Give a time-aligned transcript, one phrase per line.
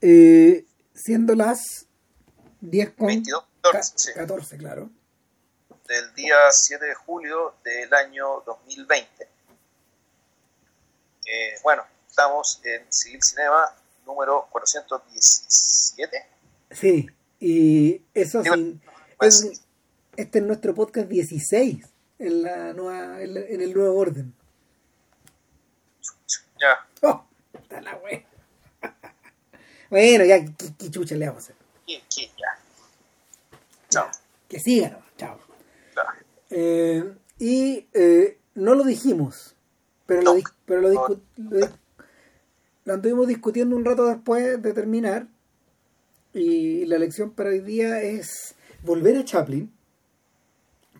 [0.00, 1.86] Eh, siendo las
[2.60, 4.12] 10 con 22, ca- 14, sí.
[4.14, 4.90] 14, claro.
[5.88, 9.28] del día 7 de julio del año 2020.
[11.26, 13.74] Eh, bueno, estamos en Civil Cinema
[14.06, 16.26] número 417.
[16.70, 17.06] Sí,
[17.40, 18.82] y eso Digo, sin-
[19.18, 19.62] pues, es-
[20.16, 21.86] este es nuestro podcast 16
[22.18, 24.34] en, la nueva, en, la- en el nuevo orden.
[26.60, 27.24] Ya, ¡Oh!
[27.54, 28.24] Está la wea.
[29.90, 31.56] Bueno, ya, ¿qué, qué chucha le vamos a hacer?
[31.86, 31.94] y
[32.36, 32.58] ya.
[33.88, 34.08] Chao.
[34.48, 35.38] Que siga nomás, chao.
[36.50, 37.04] Eh,
[37.38, 39.54] y eh, no lo dijimos,
[40.06, 40.40] pero, lo, No.
[40.66, 41.74] pero lo, discu- lo dis-
[42.84, 45.26] lo anduvimos discutiendo un rato después de terminar.
[46.34, 49.72] Y la lección para hoy día es volver a Chaplin,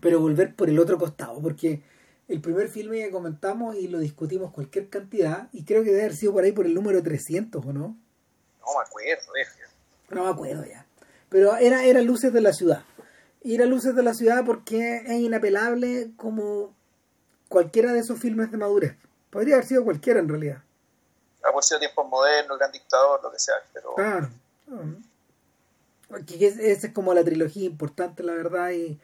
[0.01, 1.81] pero volver por el otro costado, porque
[2.27, 6.15] el primer filme que comentamos y lo discutimos cualquier cantidad, y creo que debe haber
[6.15, 7.97] sido por ahí por el número 300, ¿o no?
[8.61, 9.47] No me acuerdo, eh.
[10.09, 10.85] No me acuerdo ya.
[11.29, 12.83] Pero era, era Luces de la Ciudad.
[13.43, 16.75] Y era Luces de la Ciudad porque es inapelable como
[17.47, 18.95] cualquiera de esos filmes de madurez.
[19.29, 20.63] Podría haber sido cualquiera en realidad.
[21.43, 24.29] Ha por sido tiempos modernos, el gran dictador, lo que sea, pero Claro.
[26.09, 28.71] Porque es- esa es como la trilogía importante, la verdad.
[28.71, 28.99] Y,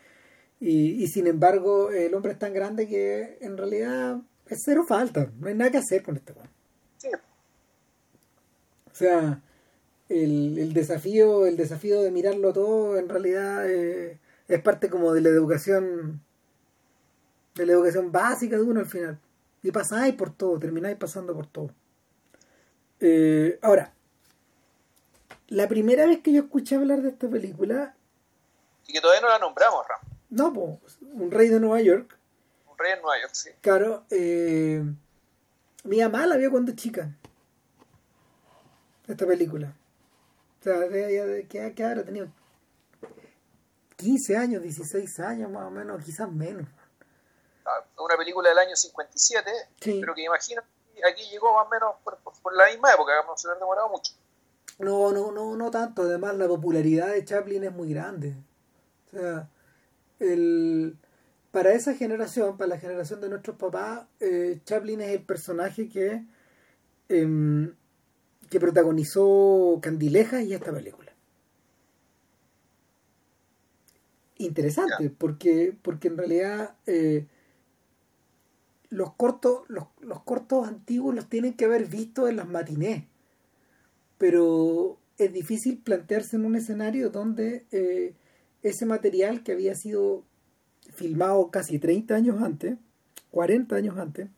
[0.60, 5.30] y, y sin embargo, el hombre es tan grande que en realidad es cero falta.
[5.40, 6.34] No hay nada que hacer con este
[6.98, 7.10] sí,
[8.92, 9.42] O sea,
[10.10, 15.22] el, el desafío, el desafío de mirarlo todo en realidad eh, es parte como de
[15.22, 16.22] la educación,
[17.56, 19.20] de la educación básica de uno al final.
[19.64, 21.72] Y pasáis por todo, termináis pasando por todo.
[23.00, 23.94] Eh, ahora,
[25.48, 27.96] la primera vez que yo escuché hablar de esta película,
[28.88, 30.00] y que todavía no la nombramos, Ram.
[30.30, 32.16] no, pues, un rey de Nueva York,
[32.72, 33.50] Un rey en Nueva York, sí.
[33.62, 34.84] claro, eh,
[35.84, 37.10] mi mamá la vio cuando chica.
[39.08, 39.74] Esta película.
[40.66, 42.28] O sea, de, ¿qué, qué habrá tenido?
[43.98, 46.68] 15 años, 16 años más o menos, quizás menos.
[47.66, 50.00] Ah, Una película del año 57, Sí.
[50.02, 50.64] pero que imagino
[51.08, 53.60] aquí llegó más o menos por, por- por la misma época, no se le han
[53.60, 54.14] demorado mucho.
[54.80, 56.02] No, no, no, no tanto.
[56.02, 58.36] Además, la popularidad de Chaplin es muy grande.
[59.14, 59.48] O sea,
[60.20, 60.98] el,
[61.52, 66.26] para esa generación, para la generación de nuestros papás, eh, Chaplin es el personaje que,
[67.10, 67.76] em,
[68.50, 71.12] que protagonizó Candilejas y esta película.
[74.38, 77.26] Interesante, porque, porque en realidad eh,
[78.90, 83.06] los cortos, los, los cortos antiguos los tienen que haber visto en las matinés
[84.18, 88.14] pero es difícil plantearse en un escenario donde eh,
[88.64, 90.24] ese material que había sido
[90.94, 92.78] filmado casi 30 años antes,
[93.32, 94.30] 40 años antes,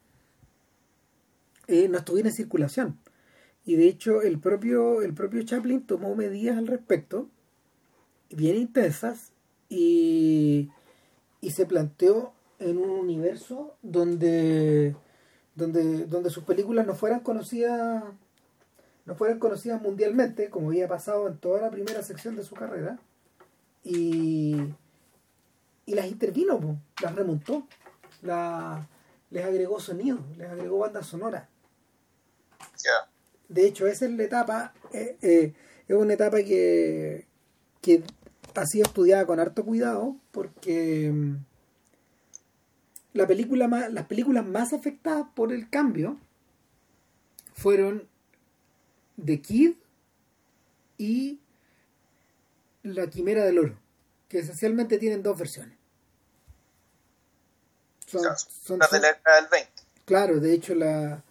[1.67, 2.97] eh, no estuviera en circulación.
[3.67, 7.27] Y de hecho el propio, el propio Chaplin tomó medidas al respecto,
[8.31, 9.33] bien intensas,
[9.67, 10.69] y,
[11.41, 14.95] y se planteó en un universo donde,
[15.55, 18.03] donde, donde sus películas no fueran conocidas
[19.05, 22.99] no fueran conocidas mundialmente, como había pasado en toda la primera sección de su carrera,
[23.83, 24.57] y,
[25.85, 27.67] y las intervino, po, las remontó,
[28.21, 28.87] la-
[29.29, 31.49] les agregó sonido, les agregó banda sonora.
[33.49, 35.53] De hecho, esa es la etapa, eh, eh,
[35.87, 37.25] es una etapa que,
[37.81, 38.03] que
[38.55, 41.37] ha sido estudiada con harto cuidado, porque mm,
[43.13, 46.17] la película más, las películas más afectadas por el cambio
[47.53, 48.07] fueron
[49.23, 49.73] The Kid
[50.97, 51.39] y
[52.83, 53.79] La Quimera del Oro,
[54.27, 55.77] que esencialmente tienen dos versiones.
[58.05, 58.21] Son,
[58.79, 59.71] de la del 20.
[60.05, 61.23] claro, de hecho la,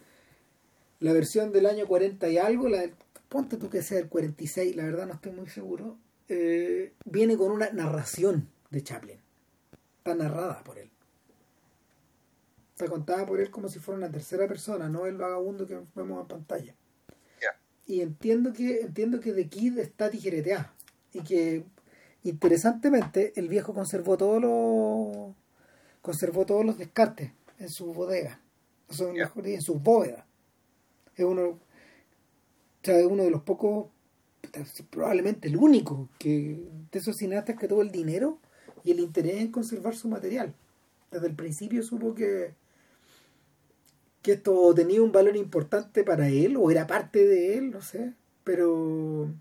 [0.99, 2.93] la versión del año 40 y algo, la del-
[3.29, 5.97] ponte tú que sea el 46, la verdad no estoy muy seguro,
[6.29, 9.19] eh, viene con una narración de Chaplin.
[9.99, 10.89] Está narrada por él.
[12.73, 16.21] Está contada por él como si fuera una tercera persona, no el vagabundo que vemos
[16.21, 16.75] en pantalla.
[17.41, 17.49] Ya.
[17.87, 20.73] Y entiendo que entiendo que The Kid está tijereteada
[21.13, 21.63] y que
[22.23, 25.33] interesantemente el viejo conservó todos los
[26.01, 28.39] conservó todos los descartes en su bodega,
[28.89, 29.07] o sea,
[29.43, 30.23] en sus bóvedas.
[31.17, 31.59] Es uno, o
[32.83, 33.87] es uno de los pocos,
[34.89, 38.39] probablemente el único, que de esos cineastas que tuvo el dinero
[38.83, 40.53] y el interés en conservar su material.
[41.11, 42.53] Desde el principio supo que
[44.27, 48.13] que esto tenía un valor importante para él o era parte de él, no sé,
[48.43, 49.31] pero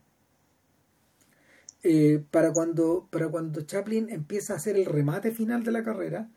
[1.83, 6.29] eh, para cuando para cuando Chaplin empieza a hacer el remate final de la carrera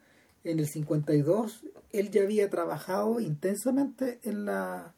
[0.44, 4.95] en el 52 él ya había trabajado intensamente en la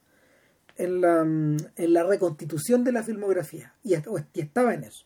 [0.76, 5.04] en la, en la reconstitución de la filmografía y, y estaba en eso.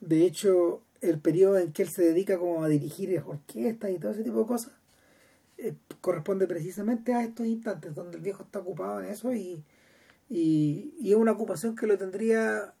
[0.00, 4.12] De hecho, el periodo en que él se dedica como a dirigir orquestas y todo
[4.12, 4.72] ese tipo de cosas
[5.58, 9.62] eh, corresponde precisamente a estos instantes donde el viejo está ocupado en eso y,
[10.28, 12.72] y, y, es una ocupación que lo tendría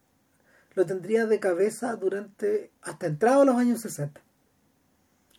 [0.74, 4.22] lo tendría de cabeza durante hasta entrado los años 60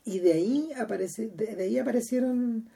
[0.05, 2.69] y de ahí aparece de, ahí aparecieron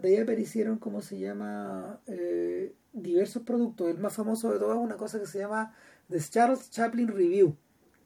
[0.00, 3.88] de ahí aparecieron cómo se llama eh, diversos productos.
[3.88, 5.74] El más famoso de todos es una cosa que se llama
[6.08, 7.56] The Charles Chaplin Review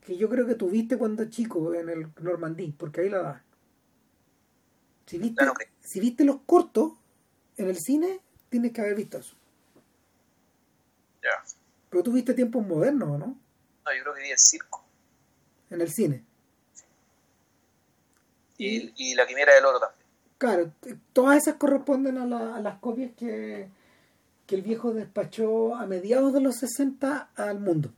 [0.05, 3.45] que yo creo que tuviste cuando chico en el Normandí porque ahí la da.
[5.07, 5.45] Si viste,
[5.81, 6.93] si viste los cortos
[7.57, 8.21] en el cine
[8.51, 9.35] tienes que haber visto eso.
[11.23, 11.43] Ya.
[11.91, 13.19] Pero tú viste tiempos modernos ¿no?
[13.19, 14.85] no yo creo que vi el circo.
[15.71, 16.25] En el cine.
[18.59, 20.04] Y, y la quimera del oro también.
[20.45, 20.71] Claro,
[21.15, 23.67] todas esas corresponden a, la, las copias que,
[24.47, 27.95] que el viejo despachó a mediados de los 60 al mundo.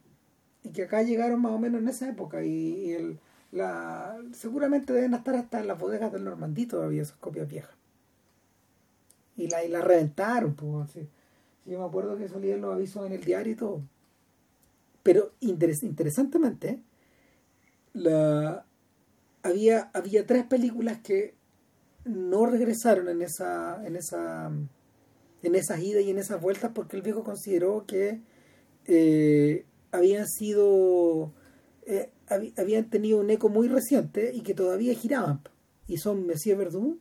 [0.63, 2.45] Y que acá llegaron más o menos en esa época.
[2.45, 3.19] Y, el,
[3.51, 7.75] la, seguramente deben estar hasta en las bodegas del Normandí todavía esas copias viejas.
[9.37, 10.89] Y la, y la reventaron, pues.
[10.89, 11.09] Así.
[11.65, 13.83] Yo me acuerdo que salían los avisos en el diario y todo.
[15.03, 16.79] Pero interes, interesantemente,
[17.93, 18.65] la,
[19.43, 21.35] había, había tres películas que
[22.07, 24.51] no regresaron en esa, en esa,
[25.43, 28.21] en esas idas y en esas vueltas porque el viejo consideró que
[28.87, 31.33] eh, habían sido
[31.85, 35.43] eh, habían tenido un eco muy reciente y que todavía giraban.
[35.87, 37.01] Y son Messier Verdun.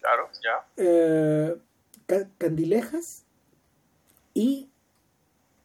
[0.00, 0.66] Claro ya.
[0.76, 1.56] Eh,
[2.38, 3.24] Candilejas
[4.32, 4.70] y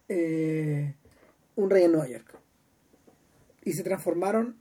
[0.07, 2.37] Un Rey en Nueva York.
[3.63, 4.57] Y se transformaron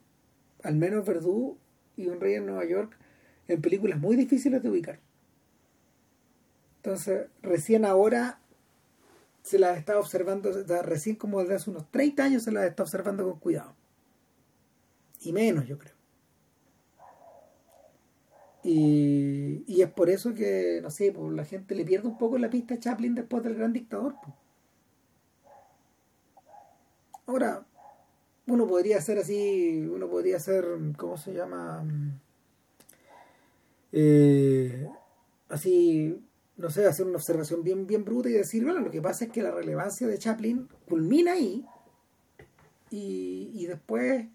[0.63, 1.59] al menos Verdú
[1.97, 2.97] y Un Rey en Nueva York,
[3.51, 5.01] en películas muy difíciles de ubicar.
[6.77, 8.41] Entonces, recién ahora
[9.43, 10.51] se las está observando,
[10.83, 13.75] recién como desde hace unos 30 años se las está observando con cuidado.
[15.21, 15.95] Y menos, yo creo.
[18.63, 22.51] Y, es por eso que, no sé, pues, la gente le pierde un poco la
[22.51, 24.17] pista a Chaplin después del gran dictador.
[24.23, 24.35] Pues.
[27.27, 27.67] Ahora,
[28.47, 30.67] uno podría hacer así, uno podría hacer,
[30.97, 31.85] ¿cómo se llama?
[33.93, 34.89] Eh,
[35.49, 36.27] así,
[36.57, 39.33] no sé, hacer una observación bien, bien bruta y decir, bueno, lo que pasa es
[39.33, 41.67] que la relevancia de Chaplin culmina ahí
[42.91, 44.27] y, y después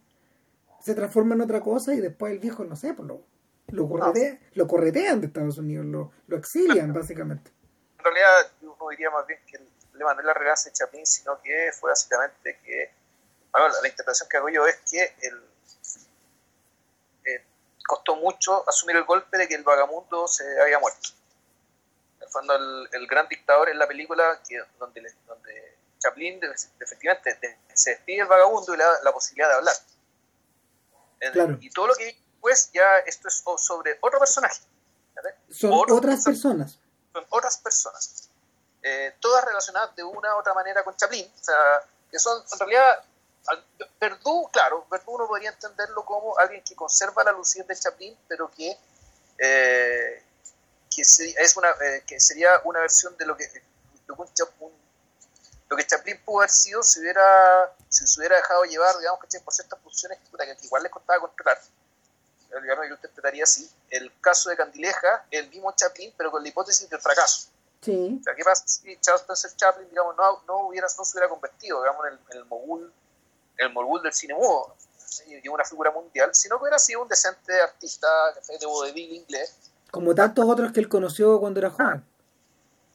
[0.79, 3.25] se transforma en otra cosa y después el viejo, no sé, pues lo,
[3.69, 4.13] lo,
[4.53, 7.51] lo corretean de Estados Unidos, lo, lo exilian básicamente.
[7.97, 11.05] En realidad, uno diría más bien que el problema no es la relevancia de Chaplin,
[11.05, 12.91] sino que fue básicamente que
[13.53, 15.41] la, interpretación que hago yo es que el,
[17.85, 21.09] costó mucho asumir el golpe de que el vagamundo se había muerto.
[22.17, 22.55] En el fondo,
[22.91, 26.39] el, gran dictador en la película que, donde, donde Chaplin
[26.79, 29.75] efectivamente se despide el vagabundo y le da la posibilidad de hablar.
[31.61, 34.61] Y todo lo que pues ya esto es sobre otro personaje.
[35.49, 36.77] Son otras personas.
[37.11, 38.29] Son otras personas.
[38.83, 41.25] Eh, todas relacionadas de una u otra manera con Chaplin.
[41.25, 41.55] O sea,
[42.11, 43.03] que son en realidad
[43.99, 48.49] Verdú, claro, Verdú uno podría entenderlo como alguien que conserva la lucidez de Chaplin, pero
[48.51, 48.77] que,
[49.37, 50.23] eh,
[50.93, 53.49] que, es una, eh, que sería una versión de lo que,
[54.07, 59.53] lo que Chaplin pudo haber sido si, hubiera, si se hubiera dejado llevar, digamos, por
[59.53, 61.59] ciertas funciones que, igual le costaba controlar.
[62.61, 63.69] Digamos, yo lo interpretaría así.
[63.89, 67.49] El caso de Candileja, el mismo Chaplin, pero con la hipótesis del fracaso.
[67.81, 68.17] Sí.
[68.19, 71.27] O sea, ¿qué pasa si Charles Spencer Chaplin, digamos, no, no, hubiera, no se hubiera
[71.27, 72.93] convertido, digamos, en el, en el mogul
[73.57, 74.75] el mogul del cine mudo
[75.27, 78.07] y una figura mundial, sino que hubiera sido un decente artista
[78.59, 79.55] de vodevil inglés.
[79.91, 82.03] Como tantos otros que él conoció cuando era joven.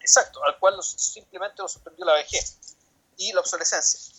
[0.01, 2.59] Exacto, al cual simplemente lo sorprendió la vejez
[3.17, 4.15] y la obsolescencia.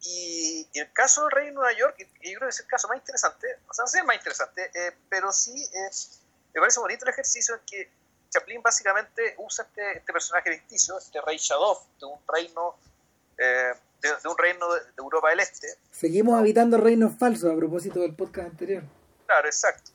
[0.00, 2.98] Y, el caso del rey de Nueva York, yo creo que es el caso más
[2.98, 6.20] interesante, o sea, no sé el más interesante, eh, pero sí es,
[6.54, 7.90] me parece bonito el ejercicio en que
[8.30, 12.76] Chaplin básicamente usa este, este personaje ficticio, este rey Shadow, de un reino
[13.38, 15.68] eh, de, un reino de, Europa del Este.
[15.90, 18.82] Seguimos habitando reinos falsos a propósito del podcast anterior.
[19.26, 19.92] Claro, exacto.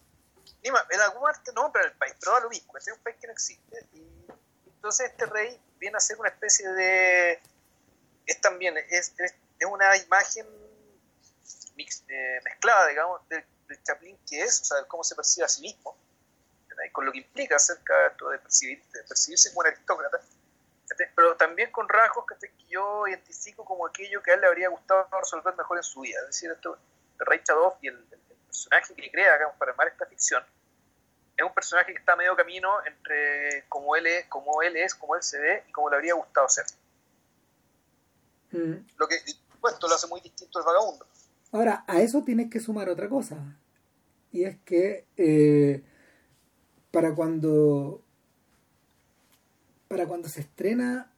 [0.61, 3.33] En algún parte nombra el país, pero da lo mismo, es un país que no
[3.33, 3.85] existe.
[3.93, 4.31] Y
[4.67, 7.39] entonces este rey viene a ser una especie de...
[8.25, 9.35] Es también, es, es,
[9.69, 10.45] una imagen
[11.77, 13.43] eh, mezclada, digamos, del,
[13.83, 15.97] Chaplin que es, o sea, cómo se percibe a sí mismo,
[16.91, 17.93] con lo que implica acerca
[18.31, 20.21] de, percibir, de percibirse como un aristócrata
[21.15, 25.07] pero también con rasgos que yo identifico como aquello que a él le habría gustado
[25.19, 26.19] resolver mejor en su vida.
[26.21, 26.77] Es decir, esto,
[27.19, 27.97] el Rey Chadoff y el,
[28.47, 30.43] personaje que crea para armar esta ficción
[31.35, 34.93] es un personaje que está a medio camino entre como él es, como él es,
[34.93, 36.65] como él se ve y como le habría gustado ser.
[38.51, 38.85] Mm.
[38.97, 39.17] Lo que,
[39.59, 41.07] pues, esto lo hace muy distinto al vagabundo.
[41.51, 43.37] Ahora, a eso tienes que sumar otra cosa.
[44.31, 45.83] Y es que eh,
[46.91, 48.03] para cuando
[49.93, 51.11] para cuando se estrena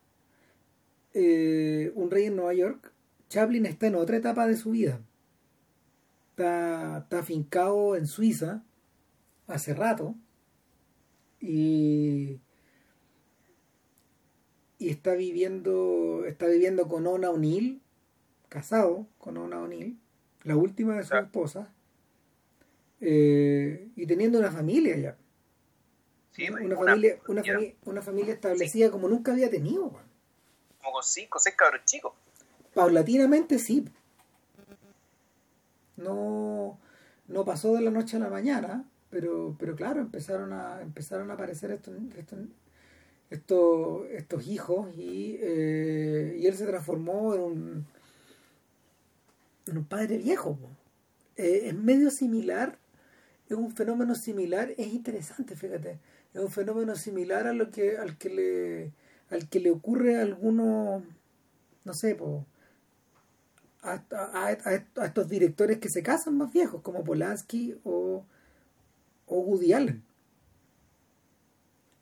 [1.14, 2.92] eh, Un Rey en Nueva York,
[3.30, 5.00] Chaplin está en otra etapa de su vida.
[6.32, 8.66] Está, está afincado en Suiza
[9.48, 10.16] hace rato
[11.40, 12.42] y,
[14.78, 17.82] y está viviendo está viviendo con Ona O'Neill
[18.50, 19.98] casado con Ona O'Neill
[20.44, 21.70] la última de sus esposas
[23.00, 25.18] eh, y teniendo una familia ya
[26.38, 31.56] una, familia, una, familia, una familia establecida como nunca había tenido como con cinco seis
[31.56, 32.14] cabros chicos.
[32.74, 33.86] Paulatinamente sí.
[35.98, 36.78] No
[37.28, 41.36] no pasó de la noche a la mañana pero, pero claro, empezaron a, empezaron a
[41.36, 41.96] aparecer estos,
[43.32, 47.86] estos, estos, hijos y, eh, y, él se transformó en un,
[49.68, 50.60] en un padre viejo.
[51.38, 52.78] Eh, es medio similar,
[53.48, 55.98] es un fenómeno similar, es interesante, fíjate,
[56.36, 58.92] es un fenómeno similar a lo que, al que le,
[59.30, 61.02] al que le ocurre a algunos,
[61.86, 62.18] no sé,
[63.82, 64.52] a, a,
[65.06, 68.26] estos directores que se casan más viejos, como Polanski o,
[69.28, 70.04] o Woody Allen.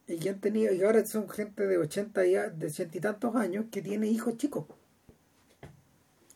[0.08, 3.36] Y que han tenido, y ahora son gente de 80 y, de 80 y tantos
[3.36, 4.66] años que tiene hijos chicos.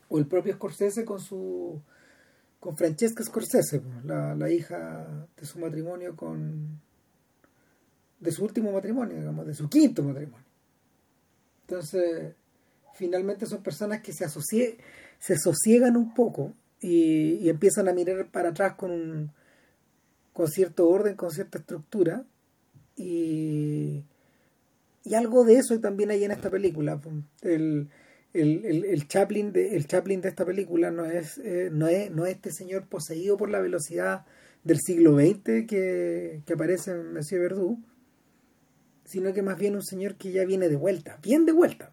[0.09, 1.83] O el propio Scorsese con su
[2.61, 6.81] con Francesca Scorsese, la, la hija de su matrimonio con
[8.21, 10.47] de su último matrimonio, digamos, de su quinto matrimonio.
[11.63, 12.35] Entonces,
[12.95, 14.79] finalmente son personas que se asocie,
[15.19, 19.31] se sosiegan un poco y, empiezan a mirar para atrás con un,
[20.33, 22.25] con cierto orden, con cierta estructura.
[22.97, 24.05] Y,
[25.05, 27.01] y algo de eso también hay en esta película.
[27.43, 27.89] El,
[28.33, 32.27] el, el, Chaplin, de, el Chaplin de esta película no es, eh, no, es, no
[32.27, 34.27] es este señor poseído por la velocidad
[34.65, 37.79] del siglo XX que, que aparece en Monsieur Verdú,
[39.09, 41.91] sino que más bien un señor que ya viene de vuelta, bien de vuelta.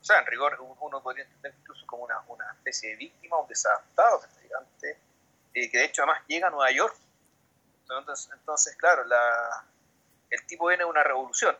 [0.00, 3.48] O sea, en rigor uno podría entender incluso como una, una especie de víctima, un
[3.48, 4.22] desadaptado,
[5.52, 6.96] eh, que de hecho además llega a Nueva York
[7.98, 9.64] entonces, claro, la,
[10.30, 11.56] el tipo viene de una revolución.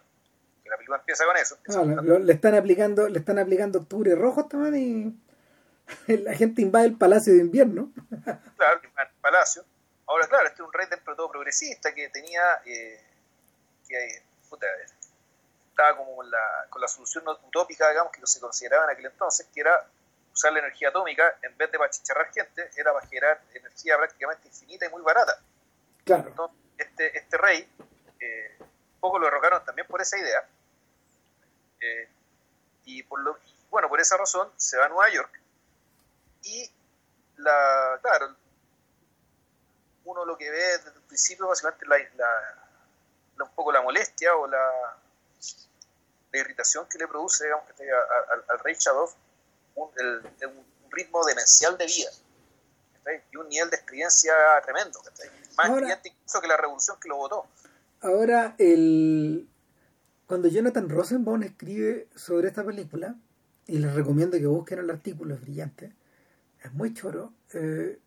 [0.64, 1.58] la película empieza con eso.
[1.68, 5.22] Ah, le están aplicando, le están aplicando octubre rojo también
[6.06, 7.92] y la gente invade el palacio de invierno.
[8.56, 9.64] claro, el palacio.
[10.06, 13.00] Ahora, claro, este es un rey dentro de todo progresista que tenía eh,
[13.90, 14.66] que puta,
[15.68, 19.46] estaba como con la, con la solución utópica, digamos, que se consideraba en aquel entonces,
[19.52, 19.86] que era
[20.32, 24.48] usar la energía atómica en vez de para chicharrar gente, era para generar energía prácticamente
[24.48, 25.38] infinita y muy barata.
[26.04, 26.52] Claro.
[26.78, 27.68] este, este rey,
[28.20, 28.58] eh,
[29.00, 30.46] poco lo derrocaron también por esa idea.
[31.80, 32.08] Eh,
[32.84, 33.38] y por lo,
[33.70, 35.40] bueno, por esa razón se va a Nueva York.
[36.42, 36.70] Y
[37.36, 38.36] la, claro,
[40.04, 42.59] uno lo que ve desde el principio básicamente la, la,
[43.44, 44.96] un poco la molestia o la,
[46.32, 47.64] la irritación que le produce digamos,
[48.48, 49.08] al, rey Shadow
[49.76, 52.10] un, un ritmo demencial de vida
[53.32, 54.32] y un nivel de experiencia
[54.64, 55.00] tremendo,
[55.56, 57.46] más ahora, incluso que la revolución que lo votó.
[58.02, 59.48] Ahora, el...
[60.26, 63.14] cuando Jonathan Rosenbaum escribe sobre esta película,
[63.66, 65.92] y les recomiendo que busquen el artículo, es brillante,
[66.62, 67.32] es muy choro.
[67.52, 67.98] Eh,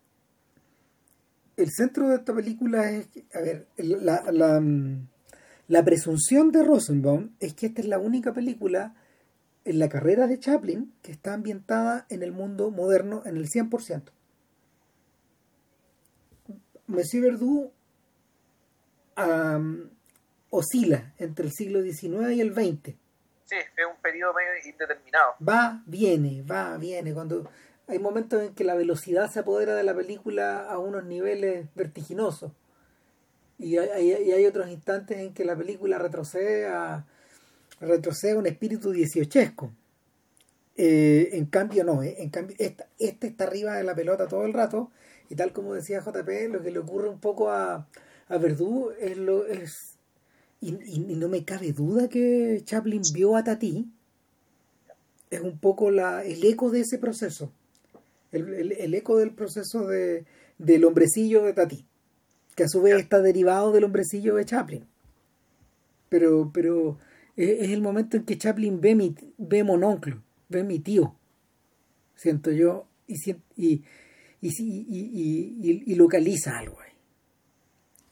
[1.55, 4.61] el centro de esta película es, a ver, la, la,
[5.73, 8.93] la presunción de Rosenbaum es que esta es la única película
[9.65, 14.03] en la carrera de Chaplin que está ambientada en el mundo moderno en el 100%.
[16.85, 17.71] Monsieur Verdoux
[20.51, 22.95] oscila entre el siglo XIX y el XX.
[23.45, 25.33] Sí, es un periodo medio indeterminado.
[25.41, 27.15] Va, viene, va, viene.
[27.15, 27.49] Cuando
[27.87, 32.51] hay momentos en que la velocidad se apodera de la película a unos niveles vertiginosos.
[33.63, 37.05] Y hay, otros instantes en que la película retrocede a,
[37.79, 39.71] retrocede a un espíritu dieciochesco.
[40.75, 44.53] Eh, en cambio, no, eh, en cambio, este está arriba de la pelota todo el
[44.53, 44.91] rato
[45.29, 47.87] y tal como decía JP, lo que le ocurre un poco a,
[48.27, 49.97] a Verdú es lo es
[50.61, 53.85] y, no me cabe duda que Chaplin vio a Tati
[55.29, 57.51] es un poco la, el eco de ese proceso
[58.31, 60.25] el, eco del proceso de,
[60.57, 61.85] del hombrecillo de Tati
[62.55, 64.85] que a su vez está derivado del hombrecillo de Chaplin
[66.09, 66.97] pero pero
[67.35, 70.17] es, el momento en que Chaplin ve mi ve mononcle
[70.49, 71.15] ve mi tío
[72.15, 73.15] siento yo y,
[73.55, 73.83] y,
[74.41, 76.91] y, y, y, localiza algo ahí.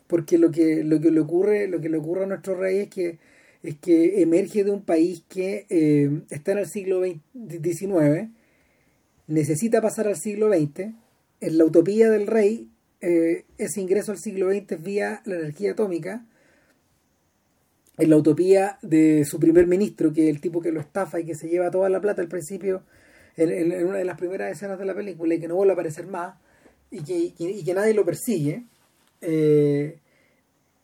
[0.07, 2.89] porque lo que, lo que le ocurre, lo que le ocurre a nuestro rey es
[2.89, 3.19] que
[3.63, 8.29] es que emerge de un país que eh, está en el siglo XIX,
[9.27, 10.93] necesita pasar al siglo XX,
[11.41, 12.70] en la utopía del rey,
[13.01, 16.25] eh, ese ingreso al siglo XX vía la energía atómica,
[17.98, 21.25] en la utopía de su primer ministro, que es el tipo que lo estafa y
[21.25, 22.84] que se lleva toda la plata al principio,
[23.38, 26.08] en, una de las primeras escenas de la película, y que no vuelve a aparecer
[26.08, 26.36] más,
[26.89, 28.65] y que, nadie lo persigue,
[29.22, 29.98] eh,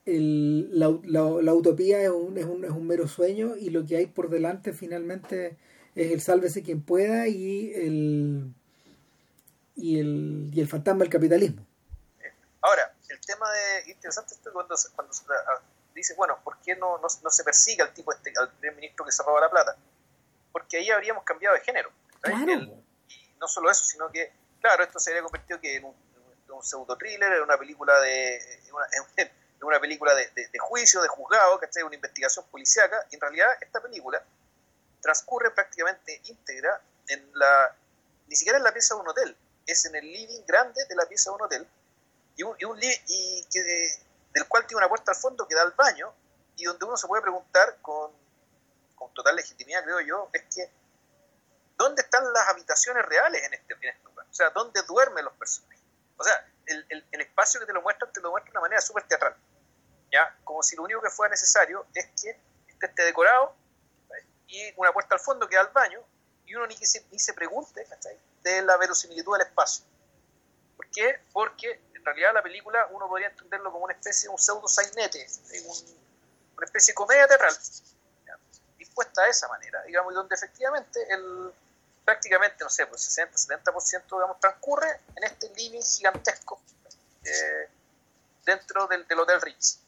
[0.06, 4.06] la, la, utopía es un, es, un, es un mero sueño y lo que hay
[4.06, 5.58] por delante finalmente
[5.96, 8.54] es el sálvese quien pueda y el
[9.78, 11.67] y el, y el fantasma del capitalismo.
[13.18, 15.62] El tema de interesante es cuando, cuando ah,
[15.94, 19.12] dice, bueno, ¿por qué no, no, se persigue al tipo este, al primer ministro que
[19.12, 19.76] se roba la plata?
[20.52, 21.92] Porque ahí habríamos cambiado de género.
[23.10, 24.32] y no solo eso, sino que,
[24.62, 25.96] claro, esto se habría convertido que en un,
[26.50, 28.40] un pseudo thriller, en una película de
[29.60, 31.84] de una película de, de, juicio, de juzgado, ¿cachai?
[31.84, 33.06] Una investigación policíaca.
[33.12, 34.24] Y en realidad esta película
[35.02, 37.76] transcurre prácticamente íntegra en la,
[38.28, 41.06] ni siquiera en la pieza de un hotel, es en el living grande de la
[41.06, 41.68] pieza de un hotel,
[42.38, 43.63] y, un, y, un, y que,
[44.32, 46.13] del cual tiene una puerta al fondo que da al baño,
[46.56, 48.12] y donde uno se puede preguntar con,
[48.96, 50.70] con total legitimidad, creo yo, es que,
[51.77, 54.25] ¿dónde están las habitaciones reales en este, en este lugar?
[54.29, 55.82] O sea, ¿dónde duermen los personajes?
[56.17, 58.62] O sea, el, el, el espacio que te lo muestran, te lo muestra de una
[58.62, 59.36] manera súper teatral.
[60.12, 60.36] ¿ya?
[60.44, 62.39] Como si lo único que fuera necesario es que
[62.79, 63.56] esté decorado
[64.48, 66.00] y una puerta al fondo que da al baño
[66.46, 67.86] y uno ni, se, ni se pregunte
[68.44, 69.86] de la verosimilitud del espacio.
[70.77, 71.20] ¿Por qué?
[71.34, 75.27] Porque en realidad la película uno podría entenderlo como una especie de un pseudo sainete,
[76.56, 77.56] una especie de comedia teatral,
[78.77, 81.54] dispuesta de esa manera, digamos, y donde efectivamente el,
[82.06, 86.62] prácticamente, no sé, pues 60-70% digamos, transcurre en este living gigantesco
[87.24, 87.70] eh,
[88.46, 89.80] dentro del, del Hotel Ritz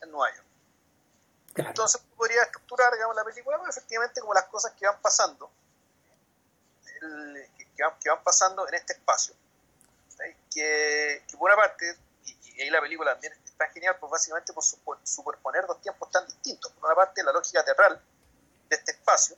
[0.00, 0.48] en Nueva York.
[1.54, 5.50] Entonces podría estructurar digamos, la película pues, efectivamente como las cosas que van pasando,
[7.00, 9.34] que, van, pasando en este espacio.
[10.58, 15.66] Que, por una parte, y, ahí la película también está genial, pues básicamente por superponer
[15.66, 16.72] dos tiempos tan distintos.
[16.72, 18.00] Por una parte, la lógica teatral
[18.68, 19.36] de este espacio,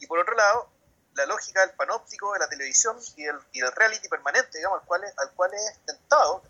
[0.00, 0.68] y por otro lado,
[1.14, 4.86] la lógica del panóptico, de la televisión y del, y del reality permanente, digamos, al
[4.86, 6.42] cual es, al cual es tentado,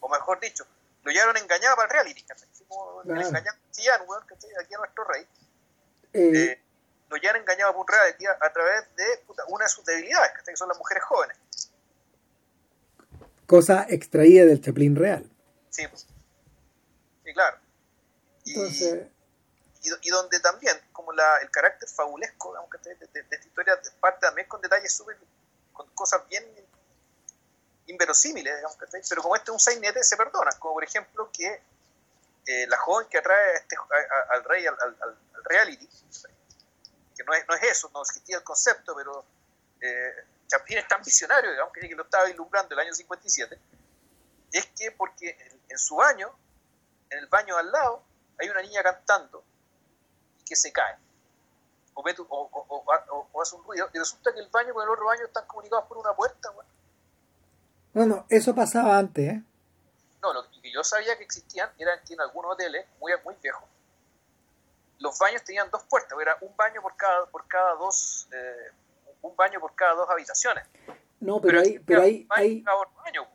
[0.00, 0.64] o mejor dicho,
[1.02, 2.24] lo llevaron engañado para el reality,
[2.68, 3.20] Como claro.
[3.20, 3.56] engañado
[4.60, 5.26] aquí a nuestro rey.
[6.12, 6.62] Eh, eh,
[7.08, 10.68] lo llevan engañado por un reality a, través de una de sus debilidades, que son
[10.68, 11.36] las mujeres jóvenes.
[13.48, 15.24] Cosa extraída del Chaplin real.
[15.70, 17.56] Sí, sí claro.
[18.44, 18.52] Y,
[20.02, 24.60] y, donde también, como la, el carácter fabulesco de, de, esta historia, parte también con
[24.60, 25.16] detalles súper,
[25.72, 26.44] con cosas bien
[27.86, 28.76] inverosímiles, digamos,
[29.08, 31.62] pero como este es un sainete, se perdona, como por ejemplo que
[32.46, 33.76] eh, la joven que atrae este,
[34.30, 34.76] al rey al,
[35.44, 35.88] reality,
[37.16, 39.24] que no es, no es eso, no existía el concepto, pero
[39.80, 40.12] eh,
[40.48, 43.58] Chaplin es tan visionario, digamos, que lo estaba ilumbrando el año 57,
[44.52, 45.36] es que porque
[45.68, 46.30] en, su baño,
[47.10, 48.02] en el baño al lado,
[48.38, 49.44] hay una niña cantando
[50.40, 50.96] y que se cae.
[51.94, 55.46] O, o, hace un ruido, y resulta que el baño con el otro baño están
[55.46, 56.70] comunicados por una puerta, bueno.
[57.92, 59.42] Bueno, eso pasaba antes, ¿eh?
[60.22, 63.64] No, lo que yo sabía que existían eran que en algunos hoteles muy, muy viejos,
[65.00, 68.72] los baños tenían dos puertas, era un baño por cada, por cada dos, eh,
[69.22, 70.64] un baño por cada dos habitaciones.
[71.20, 72.64] No, pero, hay, pero hay, hay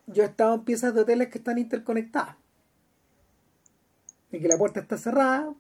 [0.08, 2.38] yo he estado en piezas de hoteles que están interconectadas.
[4.32, 5.54] Y que la puerta está cerrada,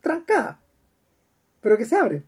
[0.00, 0.60] trancada,
[1.60, 2.22] pero que se abre.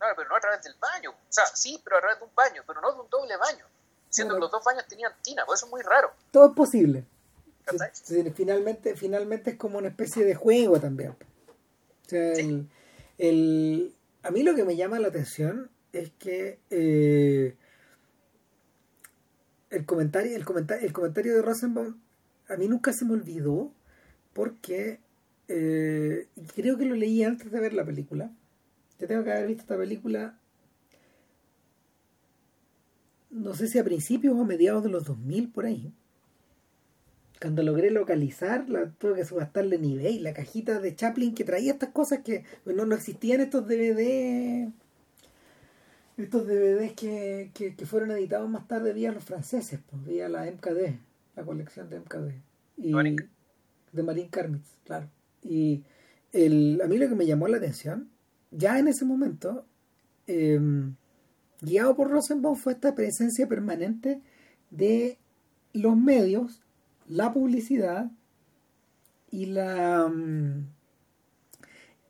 [0.00, 1.10] No, pero no a través del baño.
[1.10, 3.66] O sea, sí, pero a través de un baño, pero no de un doble baño
[4.14, 6.12] siendo que los dos baños tenían tina, por eso es muy raro.
[6.30, 7.04] Todo es posible.
[8.34, 11.10] finalmente, finalmente es como una especie de juego también.
[11.10, 12.32] O sea,
[13.18, 17.56] el, a mí lo que me llama la atención es que eh,
[19.70, 21.96] el comentario, el comentario, el comentario de Rosenbaum
[22.48, 23.72] a mí nunca se me olvidó
[24.32, 25.00] porque
[25.48, 28.30] eh, creo que lo leí antes de ver la película.
[28.98, 30.38] Yo tengo que haber visto esta película
[33.34, 35.92] no sé si a principios o a mediados de los 2000 por ahí.
[37.40, 41.90] Cuando logré localizar, la, tuve que subastarle nivel, la cajita de Chaplin que traía estas
[41.90, 44.72] cosas que bueno, no existían estos DVD,
[46.16, 50.98] estos DVDs que, que, fueron editados más tarde vía los franceses, pues, vía la MKD,
[51.36, 52.32] la colección de MKD.
[52.76, 52.92] Y,
[53.92, 55.08] de Marín Karmitz, claro.
[55.42, 55.82] Y
[56.32, 58.10] el, a mí lo que me llamó la atención,
[58.50, 59.66] ya en ese momento,
[60.26, 60.60] eh,
[61.60, 64.20] guiado por Rosenbaum fue esta presencia permanente
[64.70, 65.18] de
[65.72, 66.60] los medios
[67.08, 68.10] la publicidad
[69.30, 70.66] y la mm,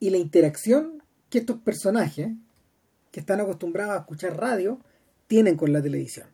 [0.01, 2.33] y la interacción que estos personajes
[3.15, 4.81] que están acostumbrados a escuchar radio
[5.29, 6.27] tienen con la televisión.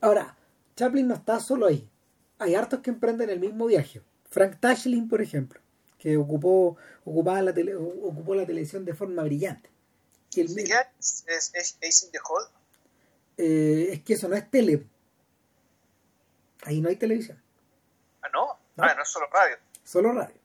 [0.00, 0.38] Ahora,
[0.76, 1.90] Chaplin no está solo ahí.
[2.38, 4.00] Hay hartos que emprenden el mismo viaje.
[4.30, 5.60] Frank Tashlin, por ejemplo,
[5.98, 9.68] que ocupó, ocupaba la tele, ocupó la televisión de forma brillante.
[10.36, 12.44] Y el ¿De qué es, es, es in the Hall?
[13.36, 14.86] Eh, es que eso no es tele.
[16.62, 17.42] Ahí no hay televisión.
[18.22, 18.46] Ah, no.
[18.76, 18.84] ¿No?
[18.84, 19.56] Ah, no es solo radio.
[19.82, 20.36] Solo radio.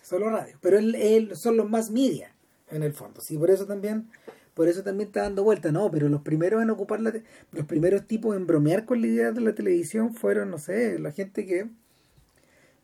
[0.00, 0.56] Solo radio.
[0.60, 2.33] Pero él, él, son los más media,
[2.70, 3.20] en el fondo.
[3.20, 4.08] Sí, por eso también
[4.54, 7.12] por eso también está dando vuelta, no, pero los primeros en ocupar la
[7.52, 11.10] los primeros tipos en bromear con la idea de la televisión fueron, no sé, la
[11.10, 11.68] gente que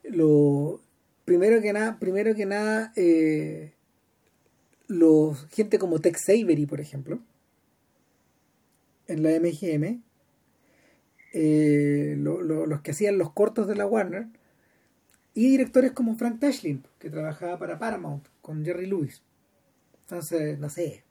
[0.03, 0.81] lo
[1.25, 3.73] primero que nada, primero que nada eh,
[4.87, 7.19] los gente como Tex Avery, por ejemplo,
[9.07, 10.01] en la MGM,
[11.33, 14.27] eh, los que hacían los cortos de la Warner,
[15.33, 19.21] y directores como Frank Tashlin, que trabajaba para Paramount con Jerry Lewis.
[20.11, 21.05] Entonces, no sé,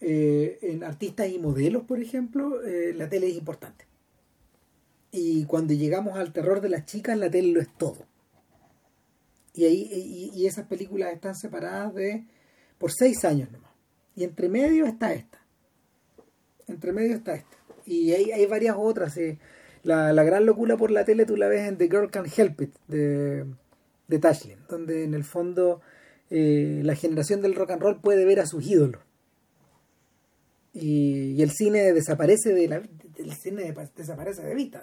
[0.00, 3.86] eh, en artistas y modelos, por ejemplo, eh, la tele es importante.
[5.10, 8.06] Y cuando llegamos al terror de las chicas, la tele lo es todo.
[9.52, 12.24] Y, ahí, y, esas películas están separadas de
[12.78, 13.70] por seis años nomás.
[14.16, 15.38] Y entre medio está esta.
[16.68, 17.58] Entre medio está esta.
[17.84, 19.14] Y hay, hay varias otras.
[19.18, 19.38] Eh.
[19.82, 22.62] La, la, gran locura por la tele tú la ves en The Girl Can Help
[22.62, 23.44] It de,
[24.08, 25.82] de Tashlin, donde en el fondo
[26.34, 29.02] la generación del rock and roll puede ver a sus ídolos.
[30.72, 32.82] Y, el cine desaparece de la
[33.18, 34.82] el cine desaparece de vista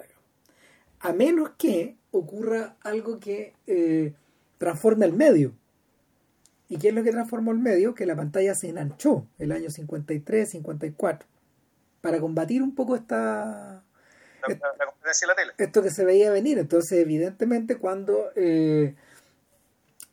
[1.00, 4.14] a menos que ocurra algo que eh,
[4.58, 5.54] transforme el medio.
[6.68, 9.70] Y qué es lo que transformó el medio que la pantalla se enanchó el año
[9.70, 11.26] 53 54
[12.00, 13.82] para combatir un poco esta
[14.46, 15.52] la, competencia de la tele.
[15.58, 16.58] esto que se veía venir.
[16.58, 18.94] Entonces evidentemente cuando eh,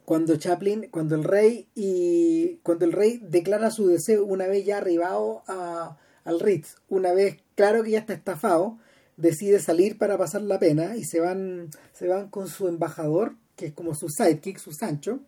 [0.08, 4.78] cuando Chaplin, cuando el rey y cuando el rey declara su deseo una vez ya
[4.78, 8.78] arribado a, al Ritz, una vez claro que ya está estafado,
[9.17, 13.65] decide salir para pasar la pena y se van se van con su embajador, que
[13.65, 15.20] es como su sidekick, su Sancho.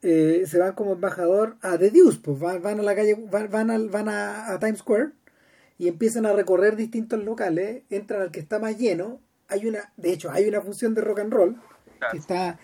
[0.00, 4.08] Eh, se van como embajador a The Deuce, pues van, a la calle, van, van,
[4.08, 5.10] a, Times Square
[5.76, 10.14] y empiezan a recorrer distintos locales, entran al que está más lleno, hay una, de
[10.14, 11.60] hecho, hay una función de rock and roll
[12.10, 12.58] que está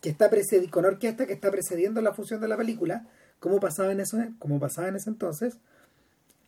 [0.00, 0.30] que está
[0.70, 3.06] con orquesta que está precediendo la función de la película,
[3.40, 5.58] como pasaba en eso, como pasaba en ese entonces,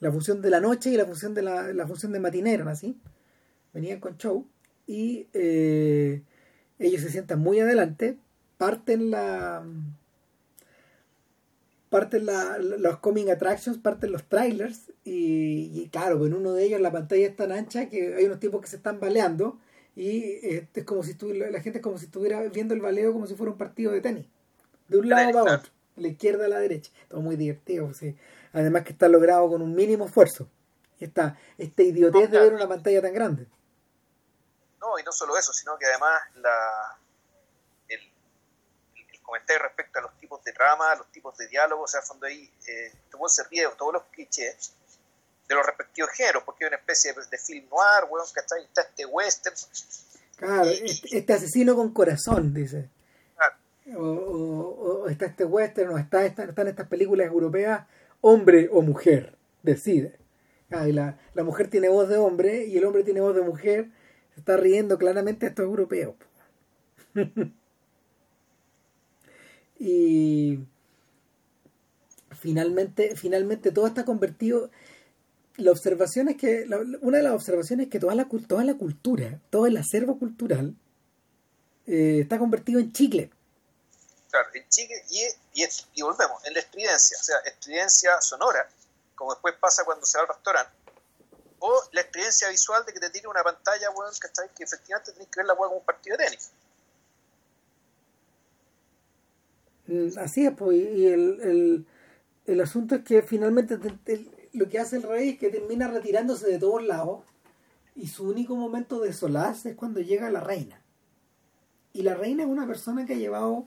[0.00, 2.96] la función de la noche y la función de la, la función de matinero, así,
[3.72, 4.46] venían con show
[4.86, 6.22] y eh,
[6.78, 8.18] ellos se sientan muy adelante,
[8.56, 9.64] parten la
[11.88, 16.92] parten la, los coming attractions, parten los trailers y, claro, en uno de ellos la
[16.92, 19.58] pantalla es tan ancha que hay unos tipos que se están baleando
[19.98, 23.26] y este, es como si la gente es como si estuviera viendo el baleo como
[23.26, 24.26] si fuera un partido de tenis.
[24.86, 26.92] De un lado a otro, de la izquierda a la derecha.
[27.08, 27.90] Todo muy divertido.
[28.52, 30.48] Además que está logrado con un mínimo esfuerzo.
[31.00, 33.48] Y está esta idiotez de ver una pantalla tan grande.
[34.80, 36.96] No, y no solo eso, sino que además la,
[37.88, 42.02] el, el comentario respecto a los tipos de trama, los tipos de diálogo, o sea,
[42.02, 44.74] fondo ahí, eh, todo se ríe, todos los clichés
[45.48, 48.64] de los respectivos géneros, porque hay una especie de, film noir, weón, ¿cachai?
[48.64, 49.56] Está este western.
[50.36, 52.90] Claro, este, este, asesino con corazón, dice.
[53.96, 57.86] O, o, está este western, o está, están estas películas europeas,
[58.20, 60.18] hombre o mujer, decide.
[60.70, 63.40] Ah, y la, la, mujer tiene voz de hombre y el hombre tiene voz de
[63.40, 63.88] mujer,
[64.34, 66.14] se está riendo claramente a estos europeos.
[69.78, 70.60] y
[72.38, 74.70] finalmente, finalmente todo está convertido
[75.58, 76.66] la observación es que,
[77.00, 80.74] una de las observaciones es que toda la, toda la cultura, todo el acervo cultural
[81.86, 83.30] eh, está convertido en chicle.
[84.30, 85.62] Claro, en chicle y,
[85.94, 88.68] y, volvemos, en la estridencia, o sea, estridencia sonora,
[89.16, 90.72] como después pasa cuando se va al restaurante,
[91.58, 94.48] o la experiencia visual de que te tire una pantalla, weón, ¿cachai?
[94.54, 96.50] Que efectivamente tenés que ver la weón como un partido de tenis.
[99.88, 101.86] Mm, así es, pues, y el, el,
[102.46, 103.76] el asunto es que finalmente
[104.52, 107.24] lo que hace el rey es que termina retirándose de todos lados
[107.94, 110.80] y su único momento de solaz es cuando llega la reina.
[111.92, 113.66] Y la reina es una persona que ha llevado,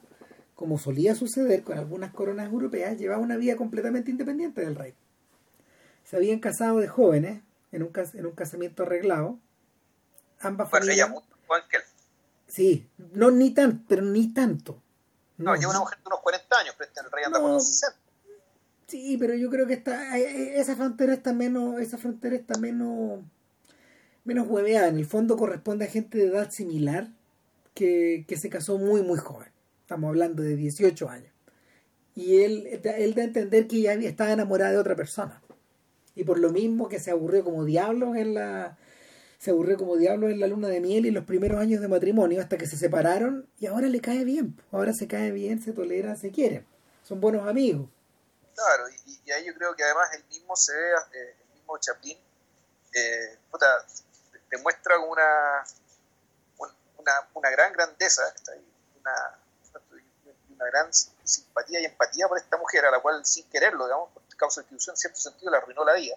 [0.56, 4.96] como solía suceder con algunas coronas europeas, llevaba una vida completamente independiente del rey.
[6.06, 7.42] Se habían casado de jóvenes
[7.72, 9.38] en un, en un casamiento arreglado.
[10.40, 11.12] Ambas familias.
[12.48, 14.82] Sí, no ni tan, pero ni tanto.
[15.38, 17.68] No, lleva una mujer de unos 40 años, pero este el rey anda por unos
[17.68, 18.01] 60.
[18.92, 23.22] Sí, pero yo creo que está esa frontera está menos esa frontera está menos
[24.26, 24.90] menos hueveada.
[24.90, 27.08] En el fondo corresponde a gente de edad similar
[27.74, 29.48] que, que se casó muy, muy joven.
[29.84, 31.32] Estamos hablando de 18 años.
[32.16, 35.42] Y él, él da a entender que ya estaba enamorada de otra persona.
[36.14, 38.78] Y por lo mismo que se aburrió como diablos en la.
[39.38, 42.42] Se aburrió como diablos en la luna de miel y los primeros años de matrimonio
[42.42, 44.58] hasta que se separaron y ahora le cae bien.
[44.70, 46.66] Ahora se cae bien, se tolera, se quiere.
[47.04, 47.88] Son buenos amigos.
[48.56, 52.18] Claro, y, ahí yo creo que además el mismo se ve, eh, el mismo Chaplin,
[52.94, 53.86] eh, puta,
[54.50, 55.64] demuestra una,
[56.98, 58.22] una, una gran grandeza,
[59.00, 59.40] una,
[60.50, 64.24] una gran simpatía y empatía por esta mujer, a la cual sin quererlo, digamos, por
[64.38, 66.16] causa de institución, en cierto sentido, le arruinó la vida.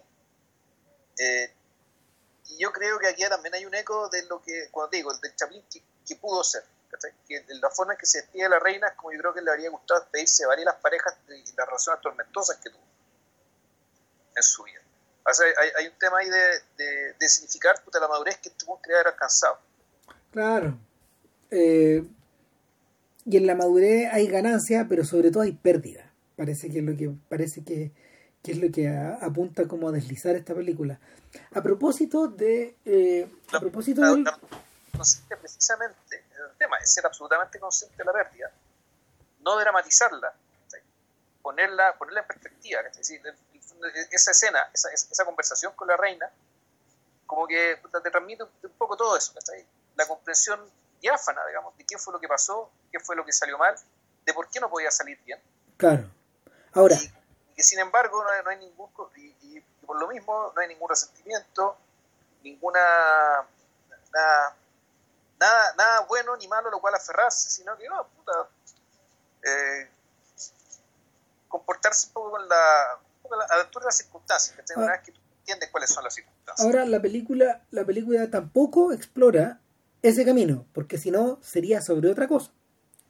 [1.18, 1.54] Eh,
[2.46, 5.14] y yo creo que aquí también hay un eco de lo que, cuando te digo,
[5.14, 6.64] del Chaplin que, pudo ser.
[7.26, 9.50] Que la forma en que se despide la reina es como yo creo que le
[9.50, 12.82] habría gustado despedirse de varias las parejas y las relaciones tormentosas que tuvo
[14.36, 14.80] en su vida.
[15.78, 19.58] hay, un tema ahí de, de, significar puta, la madurez que tuvo que haber alcanzado.
[20.32, 20.76] Claro.
[21.50, 22.04] Eh,
[23.24, 26.12] y en la madurez hay ganancia, pero sobre todo hay pérdida.
[26.36, 27.92] Parece que es lo que parece que,
[28.42, 30.98] es lo que apunta como a deslizar esta película.
[31.52, 34.02] A propósito de eh, a propósito
[35.40, 36.23] precisamente
[36.54, 38.50] el tema es ser absolutamente consciente de la pérdida,
[39.40, 40.32] no dramatizarla,
[41.42, 43.20] ponerla ponerla en perspectiva, es decir,
[44.10, 46.30] esa escena, esa, esa conversación con la reina,
[47.26, 49.34] como que te transmite un poco todo eso,
[49.96, 50.60] la comprensión
[51.00, 53.74] diáfana, digamos, de qué fue lo que pasó, qué fue lo que salió mal,
[54.24, 55.40] de por qué no podía salir bien.
[55.76, 56.08] Claro.
[56.72, 56.96] Ahora.
[56.96, 58.90] Y, que sin embargo no hay, ningún.
[59.16, 61.76] Y, por lo mismo no hay ningún resentimiento,
[62.42, 62.80] ninguna.
[64.12, 64.56] Nada,
[65.44, 68.32] nada, nada bueno ni malo lo cual aferrarse, sino que, no, puta.
[69.42, 69.90] Eh,
[71.48, 72.82] comportarse un poco con la,
[73.48, 76.14] a la altura de las circunstancias, que una vez que tú entiendes cuáles son las
[76.14, 76.66] circunstancias.
[76.66, 79.60] Ahora, la película, la película tampoco explora
[80.02, 82.50] ese camino, porque si no sería sobre otra cosa.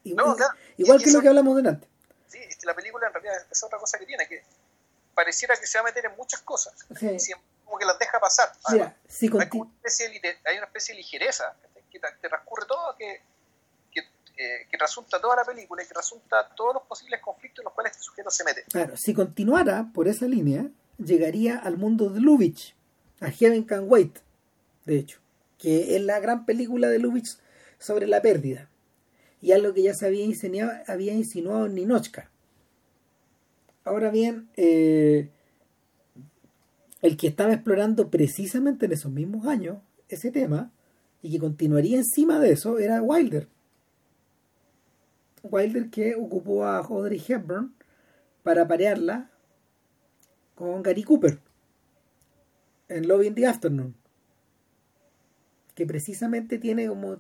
[0.03, 0.37] Igual,
[0.77, 1.89] igual que lo que hablamos delante.
[2.29, 4.45] Sí, es que la película en realidad es otra cosa que tiene, que
[5.15, 6.75] pareciera que se va a meter en muchas cosas,
[7.65, 8.53] como que las deja pasar.
[9.09, 11.57] si hay, una especie de, hay una especie de ligereza
[12.21, 13.23] te, transcurre todo, que,
[13.91, 17.65] que, eh, que, resulta toda la película y que resulta todos los posibles conflictos en
[17.65, 18.65] los cuales este sujeto se mete.
[18.65, 22.75] Claro, si continuara por esa línea, llegaría al mundo de Lubitsch,
[23.21, 24.19] a Heaven Can Wait,
[24.85, 25.25] de hecho
[25.65, 27.39] que es la gran película de Lubitsch
[27.79, 28.69] sobre la pérdida.
[29.41, 32.31] Y algo que ya se había insinuado, había insinuado Ninochka.
[33.83, 35.31] Ahora bien, eh,
[37.01, 39.79] el que estaba explorando precisamente en esos mismos años
[40.11, 40.71] ese tema
[41.25, 43.49] y que continuaría encima de eso era Wilder.
[45.43, 47.75] Wilder que ocupó a Audrey Hepburn
[48.43, 49.31] para parearla
[50.55, 51.41] con Gary Cooper
[52.89, 53.95] en Love in the Afternoon
[55.75, 57.17] que precisamente tiene como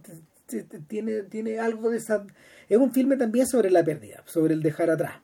[0.86, 2.26] tiene, tiene algo de esa
[2.68, 5.22] es un filme también sobre la pérdida sobre el dejar atrás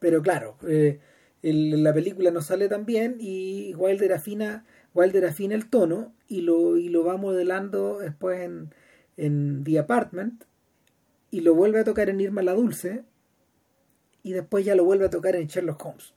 [0.00, 0.98] pero claro eh,
[1.42, 4.64] la película no sale tan bien y Wilder afina
[4.94, 8.74] Wilder afina el tono y lo y lo va modelando después en,
[9.16, 10.44] en The Apartment
[11.30, 13.04] y lo vuelve a tocar en Irma la Dulce
[14.22, 16.14] y después ya lo vuelve a tocar en Sherlock Holmes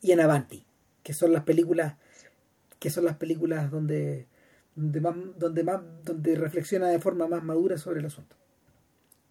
[0.00, 0.64] y en Avanti
[1.02, 1.96] que son las películas
[2.78, 4.26] que son las películas donde
[4.76, 8.36] donde más, donde más, donde reflexiona de forma más madura sobre el asunto.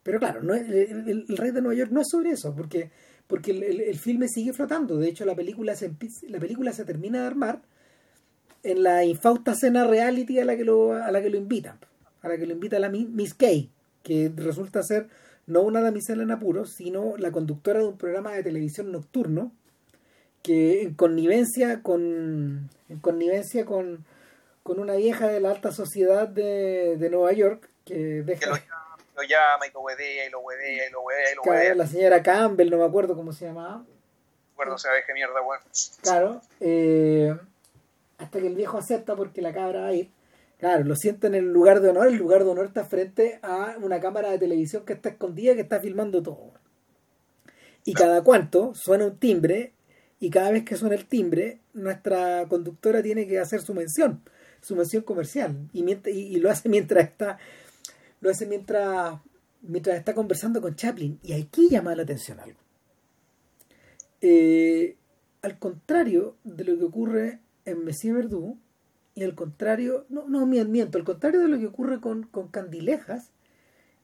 [0.04, 2.92] Pero claro, no el, Rey de Nueva York no es sobre eso, porque,
[3.28, 4.98] porque el, filme sigue flotando.
[4.98, 5.92] De hecho, la película se
[6.28, 7.62] la película se termina de armar
[8.66, 11.80] en la infausta cena reality a la que lo, a la que lo invitan,
[12.22, 13.70] a la que lo invita la Miss Kay,
[14.04, 15.08] que resulta ser
[15.48, 19.52] no una damisela en apuros, sino la conductora de un programa de televisión nocturno
[20.42, 24.06] que en connivencia con en connivencia con
[24.64, 28.50] con una vieja de la alta sociedad de, de Nueva York que deja...
[28.50, 31.76] lo, llama, y lo huevea y lo huevea y lo huevea y lo huevea.
[31.76, 33.78] La señora Campbell, no me acuerdo cómo se llamaba.
[33.78, 33.86] No
[34.54, 35.64] acuerdo, se qué mierda, bueno.
[36.02, 37.36] Claro, eh,
[38.18, 40.12] hasta que el viejo acepta porque la cabra va a ir.
[40.58, 42.08] Claro, lo sienta en el lugar de honor.
[42.08, 45.62] El lugar de honor está frente a una cámara de televisión que está escondida que
[45.62, 46.54] está filmando todo.
[47.84, 49.74] Y cada cuanto suena un timbre
[50.20, 54.22] y cada vez que suena el timbre, nuestra conductora tiene que hacer su mención
[54.66, 57.38] su mención comercial y, y, lo hace mientras está
[58.20, 59.20] lo hace mientras
[59.62, 62.60] mientras está conversando con Chaplin y aquí llama la atención algo
[64.22, 64.98] eh,
[65.44, 68.58] al contrario de lo que ocurre en Messier Verdú
[69.16, 73.32] y al contrario no, no miento al contrario de lo que ocurre con, con Candilejas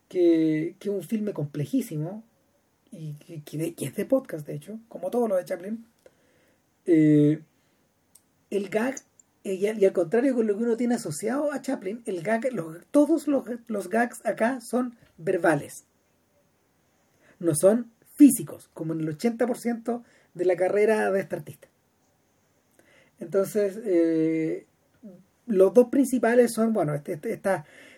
[0.08, 2.24] que, que es un filme complejísimo
[2.91, 3.13] y
[3.45, 5.86] que, es de podcast de hecho como todo lo de Chaplin
[6.86, 7.41] eh,
[8.50, 8.95] el gag
[9.43, 12.47] y, al contrario con lo que uno tiene asociado a Chaplin, el gag,
[12.91, 15.86] todos los, los gags acá son verbales.
[17.39, 20.04] No son físicos, como en el 80%
[20.36, 21.67] de la carrera de este artista.
[23.22, 24.66] Entonces, eh,
[25.48, 27.40] los dos principales son, bueno, este, este,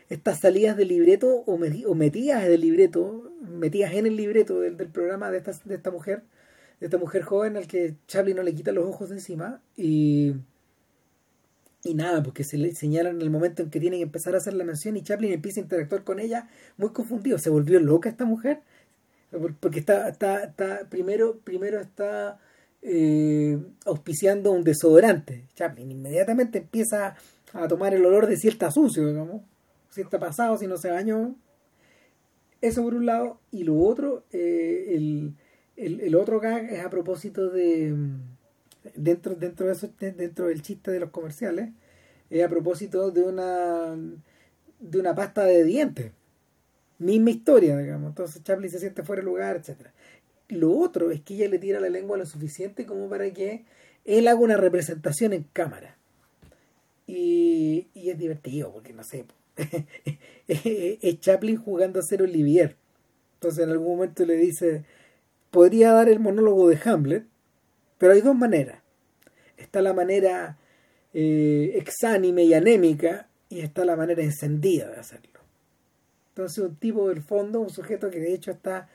[0.09, 1.57] estas salidas de libreto o,
[1.95, 6.23] metidas de libreto, metidas en el libreto del, programa de esta, de esta mujer,
[6.79, 10.33] de esta mujer joven al que Chaplin no le quita los ojos de encima y,
[11.83, 14.37] y nada, porque se le señalan en el momento en que tienen que empezar a
[14.37, 18.09] hacer la mención y Chaplin empieza a interactuar con ella muy confundido, se volvió loca
[18.09, 18.61] esta mujer
[19.59, 22.39] porque está, está, está primero, primero está
[22.83, 25.47] eh, auspiciando un desodorante.
[25.55, 27.15] Chaplin inmediatamente empieza
[27.53, 29.41] a tomar el olor de si está sucio, digamos,
[29.89, 31.35] si está pasado, si no se bañó.
[32.61, 33.39] Eso por un lado.
[33.51, 35.35] Y lo otro, eh, el,
[35.75, 37.95] el, otro gag es a propósito de.
[38.95, 41.69] Dentro, dentro, de eso, dentro del chiste de los comerciales,
[42.29, 43.95] es a propósito de una
[44.79, 46.11] de una pasta de dientes.
[46.99, 48.09] Misma historia, digamos.
[48.09, 49.93] Entonces Chaplin se siente fuera de lugar, etcétera.
[50.53, 53.65] Lo otro es que ella le tira la lengua lo suficiente como para que
[54.05, 55.97] él haga una representación en cámara.
[57.07, 59.25] Y, es divertido, porque no sé,
[60.47, 62.75] es Chaplin jugando a ser Olivier.
[63.35, 64.83] Entonces en algún momento le dice,
[65.51, 67.25] podría dar el monólogo de Hamlet,
[67.97, 68.81] pero hay dos maneras.
[69.57, 70.57] Está la manera
[71.13, 75.39] eh, exánime y anémica y está la manera encendida de hacerlo.
[76.29, 78.89] Entonces un tipo del fondo, un sujeto que de hecho está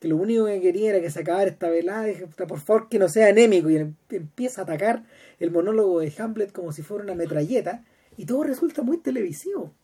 [0.00, 2.98] que lo único que quería era que se acabara esta velada, dije, por favor que
[2.98, 5.04] no sea anémico, y em, empieza a atacar
[5.40, 7.84] el monólogo de Hamlet como si fuera una metralleta,
[8.16, 9.74] y todo resulta muy televisivo.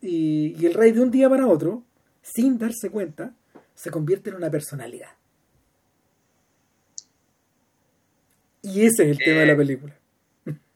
[0.00, 1.82] Y, el rey de un día para otro,
[2.22, 3.34] sin darse cuenta,
[3.74, 5.10] se convierte en una personalidad.
[8.62, 9.96] Y ese es el tema de la eh, película.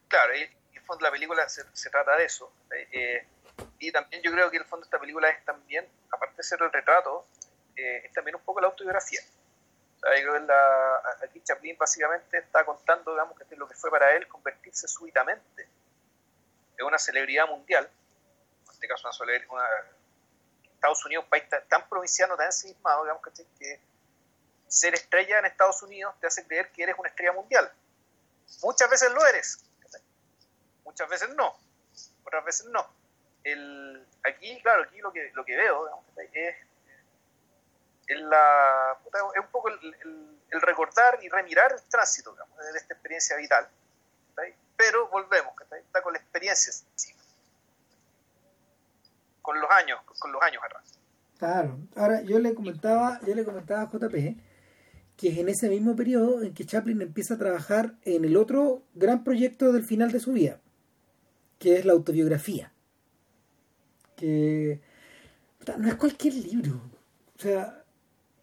[0.09, 2.51] Claro, y en el fondo la película se, trata de eso.
[2.93, 3.27] Eh,
[3.79, 6.63] y también yo creo que en el fondo esta película es también, aparte de ser
[6.63, 7.27] el retrato,
[7.77, 9.21] eh, es también un poco la autobiografía.
[11.23, 15.69] aquí Chaplin básicamente está contando, digamos, que lo que fue para él convertirse súbitamente
[16.77, 17.89] en una celebridad mundial,
[18.65, 19.67] en este caso una celebridad,
[20.75, 23.23] Estados Unidos, un país tan, provinciano, tan ensimismado, digamos,
[23.59, 23.81] que
[24.69, 27.71] ser estrella en Estados Unidos te hace creer que eres una estrella mundial.
[28.63, 29.65] Muchas veces lo eres,
[30.85, 31.57] muchas veces no,
[32.25, 32.87] otras veces no.
[33.43, 36.57] El, aquí, claro, aquí lo que, lo que veo digamos, es,
[38.09, 38.99] la,
[39.35, 43.69] es un poco el, recordar y remirar el tránsito digamos, de esta experiencia vital.
[44.77, 46.73] Pero volvemos, está con la experiencia
[49.41, 50.99] con los años, con los años atrás.
[51.39, 54.15] Claro, ahora yo le comentaba, yo le comentaba a JP
[55.17, 58.83] que es en ese mismo periodo en que Chaplin empieza a trabajar en el otro
[58.95, 60.61] gran proyecto del final de su vida,
[61.59, 62.73] que es la autobiografía.
[64.17, 64.81] Que
[65.79, 66.81] no es cualquier libro.
[67.37, 67.84] O sea,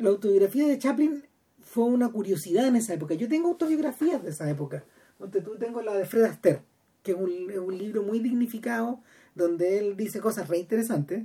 [0.01, 1.23] la autobiografía de Chaplin
[1.61, 3.13] fue una curiosidad en esa época.
[3.13, 4.83] Yo tengo autobiografías de esa época.
[5.19, 6.63] Donde tú tengo la de Fred Astaire,
[7.03, 9.01] que es un, libro muy dignificado,
[9.35, 11.23] donde él dice cosas re interesantes,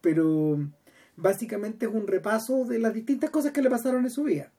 [0.00, 0.58] pero
[1.16, 4.50] básicamente es un repaso de las distintas cosas que le pasaron en su vida.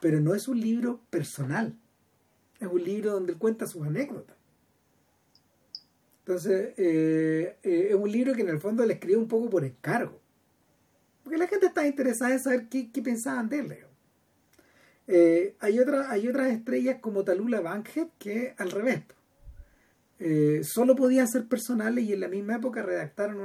[0.00, 1.76] Pero no es un libro personal.
[2.58, 4.36] Es un libro donde él cuenta sus anécdotas.
[6.20, 9.64] Entonces, eh, eh, es un libro que en el fondo le escribe un poco por
[9.64, 10.20] encargo.
[11.22, 13.76] Porque la gente está interesada en saber qué, pensaban de él.
[15.06, 19.02] Eh, hay, otra, hay otras estrellas como Talula Bankhead que al revés.
[20.18, 23.40] Eh, solo podían ser personales y en la misma época redactaron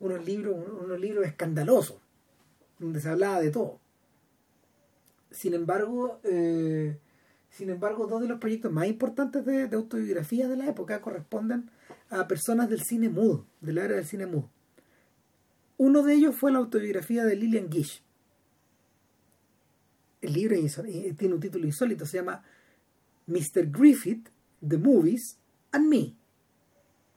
[0.00, 1.96] unos libros unos libros escandalosos
[2.78, 3.78] donde se hablaba de todo.
[5.30, 6.98] Sin embargo, eh,
[7.50, 11.70] sin embargo, dos de los proyectos más importantes de, de autobiografía de la época corresponden
[12.08, 14.50] a personas del cine mudo, de la era del cine mudo.
[15.80, 18.02] Uno de ellos fue la autobiografía de Lillian Gish.
[20.20, 20.54] El libro
[21.16, 22.44] tiene un título insólito, se llama
[23.26, 23.70] Mr.
[23.70, 24.28] Griffith,
[24.60, 25.38] The Movies
[25.72, 26.14] and Me.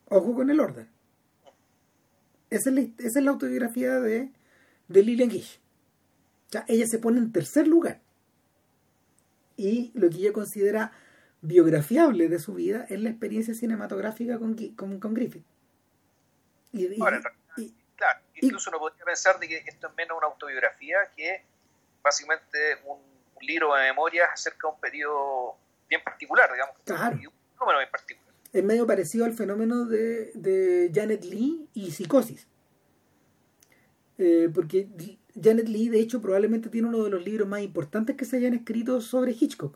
[0.08, 0.88] Ojo con el orden.
[2.50, 4.32] Esa es la, autobiografía de,
[4.88, 5.60] Lillian Gish.
[6.70, 8.02] ella se pone en tercer lugar.
[9.58, 10.94] Y lo que ella considera
[11.42, 15.44] biografiable de su vida es la experiencia cinematográfica con, con, Griffith.
[18.46, 21.44] Incluso uno podría pensar de que esto es menos una autobiografía que
[22.04, 25.58] básicamente un, libro de memorias acerca de un periodo
[25.90, 26.78] bien particular, digamos.
[26.86, 27.18] Claro.
[27.18, 28.34] Un fenómeno bien particular.
[28.54, 32.48] Es medio parecido al fenómeno de, de Janet Lee y Psicosis.
[34.18, 34.88] Eh, porque
[35.42, 38.54] Janet Lee, de hecho, probablemente tiene uno de los libros más importantes que se hayan
[38.54, 39.76] escrito sobre Hitchcock,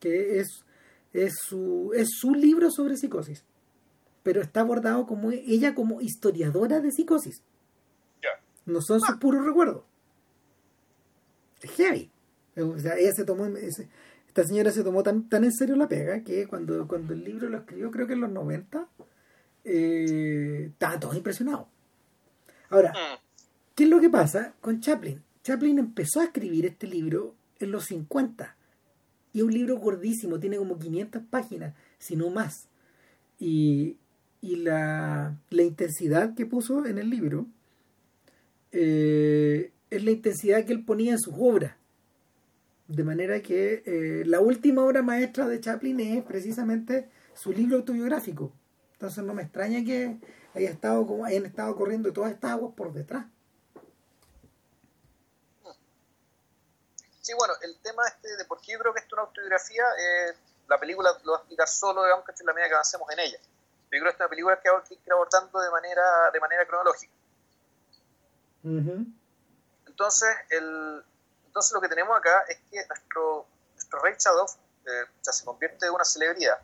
[0.00, 0.64] que es
[1.12, 3.44] Es su, es su libro sobre psicosis.
[4.22, 7.42] Pero está abordado como ella como historiadora de psicosis.
[8.66, 9.82] No son sus puros recuerdos.
[11.60, 12.10] Es heavy.
[12.56, 16.22] O sea, ella se tomó, esta señora se tomó tan, tan en serio la pega
[16.22, 18.88] que cuando, cuando el libro lo escribió, creo que en los 90,
[19.64, 21.66] eh, estaban todos impresionados.
[22.68, 23.18] Ahora, mm.
[23.74, 25.22] ¿qué es lo que pasa con Chaplin?
[25.42, 28.56] Chaplin empezó a escribir este libro en los 50
[29.32, 32.68] y es un libro gordísimo, tiene como 500 páginas, si no más.
[33.38, 33.96] Y,
[34.40, 37.46] y la, la, intensidad que puso en el libro
[38.72, 41.76] eh, es la intensidad que él ponía en sus obras.
[42.88, 48.52] De manera que eh, la última obra maestra de Chaplin es precisamente su libro autobiográfico.
[48.94, 50.18] Entonces no me extraña que
[50.54, 53.26] haya estado como hayan estado corriendo todas estas aguas por detrás.
[57.20, 59.84] Sí, bueno, el tema este de por qué yo creo que esto es una autobiografía,
[59.98, 60.34] eh,
[60.68, 63.20] la película lo va a explicar solo, digamos que es la medida que avancemos en
[63.20, 63.38] ella.
[63.38, 66.66] Yo creo que es una película que hay que ir abordando de manera, de manera
[66.66, 67.12] cronológica.
[68.64, 71.04] Entonces, el,
[71.46, 74.48] entonces lo que tenemos acá es que nuestro, nuestro rey Chadov
[74.86, 76.58] eh, ya se convierte en una celebridad.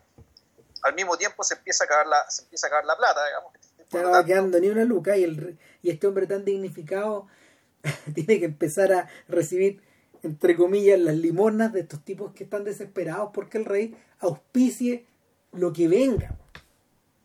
[0.83, 3.53] Al mismo tiempo se empieza a cagar la, se empieza a cagar la plata, digamos.
[3.91, 7.27] no va quedando ni una luca y, el, y este hombre tan dignificado
[8.15, 9.83] tiene que empezar a recibir,
[10.23, 15.05] entre comillas, las limonas de estos tipos que están desesperados porque el rey auspicie
[15.51, 16.35] lo que venga.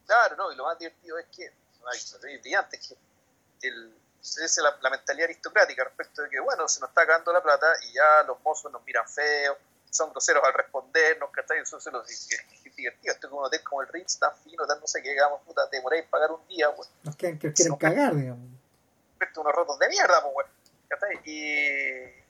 [0.06, 1.50] Claro, no, y lo más divertido es que,
[2.42, 2.94] brillante, es
[3.60, 3.94] que el,
[4.24, 7.92] es la, mentalidad aristocrática respecto de que, bueno, se nos está acabando la plata y
[7.92, 9.56] ya los mozos nos miran feos,
[9.90, 11.58] son groseros al respondernos, ¿cachai?
[11.58, 12.28] Eso se los es
[12.74, 13.12] divertido.
[13.12, 15.42] Esto es como un hotel como el Ritz, tan fino, tan no sé qué, digamos,
[15.42, 16.90] puta, te demoráis pagar un día, pues.
[17.02, 18.48] Nos quieren, que quieren cagar, digamos.
[19.36, 20.46] Unos rotos de mierda, pues,
[20.88, 21.20] ¿cachai?
[21.24, 22.24] Y.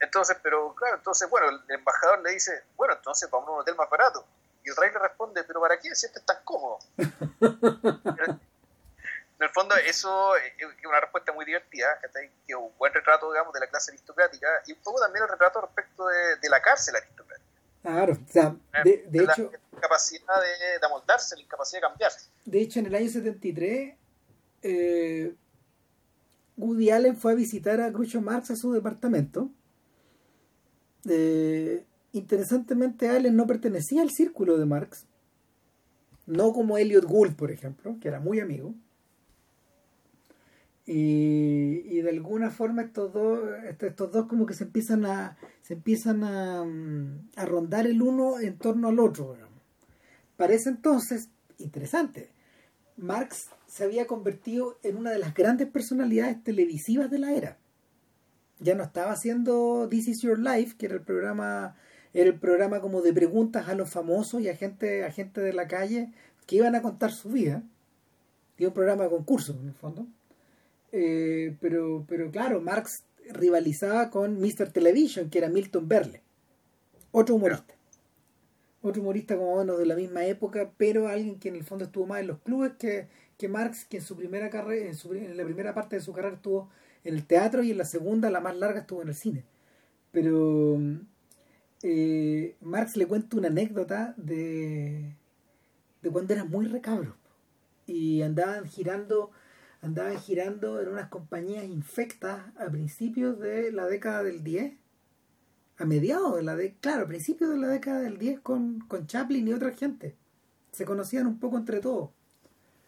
[0.00, 3.74] Entonces, pero claro, entonces, bueno, el embajador le dice, bueno, entonces vamos a un hotel
[3.74, 4.24] más barato.
[4.64, 6.78] Y el rey le responde, pero ¿para qué si este es tan cómodo?
[9.40, 11.86] en el fondo eso es una respuesta muy divertida,
[12.46, 15.62] que un buen retrato, digamos, de la clase aristocrática y un poco también el retrato
[15.62, 17.48] respecto de, la cárcel aristocrática.
[17.80, 19.50] Claro, o sea, de, de hecho...
[19.50, 22.12] La incapacidad de, de, amoldarse, la incapacidad de cambiar.
[22.44, 23.94] De hecho, en el año 73,
[24.62, 25.34] eh,
[26.58, 29.48] Woody Allen fue a visitar a Groucho Marx a su departamento.
[31.08, 31.82] Eh,
[32.12, 35.06] interesantemente, Allen no pertenecía al círculo de Marx,
[36.26, 38.74] no como Elliot Gould, por ejemplo, que era muy amigo
[40.92, 43.38] y, de alguna forma estos dos,
[43.68, 48.40] estos dos como que se empiezan a se empiezan a, mm, a rondar el uno
[48.40, 49.36] en torno al otro.
[50.36, 51.28] Parece entonces
[51.58, 52.30] interesante.
[52.96, 57.58] Marx se había convertido en una de las grandes personalidades televisivas de la era.
[58.58, 61.76] Ya no estaba haciendo This Is Your Life, que era el programa,
[62.12, 65.52] era el programa como de preguntas a los famosos y a gente, a gente de
[65.52, 66.12] la calle
[66.46, 67.62] que iban a contar su vida.
[68.58, 70.08] Y un programa de concurso, en el fondo
[70.92, 74.70] eh, pero, pero claro, Marx rivalizaba con Mr.
[74.72, 76.22] Television, que era Milton Berle,
[77.12, 77.74] otro humorista.
[78.82, 82.06] Otro humorista como bueno de la misma época, pero alguien que en el fondo estuvo
[82.06, 85.74] más en los clubes que, que Marx, que en su primera carrera, en la primera
[85.74, 86.70] parte de su carrera estuvo
[87.04, 89.44] en el teatro y en la segunda, la más larga, estuvo en el cine.
[90.12, 90.80] Pero
[91.82, 95.14] eh, Marx le cuenta una anécdota de,
[96.00, 97.16] de cuando era muy recabro
[97.86, 99.30] y andaban girando
[99.82, 104.74] andaban girando en unas compañías infectas a principios de la década del 10,
[105.78, 109.06] a mediados de la década, claro, a principios de la década del 10 con, con
[109.06, 110.16] Chaplin y otra gente.
[110.72, 112.10] Se conocían un poco entre todos.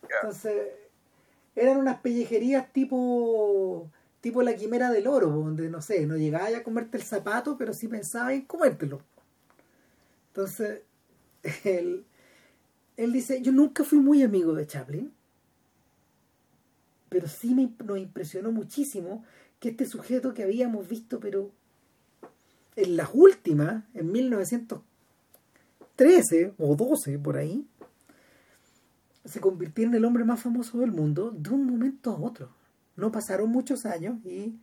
[0.02, 0.68] Entonces,
[1.54, 3.90] eran unas pellejerías tipo
[4.22, 7.74] tipo la quimera del oro, donde no sé, no llegaba a comerte el zapato, pero
[7.74, 9.02] sí pensaba en comértelo.
[10.28, 10.82] Entonces,
[11.64, 12.06] él,
[12.96, 15.12] él dice, yo nunca fui muy amigo de Chaplin,
[17.12, 19.22] pero sí me, nos impresionó muchísimo
[19.60, 21.50] que este sujeto que habíamos visto, pero
[22.74, 27.66] en las últimas, en 1913 o 12 por ahí,
[29.26, 32.48] se convirtió en el hombre más famoso del mundo de un momento a otro.
[32.96, 34.58] No pasaron muchos años y,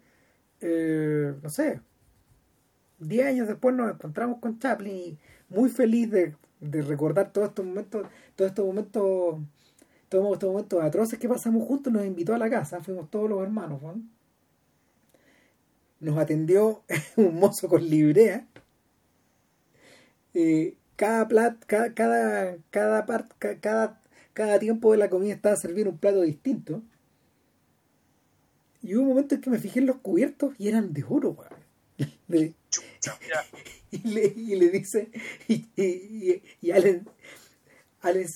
[0.59, 1.81] eh, no sé,
[2.97, 5.19] 10 años después nos encontramos con Chaplin y
[5.49, 9.37] muy feliz de, de recordar todos estos momentos, todos estos momentos
[10.09, 13.41] todos estos momentos atroces que pasamos juntos, nos invitó a la casa, fuimos todos los
[13.41, 13.79] hermanos,
[15.99, 16.83] Nos atendió
[17.15, 18.47] un mozo con librea.
[20.33, 23.05] Eh, cada, plat, cada, cada, cada,
[23.61, 24.01] cada,
[24.33, 26.81] cada tiempo de la comida estaba serviendo un plato distinto.
[28.81, 31.37] Y hubo un momento en que me fijé en los cubiertos y eran de oro,
[32.29, 32.53] y
[33.91, 35.09] y, le, dice,
[35.47, 37.07] y, y, y Allen,
[38.01, 38.27] Allen,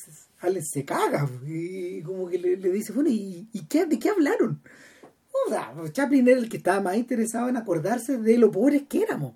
[0.61, 4.61] se caga, y como que le, dice, bueno, ¿y, qué, de qué hablaron?
[5.45, 9.01] O sea, Chaplin era el que estaba más interesado en acordarse de lo pobres que
[9.01, 9.33] éramos.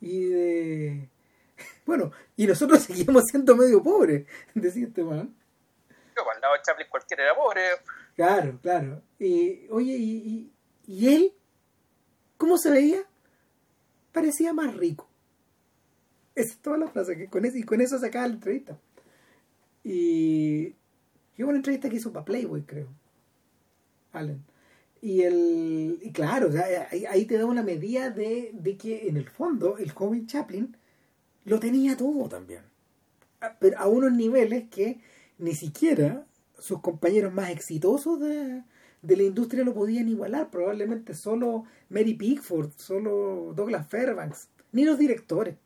[0.00, 1.08] Y de...
[1.86, 5.34] Bueno, y nosotros seguimos siendo medio pobres, decía este man.
[6.16, 7.62] al lado de Chaplin cualquiera era pobre.
[8.16, 9.02] Claro, claro.
[9.18, 10.52] Y, oye, ¿y,
[10.86, 11.32] y él?
[12.36, 13.02] ¿Cómo se veía?
[14.12, 15.08] Parecía más rico.
[16.34, 18.78] Esa es toda la frase que con eso, y con eso se acaba la entrevista.
[19.82, 20.74] Y
[21.36, 22.88] fue una entrevista que hizo para Playboy, creo.
[24.12, 24.44] Allen.
[25.02, 26.50] Y el y claro,
[26.90, 30.76] ahí, te da una medida de, de, que en el fondo el joven Chaplin
[31.44, 32.62] lo tenía todo también.
[33.58, 35.00] Pero a unos niveles que
[35.38, 36.26] ni siquiera
[36.58, 38.62] sus compañeros más exitosos de,
[39.00, 40.50] de la industria lo podían igualar.
[40.50, 45.56] Probablemente solo Mary Pickford, solo Douglas Fairbanks, ni los directores.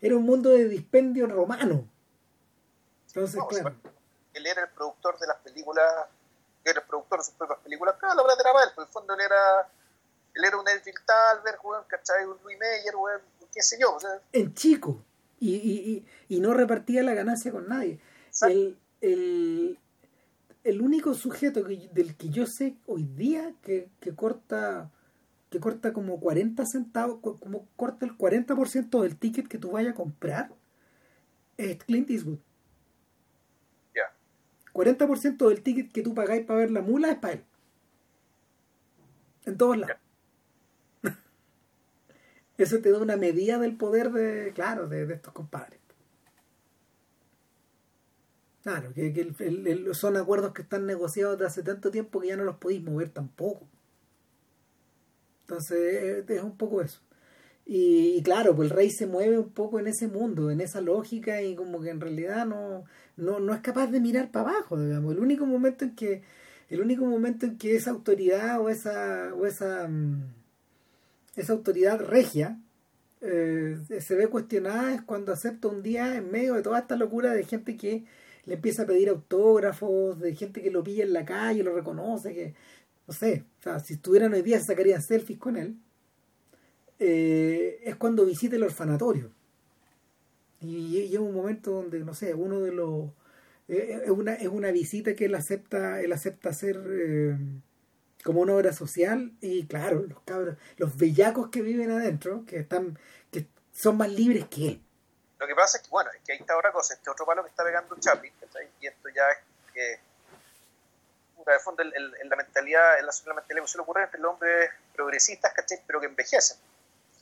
[0.00, 1.88] Era un mundo de dispendio romano.
[3.08, 3.76] Entonces, claro.
[4.32, 5.84] Él era el productor de las películas,
[6.64, 7.94] era el productor de sus propias películas.
[7.98, 9.68] Claro, la verdad era él, por el fondo él era,
[10.34, 12.24] él era un Edwin Talbert, ¿cachai?
[12.24, 12.94] Un Louis Meyer,
[13.52, 13.96] qué sé yo.
[14.32, 15.04] En chico.
[15.38, 18.00] Y, y, y, no repartía la ganancia con nadie.
[18.42, 19.78] El, el,
[20.64, 24.90] el único sujeto del que yo sé hoy día que, corta
[25.54, 29.94] que corta como 40 centavos, como corta el 40% del ticket que tú vayas a
[29.94, 30.52] comprar
[31.56, 32.40] es Clint Eastwood.
[33.94, 34.12] Ya.
[34.72, 37.44] 40% del ticket que tú pagáis para ver la mula es para él.
[39.44, 39.96] En todos lados.
[42.58, 45.78] Eso te da una medida del poder de, claro, de estos compadres.
[48.64, 52.56] Claro, que, son acuerdos que están negociados de hace tanto tiempo que ya no los
[52.56, 53.68] podéis mover tampoco.
[55.44, 57.00] Entonces eh, es un poco eso.
[57.66, 61.42] Y, claro, pues el rey se mueve un poco en ese mundo, en esa lógica
[61.42, 62.84] y como que en realidad no,
[63.16, 65.14] no, no es capaz de mirar para abajo, digamos.
[65.14, 66.22] El único momento en que
[66.70, 70.22] el único momento en que esa autoridad o esa o esa mm,
[71.36, 72.58] esa autoridad regia
[73.20, 77.32] eh, se ve cuestionada es cuando acepta un día en medio de toda esta locura
[77.32, 78.04] de gente que
[78.44, 82.34] le empieza a pedir autógrafos de gente que lo pilla en la calle, lo reconoce,
[82.34, 82.54] que
[83.06, 85.76] no sé, o sea, si estuvieran hoy día se sacarían selfies con él.
[86.98, 89.30] Eh, es cuando visita el orfanatorio.
[90.60, 93.10] Y, es un momento donde, no sé, uno de los...
[93.68, 97.36] Eh, es, una, es una visita que él acepta, él acepta hacer eh,
[98.22, 102.98] como una obra social y claro, los cabros, los bellacos que viven adentro, que están,
[103.30, 104.84] que son más libres que él.
[105.38, 107.42] Lo que pasa es que, bueno, es que ahí está otra cosa, este otro palo
[107.42, 108.32] que está pegando Chaplin,
[108.80, 110.00] y esto ya es que,
[111.52, 114.70] de fondo, en, la mentalidad, en la, la mentalidad que suele ocurrir entre los hombres
[114.94, 115.80] progresistas, ¿cachai?
[115.86, 116.56] Pero que envejecen,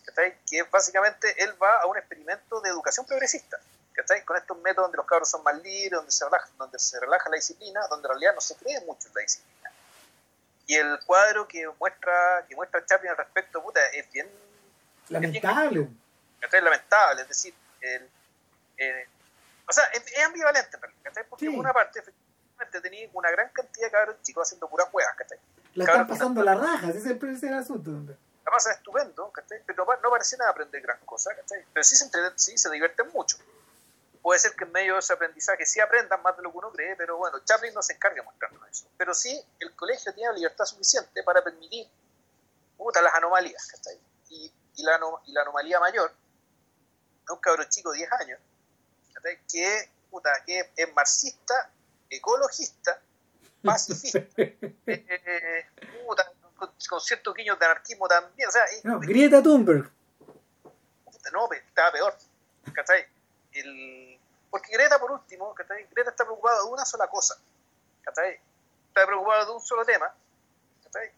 [0.04, 0.36] ¿cachai?
[0.48, 3.58] Que básicamente él va a un experimento de educación progresista,
[3.92, 4.24] ¿cachai?
[4.24, 7.28] Con estos métodos donde los cabros son más libres, donde se relaja, donde se relaja
[7.30, 9.72] la disciplina, donde en realidad no se cree mucho en la disciplina.
[10.66, 14.30] Y el cuadro que muestra, que muestra Chaplin al respecto, puta, es bien...
[15.08, 15.88] Lamentable.
[16.40, 18.08] Es bien, lamentable, es decir, el,
[19.68, 22.02] o sea, es, ambivalente, porque por una parte,
[22.62, 25.38] efectivamente, tenía una gran cantidad de cabros chicos haciendo puras huevas, ¿cachai?
[25.74, 27.90] La están pasando la raja, ese es el, asunto.
[28.44, 29.62] La pasa estupendo, ¿cachai?
[29.66, 31.64] Pero no, parece nada aprender gran cosa, ¿cachai?
[31.72, 33.38] Pero sí se, sí se divierten mucho.
[34.20, 36.70] Puede ser que en medio de ese aprendizaje sí aprendan más de lo que uno
[36.70, 38.86] cree, pero bueno, Chaplin no se encarga de mostrarnos eso.
[38.96, 41.88] Pero sí, el colegio tiene la libertad suficiente para permitir
[42.76, 43.98] puta, las anomalías, ¿cachai?
[44.28, 46.12] Y, y, la, y la anomalía mayor
[47.32, 48.40] un cabrón chico de 10 años,
[49.48, 51.70] que, puta, que es marxista,
[52.16, 53.00] ecologista,
[53.62, 54.56] pacifista, eh,
[54.86, 55.66] eh,
[56.06, 58.48] puta, con, ciertos guiños de anarquismo también.
[58.48, 59.90] O sea, no, Grieta Thunberg.
[61.32, 62.14] No, estaba peor.
[63.52, 64.18] El,
[64.50, 67.36] porque Greta, por último, Greta está preocupada de una sola cosa.
[68.04, 68.22] Está
[69.06, 70.12] preocupada de un solo tema.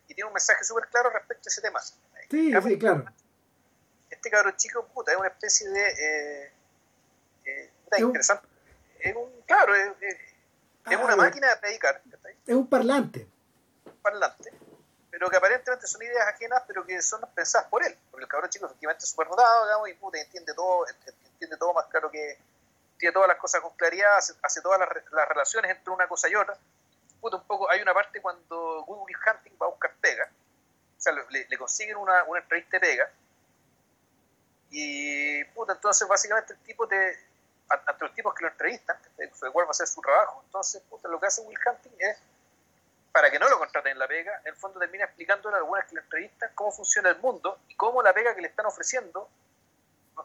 [0.06, 1.80] Y tiene un mensaje súper claro respecto a ese tema.
[1.80, 3.04] Sí, sí, claro
[4.24, 5.88] este cabrón chico, puta, es una especie de.
[5.88, 6.52] Eh,
[7.44, 8.46] eh, interesante.
[8.98, 10.16] Es un, claro, es, es
[10.86, 12.02] una máquina de predicar.
[12.46, 13.26] Es un parlante.
[13.84, 14.52] Un parlante.
[15.10, 17.96] Pero que aparentemente son ideas ajenas, pero que son pensadas por él.
[18.10, 21.72] Porque el cabrón chico efectivamente es súper rodado, digamos, y puta, entiende todo, entiende todo
[21.72, 22.38] más claro que.
[22.98, 26.34] Tiene todas las cosas con claridad, hace, todas las, las, relaciones entre una cosa y
[26.36, 26.56] otra.
[27.20, 30.28] Puta, un poco, hay una parte cuando Google Hunting va a buscar pega,
[30.96, 33.10] o sea, le, le consiguen una, una entrevista de pega,
[34.76, 37.16] y puta, entonces básicamente el tipo de
[37.68, 41.08] ante los tipos que lo entrevistan, de cuál va a ser su trabajo, entonces puta,
[41.08, 42.18] lo que hace Will Hunting es
[43.12, 45.86] para que no lo contraten en la pega, en el fondo termina explicándole a algunas
[45.86, 49.30] que le entrevistan cómo funciona el mundo y cómo la pega que le están ofreciendo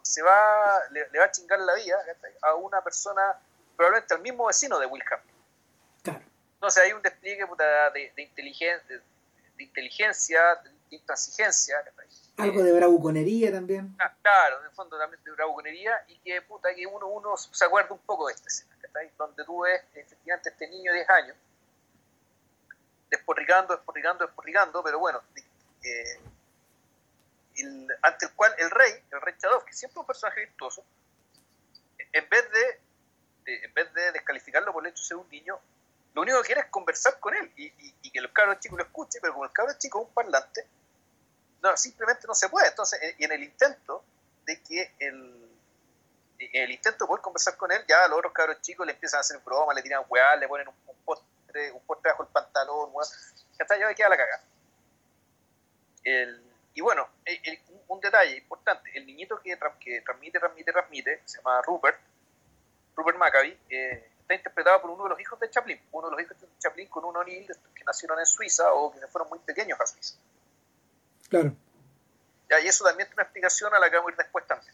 [0.04, 1.98] se va, le, va a chingar la vida
[2.42, 3.40] a una persona,
[3.76, 5.22] probablemente al mismo vecino de Wilhelm.
[6.04, 6.22] Claro.
[6.56, 7.46] Entonces hay un despliegue
[7.94, 9.02] de, de, inteligencia,
[9.56, 11.84] de, inteligencia, de intransigencia.
[12.40, 13.96] Algo de bravuconería también.
[14.00, 17.66] Ah, claro, en el fondo también de bravuconería y que, puta, que uno, uno se
[17.66, 18.76] acuerda un poco de esta escena,
[19.18, 21.38] donde tú ves efectivamente este niño de 10 años
[23.10, 25.22] desporrigando, desporrigando, desporrigando, pero bueno,
[25.84, 26.20] eh,
[28.02, 30.84] ante el cual el rey, el rey Chadov, que siempre es un personaje virtuoso,
[32.12, 35.60] en vez de, en vez de descalificarlo por el hecho de ser un niño,
[36.14, 37.70] lo único que quiere es conversar con él y,
[38.10, 40.66] que el cabro chico lo escuche, pero como el cabro chico es un parlante,
[41.62, 42.68] no, simplemente no se puede.
[42.68, 44.04] Entonces, y en el intento
[44.46, 45.50] de que el,
[46.40, 49.20] en el intento de poder conversar con él, ya los otros cabros chicos le empiezan
[49.20, 52.90] a hacer bromas, le tiran weá, le ponen un, postre, un postre bajo el pantalón,
[52.94, 53.08] weá,
[53.60, 54.44] hasta ya me queda la cagada.
[56.04, 57.10] El, y bueno,
[57.88, 62.00] un detalle importante, el niñito que, transmite, transmite, transmite, se llama Rupert,
[62.96, 66.22] Rupert Maccabee, eh, está interpretado por uno de los hijos de Chaplin, uno de los
[66.22, 69.40] hijos de Chaplin con un O'Neill que nacieron en Suiza o que se fueron muy
[69.40, 70.16] pequeños a Suiza.
[71.30, 71.56] Claro.
[72.50, 74.74] Ya, y eso también es una explicación a la que vamos a ir después también.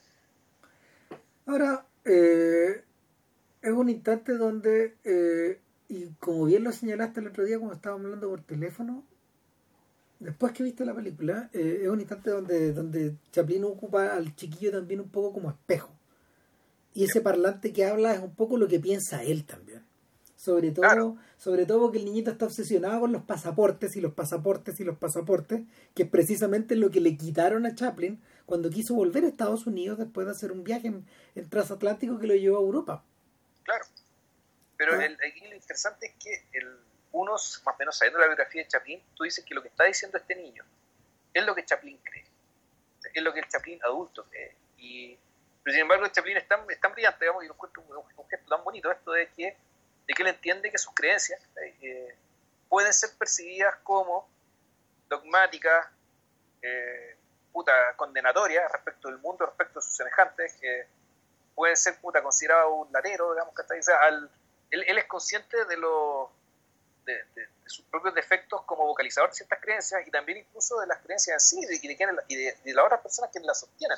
[1.46, 2.84] Ahora, eh,
[3.62, 8.06] es un instante donde, eh, y como bien lo señalaste el otro día cuando estábamos
[8.06, 9.04] hablando por teléfono,
[10.20, 14.72] después que viste la película, eh, es un instante donde, donde Chaplin ocupa al chiquillo
[14.72, 15.92] también un poco como espejo.
[16.94, 19.85] Y ese parlante que habla es un poco lo que piensa él también.
[20.46, 24.80] Sobre todo, sobre todo que el niñito está obsesionado con los pasaportes y los pasaportes
[24.80, 25.62] y los pasaportes,
[25.96, 29.98] que es precisamente lo que le quitaron a Chaplin cuando quiso volver a Estados Unidos
[29.98, 30.90] después de hacer un viaje
[31.34, 33.04] en, transatlántico que lo llevó a Europa.
[33.64, 33.86] Claro.
[34.78, 35.06] Pero ah.
[35.06, 35.18] el,
[35.50, 36.78] lo interesante es que el,
[37.12, 39.86] unos, más o menos sabiendo la biografía de Chaplin, tú dices que lo que está
[39.86, 40.64] diciendo este niño
[41.34, 42.26] es lo que Chaplin cree,
[43.12, 44.56] es lo que el Chaplin adulto cree.
[44.78, 45.18] Y,
[45.64, 48.64] pero sin embargo, el Chaplin es tan, brillante, digamos, y lo encuentro un, gesto tan
[48.64, 49.58] bonito esto de que,
[50.08, 51.42] de que él entiende que sus creencias
[51.82, 52.16] eh,
[52.70, 54.28] pueden ser percibidas como
[55.08, 55.88] dogmáticas,
[56.62, 57.18] eh,
[57.52, 60.88] puta, condenatorias respecto del mundo, respecto a sus semejantes, que
[61.54, 64.30] pueden ser puta, considerado un latero, digamos, que está, o sea, él,
[64.72, 65.78] es consciente de
[67.06, 71.36] de, sus propios defectos como vocalizador de ciertas creencias y también incluso de las creencias
[71.36, 73.98] en sí y de, y de, las otras personas que las sostienen.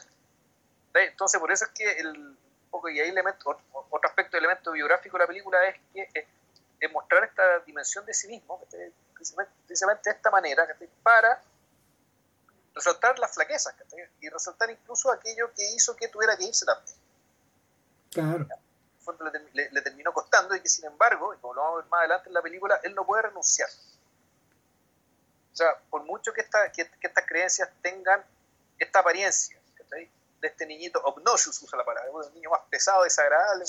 [0.93, 2.37] Entonces, por eso es que el,
[2.69, 6.27] poco, y hay elemento, otro aspecto de elemento biográfico de la película es que
[6.79, 8.61] es, mostrar esta dimensión de sí mismo,
[9.13, 10.67] precisamente, de esta manera,
[11.01, 11.41] para
[12.73, 13.75] resaltar las flaquezas
[14.21, 16.97] y resaltar incluso aquello que hizo que tuviera que irse también.
[18.11, 18.47] Claro
[19.53, 22.29] le, terminó costando y que sin embargo, y como lo vamos a ver más adelante
[22.29, 23.69] en la película, él no puede renunciar.
[25.53, 28.23] O sea, por mucho que, esta, que, estas creencias tengan
[28.77, 29.59] esta apariencia
[30.41, 33.65] de este niñito, obnoxious usa la palabra, un niño más pesado, desagradable,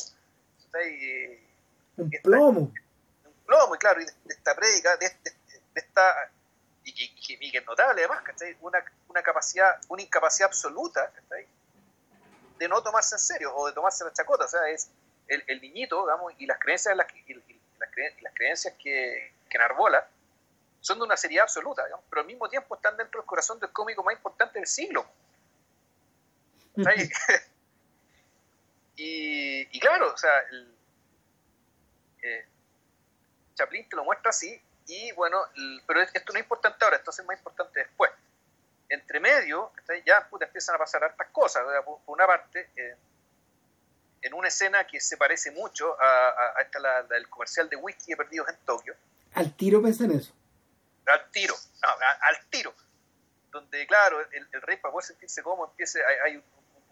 [1.96, 2.60] un plomo.
[2.60, 5.06] Un plomo, y claro, y de, esta prédica, de,
[5.74, 6.30] esta
[6.84, 8.22] y, que es notable además,
[8.60, 11.12] Una, una capacidad, una incapacidad absoluta
[12.58, 14.90] de no tomarse en serio o de tomarse la chacota, o sea, es
[15.28, 17.90] el, el niñito, digamos, y las creencias, las, y, las,
[18.20, 20.06] las, creencias que, que enarbola
[20.80, 23.70] son de una seriedad absoluta, digamos, pero al mismo tiempo están dentro del corazón del
[23.70, 25.06] cómico más importante del siglo.
[28.96, 30.74] y, y, claro, o sea, el,
[32.22, 32.46] eh,
[33.54, 35.38] Chaplin te lo muestra así, y bueno,
[35.86, 38.10] pero esto no es importante ahora, esto es más importante después.
[38.88, 39.72] Entre medio,
[40.06, 41.62] ya puta, empiezan a pasar hartas cosas.
[41.84, 42.96] Por, una parte, eh,
[44.22, 48.16] en una escena que se parece mucho a, esta, la, del comercial de whisky de
[48.16, 48.94] perdidos en Tokio.
[49.34, 50.32] Al tiro pensé en eso.
[51.06, 52.74] Al tiro, al tiro.
[53.50, 56.44] Donde, claro, el, rey para poder sentirse cómodo empieza, hay, un,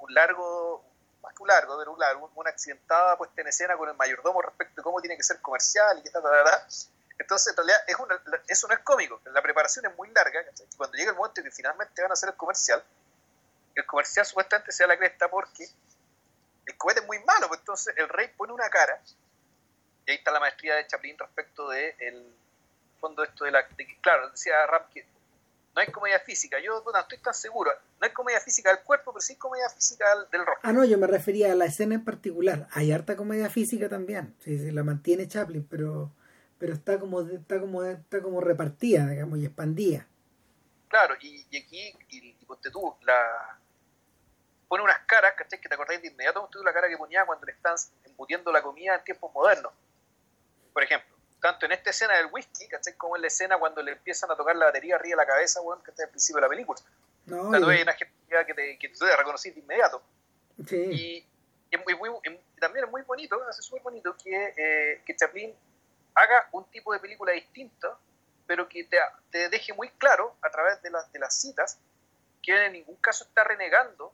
[0.09, 0.84] largo,
[1.22, 4.42] más que un largo, pero un largo, una accidentada puesta en escena con el mayordomo
[4.42, 6.22] respecto de cómo tiene que ser comercial y qué tal,
[7.18, 9.20] Entonces, en realidad, es una, eso no es cómico.
[9.24, 10.44] La preparación es muy larga.
[10.76, 12.82] Cuando llega el momento en que finalmente van a hacer el comercial,
[13.74, 15.68] el comercial supuestamente sea la cresta porque
[16.66, 19.01] el cohete es muy malo, pues entonces el rey pone una cara,
[20.07, 22.34] y ahí está la maestría de Chaplin respecto de el
[23.01, 23.66] fondo esto de la...
[24.01, 25.07] claro, decía Ram que
[25.77, 27.70] no hay comedia física, yo no estoy tan seguro,
[28.01, 30.62] no hay comedia física del cuerpo, pero sí comedia física del, rostro.
[30.62, 34.35] Ah, no, yo me refería a la escena en particular, hay harta comedia física también,
[34.41, 36.11] sí, sí, la mantiene Chaplin, pero
[36.59, 40.07] pero está como está como está como repartida, digamos, y expandida.
[40.89, 43.59] Claro, y, aquí, y, y ponte tú, la,
[44.68, 45.61] pone unas caras, ¿cachai?
[45.61, 47.74] Que te acordáis de inmediato la cara que ponía cuando le están
[48.05, 49.72] embutiendo la comida en tiempos modernos.
[50.72, 51.16] Por ejemplo.
[51.41, 52.95] Tanto en esta escena del whisky, ¿cachai?
[52.95, 55.61] Como en la escena cuando le empiezan a tocar la batería arriba de la cabeza,
[55.61, 56.80] weón, que está al principio de la película.
[57.26, 58.14] No, o sea, tú ves una gente
[58.47, 60.03] que te, que te reconocí de inmediato.
[60.66, 60.76] Sí.
[60.76, 61.26] Y,
[61.70, 62.11] y, muy, muy,
[62.61, 65.55] también es muy bonito, es súper bonito que, eh, que Chaplin
[66.14, 67.99] haga un tipo de película distinto,
[68.47, 68.97] pero que te,
[69.30, 71.78] te deje muy claro a través de, las de las citas
[72.43, 74.12] que en ningún caso está renegando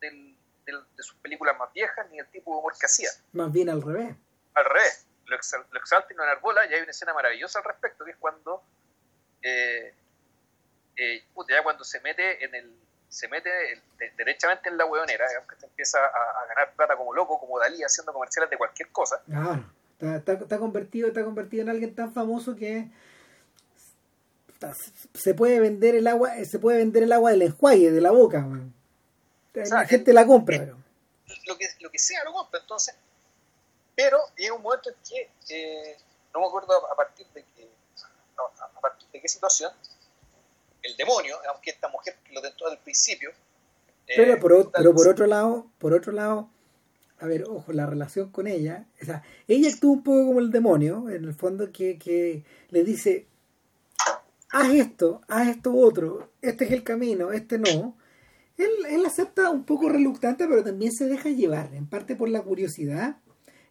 [0.00, 3.10] del, del, de sus películas más viejas ni el tipo de humor que hacía.
[3.32, 4.16] Más bien al revés.
[4.54, 8.12] Al revés lo, exalta y lo enarbola, y hay una escena maravillosa al respecto, que
[8.12, 8.62] es cuando,
[9.42, 9.94] eh,
[10.96, 12.74] eh, ya cuando se mete en el
[13.08, 13.50] se mete
[14.18, 17.82] derechamente en la hueonera, digamos, que te empieza a, ganar plata como loco, como Dalí,
[17.82, 19.22] haciendo comerciales de cualquier cosa.
[19.24, 19.64] Claro,
[19.98, 22.90] está, está, convertido, está convertido en alguien tan famoso que
[25.14, 28.46] se puede vender el agua, se puede vender el agua del enjuague, de la boca,
[29.54, 30.76] la gente la compra, pero.
[31.46, 32.94] Lo que, lo que sea lo compra, entonces
[33.98, 35.96] pero llega un momento en que, eh,
[36.32, 37.68] no me acuerdo a partir de qué,
[38.76, 39.72] a partir de qué situación,
[40.84, 43.30] el demonio, aunque esta mujer lo tentó el principio.
[44.06, 46.48] Eh, pero, por, pero por otro lado, por otro lado,
[47.18, 50.52] a ver, ojo, la relación con ella, o sea, ella actúa un poco como el
[50.52, 53.26] demonio, en el fondo que, que le dice,
[54.50, 57.98] haz esto, haz esto otro, este es el camino, este no.
[58.58, 62.42] Él, él acepta un poco reluctante, pero también se deja llevar, en parte por la
[62.42, 63.16] curiosidad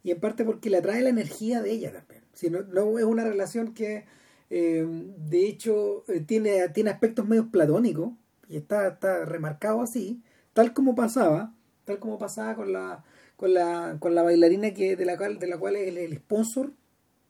[0.08, 2.24] y en parte porque le atrae la energía de ella también.
[2.32, 2.60] Si no,
[2.98, 4.06] es una relación que
[4.50, 8.14] eh, de hecho eh, tiene, tiene aspectos medio platónicos
[8.48, 10.22] y está, está remarcado así,
[10.54, 11.54] tal como pasaba,
[11.84, 13.04] tal como pasaba con la
[13.36, 16.72] con la, con la bailarina que de la cual de la cual es el, sponsor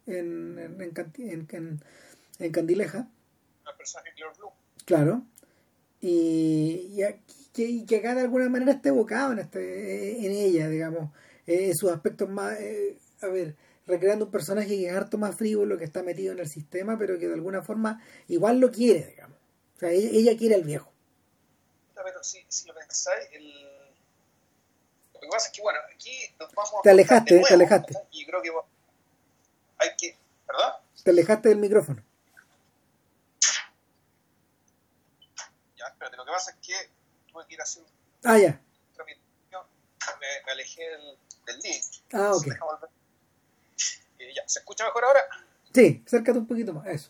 [0.05, 1.81] en, en, en,
[2.37, 3.09] en, Candileja.
[4.85, 5.23] Claro.
[5.99, 7.01] Y, y,
[7.53, 11.09] que, que acá de alguna manera esté evocado en, este, en ella, digamos
[11.47, 13.55] eh, sus aspectos más, eh, a ver,
[13.87, 17.17] recreando un personaje que es harto más frívolo, que está metido en el sistema, pero
[17.17, 19.37] que de alguna forma igual lo quiere, digamos.
[19.75, 20.91] O sea, ella, quiere al viejo.
[21.95, 23.63] Pero si, si lo pensáis, el...
[25.13, 26.81] lo que pasa es que, bueno, aquí nos vamos a...
[26.83, 27.93] Te alejaste, te alejaste.
[28.11, 28.51] Y creo que
[29.77, 30.17] hay que...
[30.45, 30.73] ¿Perdón?
[31.03, 32.03] Te alejaste del micrófono.
[35.77, 36.73] Ya, espérate, lo que pasa es que
[37.31, 37.83] tuve que ir a hacer...
[38.23, 38.61] Ah, ya.
[40.19, 41.17] Me, me alejé del
[41.47, 41.83] del link.
[42.13, 42.47] Ah, ok.
[44.19, 45.21] Eh, ya, ¿se escucha mejor ahora?
[45.73, 47.09] Sí, acércate un poquito más, eso.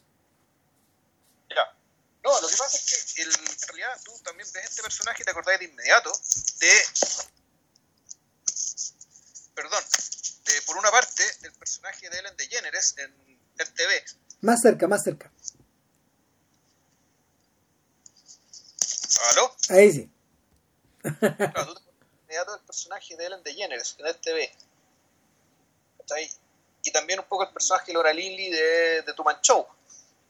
[1.50, 1.76] Ya.
[2.24, 5.26] No, lo que pasa es que el, en realidad tú también ves este personaje y
[5.26, 6.12] te acordás de inmediato
[6.60, 6.72] de.
[9.56, 9.84] Perdón,
[10.46, 13.14] de, por una parte, del personaje de Ellen DeGeneres en
[13.74, 14.06] TV.
[14.42, 15.32] Más cerca, más cerca.
[19.32, 19.56] ¿Aló?
[19.70, 20.12] Ahí sí.
[21.02, 21.87] Tú
[22.38, 24.52] inmediato el personaje de Ellen DeGeneres en el TV.
[26.84, 29.66] Y también un poco el personaje de Laura Lilly de, de Tuman Show.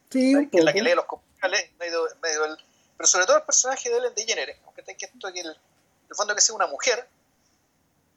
[0.10, 2.58] Sí, Que es la que lee los comerciales medio, medio el,
[2.96, 6.34] pero sobre todo el personaje de Ellen DeGeneres, aunque que esto que el, el fondo
[6.34, 7.08] que sea una mujer,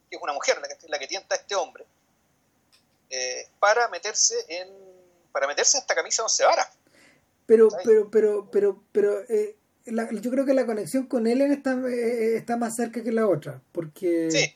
[0.09, 1.85] que es una mujer la que, la que tienta a este hombre,
[3.09, 4.69] eh, para meterse en
[5.31, 6.69] para meterse en esta camisa once varas.
[7.45, 12.35] Pero, pero, pero, pero, pero, eh, yo creo que la conexión con Ellen está, eh,
[12.35, 14.55] está más cerca que la otra, porque,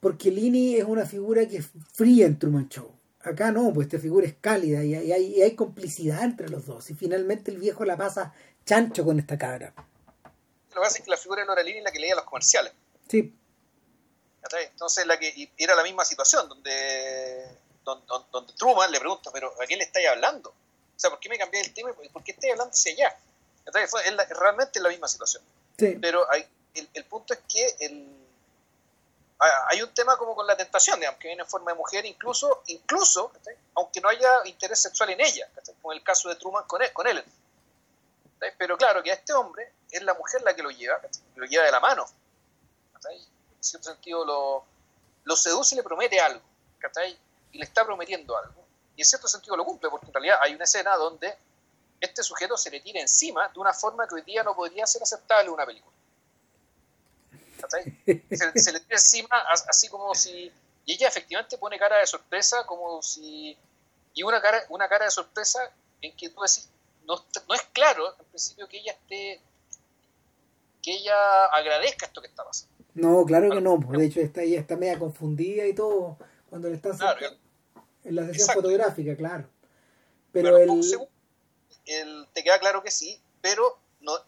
[0.00, 2.90] porque Lini es una figura que es fría en Truman Show.
[3.20, 6.90] Acá no, pues esta figura es cálida y hay, y hay complicidad entre los dos.
[6.90, 9.72] Y finalmente el viejo la pasa chancho con esta cabra.
[9.74, 12.24] Lo que pasa es que la figura de Nora Lini es la que leía los
[12.24, 12.72] comerciales.
[13.08, 13.32] Sí.
[14.72, 17.46] Entonces la que era la misma situación, donde,
[17.84, 20.50] donde, donde Truman le pregunta, pero ¿a quién le estáis hablando?
[20.50, 23.16] O sea, ¿por qué me cambié el tema por qué estáis hablando hacia allá?
[23.66, 25.42] Es realmente la misma situación.
[25.76, 28.22] Pero hay, el, punto es que el,
[29.68, 32.62] hay un tema como con la tentación, digamos, que viene en forma de mujer, incluso,
[32.66, 33.32] incluso
[33.74, 35.48] aunque no haya interés sexual en ella,
[35.80, 37.24] como el caso de Truman con, él, con Ellen.
[38.58, 41.00] Pero claro que a este hombre es la mujer la que lo lleva,
[41.36, 42.06] lo lleva de la mano.
[43.08, 44.64] En cierto sentido lo,
[45.24, 46.42] lo seduce y le promete algo,
[47.52, 48.64] y le está prometiendo algo.
[48.96, 51.36] Y en cierto sentido lo cumple, porque en realidad hay una escena donde
[52.02, 55.02] este sujeto se le tira encima de una forma que hoy día no podría ser
[55.02, 55.92] aceptable en una película.
[58.30, 59.28] Se, se, le tira encima
[59.68, 60.52] así como si...
[60.84, 63.56] Y ella efectivamente pone cara de sorpresa como si...
[64.14, 66.68] Y una cara, una cara de sorpresa en que tú decís,
[67.06, 69.40] no, no es claro en principio que ella esté...
[70.82, 72.74] que ella agradezca esto que está pasando.
[72.94, 73.78] No, claro que no.
[73.78, 76.18] De hecho, está, ella está media confundida y todo
[76.50, 76.90] cuando le está
[78.02, 79.48] en la sesión fotográfica, claro.
[80.32, 80.68] Pero el
[81.86, 84.18] el, te queda claro que sí, pero no,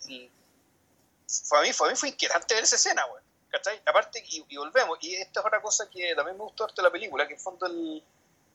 [1.27, 3.23] fue a mí, fue a mí fue inquietante ver esa escena, güey.
[3.51, 3.81] ¿Cachai?
[3.87, 7.27] Aparte, y, volvemos, y esta es otra cosa que también me gustó de la película,
[7.29, 8.03] que en fondo el,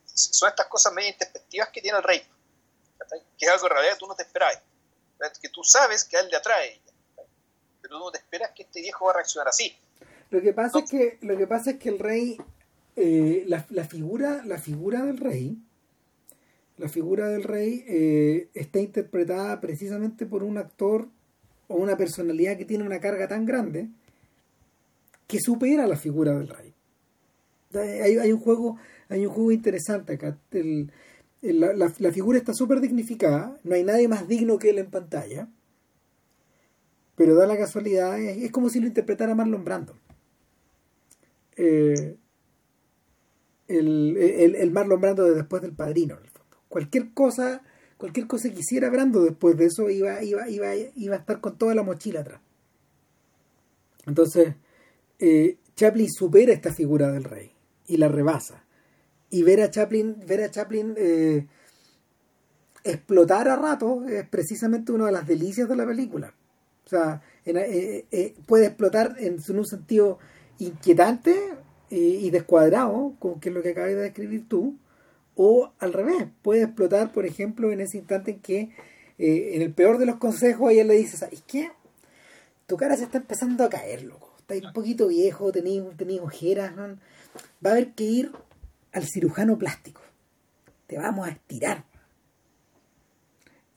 [0.06, 2.22] son estas cosas medio introspectivas que tiene el rey,
[3.38, 4.62] que es algo en realidad tú no te esperas,
[5.42, 6.82] que tú sabes que a él le atrae,
[7.82, 9.74] pero tú no te esperas que este viejo va a reaccionar así.
[10.32, 12.38] Lo que pasa es que lo que pasa es que el rey
[12.98, 15.58] eh, la, la, figura la figura del rey
[16.80, 21.10] la figura del rey eh, está interpretada precisamente por un actor
[21.68, 23.90] o una personalidad que tiene una carga tan grande
[25.28, 26.74] que supera la figura del rey.
[27.74, 28.78] Hay, hay un juego
[29.10, 30.38] hay un juego interesante acá.
[31.42, 35.50] la, figura está súper dignificada, no hay nadie más digno que él en pantalla,
[37.16, 39.98] pero da la casualidad, es, como si lo interpretara Marlon Brando.
[41.58, 42.18] Eh,
[43.68, 46.18] el, Marlon Brando de después del padrino
[46.70, 47.62] cualquier cosa,
[47.98, 51.58] cualquier cosa que hiciera Brando después de eso iba, iba, iba, iba a estar con
[51.58, 52.40] toda la mochila atrás.
[54.06, 54.56] Entonces,
[55.20, 57.52] eh, Chaplin supera esta figura del rey
[57.88, 58.64] y la rebasa.
[59.30, 61.46] Y ver a Chaplin, ver a Chaplin eh,
[62.84, 66.34] explotar a rato es precisamente una de las delicias de la película.
[66.86, 70.18] O sea, eh, puede explotar en, un sentido
[70.58, 71.36] inquietante
[71.92, 74.78] y descuadrado, como que es lo que acabas de describir tú,
[75.42, 78.72] o al revés, puede explotar, por ejemplo, en ese instante en que,
[79.18, 81.72] eh, en el peor de los consejos, ella le dice, ¿sabes qué?
[82.68, 84.36] Tu cara se está empezando a caer, loco.
[84.38, 85.82] Estás un poquito viejo, tenéis,
[86.22, 88.32] ojeras, va a haber que ir
[88.92, 90.02] al cirujano plástico.
[90.88, 91.86] Te vamos a estirar.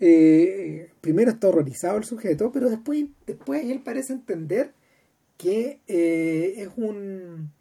[0.00, 4.72] Eh, primero está horrorizado el sujeto, pero después, después él parece entender
[5.36, 7.52] que eh, es un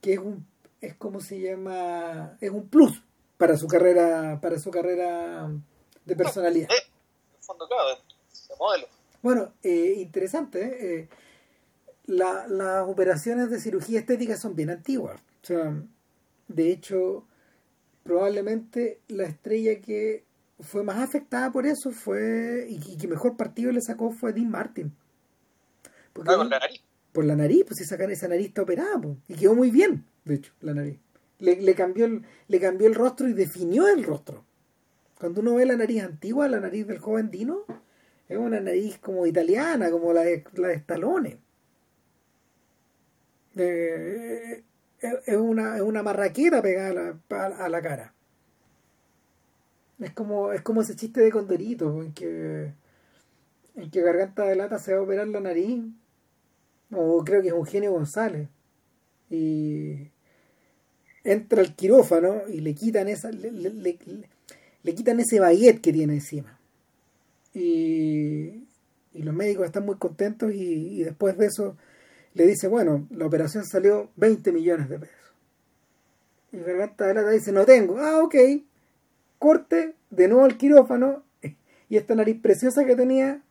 [0.00, 0.46] que es un
[0.86, 3.02] es como se llama, es un plus
[3.36, 5.50] para su carrera, para su carrera
[6.04, 6.68] de personalidad.
[9.22, 11.00] Bueno, eh, interesante.
[11.00, 11.08] Eh,
[12.06, 15.20] las operaciones de cirugía estética son bien antiguas.
[15.42, 15.82] O sea,
[16.48, 17.26] de hecho,
[18.02, 20.24] probablemente la estrella que
[20.60, 24.94] fue más afectada por eso fue y que mejor partido le sacó fue Dean Martin.
[26.12, 26.82] Porque, ah, por la nariz.
[27.12, 30.52] Por la nariz, pues esa, esa nariz está operada y quedó muy bien de hecho,
[30.60, 30.98] la nariz.
[31.38, 34.44] Le, le, cambió el, le cambió el rostro y definió el rostro.
[35.18, 37.64] Cuando uno ve la nariz antigua, la nariz del joven Dino,
[38.28, 41.38] es una nariz como italiana, como la de, la de Stallone.
[43.56, 44.64] Eh,
[45.00, 48.14] es, una, es una marraquera pegada a la, cara.
[50.00, 52.72] Es como, es como ese chiste de Condorito, en que,
[53.76, 55.84] en que Garganta de Lata se va a operar la nariz.
[56.90, 58.48] O creo que es Eugenio González.
[59.30, 60.10] Y
[61.24, 66.58] entra al quirófano y le quitan esa le, le, quitan ese baguette que tiene encima.
[67.54, 68.66] Y,
[69.14, 71.76] y los médicos están muy contentos y, después de eso
[72.34, 75.32] le dice bueno la operación salió 20 millones de pesos
[76.52, 78.34] y Garganta de Lata dice no tengo ah ok.
[79.38, 81.24] Corte de nuevo al quirófano
[81.88, 83.42] y esta nariz preciosa que tenía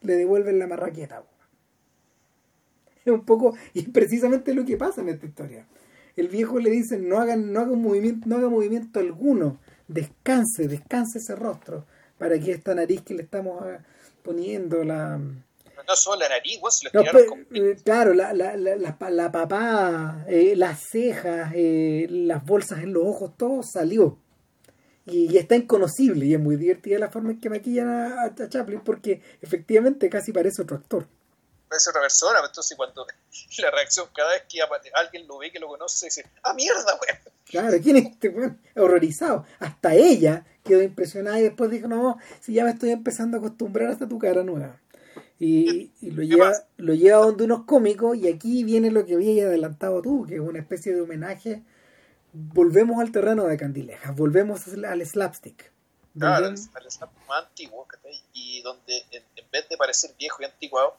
[0.00, 1.24] le devuelven la marraqueta
[3.04, 5.66] es un poco y precisamente lo que pasa en esta historia
[6.16, 9.58] el viejo le dice no hagan, no haga movimiento, no haga movimiento alguno,
[9.88, 11.86] descanse, descanse ese rostro,
[12.18, 13.78] para que esta nariz que le estamos ah,
[14.22, 15.18] poniendo la
[15.88, 20.80] no solo la nariz, vos lo eh, Claro, la, la, la, la, papá, eh, las
[20.90, 24.18] cejas, eh, las bolsas en los ojos, todo salió.
[25.06, 29.20] Y, está inconocible y es muy divertida la forma en que maquillan a Chaplin porque
[29.40, 31.08] efectivamente casi parece otro actor
[31.70, 33.06] parece otra persona, pues, entonces cuando
[33.58, 34.60] la reacción cada vez que
[34.92, 37.20] alguien lo ve que lo conoce, dice, ¡ah, mierda, weón!
[37.46, 38.60] Claro, ¿quién es este weón?
[38.76, 39.46] Horrorizado.
[39.60, 43.90] Hasta ella quedó impresionada y después dijo, no, si ya me estoy empezando a acostumbrar
[43.90, 44.78] hasta tu cara nueva.
[45.38, 50.02] Y, lo, lleva, lo lleva donde unos cómicos y aquí viene lo que había adelantado
[50.02, 51.62] tú, que es una especie de homenaje.
[52.32, 55.72] Volvemos al terreno de Candilejas, volvemos al slapstick.
[56.18, 57.86] Claro, al, slapstick más antiguo,
[58.34, 60.94] y donde en, en, vez de parecer viejo y anticuado,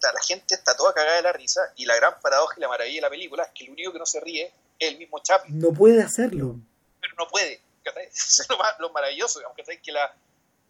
[0.00, 2.96] la gente está toda cagada de la risa y la gran paradoja y la maravilla
[2.96, 5.58] de la película es que el único que no se ríe es el mismo Chaplin.
[5.58, 6.56] No puede hacerlo.
[7.00, 7.60] Pero no puede.
[8.12, 10.12] Eso es lo, maravilloso, aunque que la,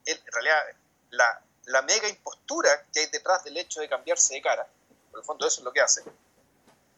[0.04, 0.58] en realidad
[1.10, 4.66] la, la mega impostura que hay detrás del hecho de cambiarse de cara,
[5.10, 6.02] por el fondo eso es lo que hace,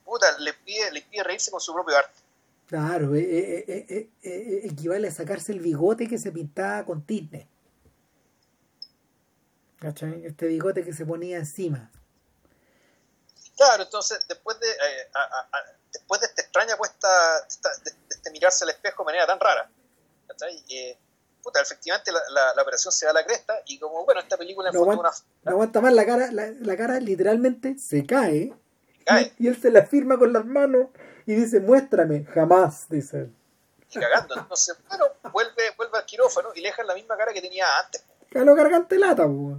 [0.04, 2.20] puta, le pide, le pide reírse con su propio arte.
[2.66, 7.48] Claro, eh, eh, eh, equivale a sacarse el bigote que se pintaba con tizne.
[9.78, 10.26] ¿Cachai?
[10.26, 11.90] Este bigote que se ponía encima.
[13.58, 15.10] Claro, entonces después de, eh,
[15.92, 17.08] después de esta extraña puesta,
[17.82, 19.68] de, este mirarse al espejo de manera tan rara,
[20.68, 20.96] eh,
[21.42, 22.20] puta, efectivamente la,
[22.54, 25.10] la, operación se da a la cresta y como, bueno, esta película no, aguanta,
[25.42, 28.54] no aguanta más, la cara, la, cara literalmente se cae,
[29.38, 30.90] Y, él se la firma con las manos
[31.26, 33.34] y dice, muéstrame, jamás, dice él.
[33.90, 34.38] y cagando.
[34.38, 38.04] Entonces, bueno, vuelve, vuelve al quirófano y le dejan la misma cara que tenía antes.
[38.30, 39.56] Calo garganta lata, pues.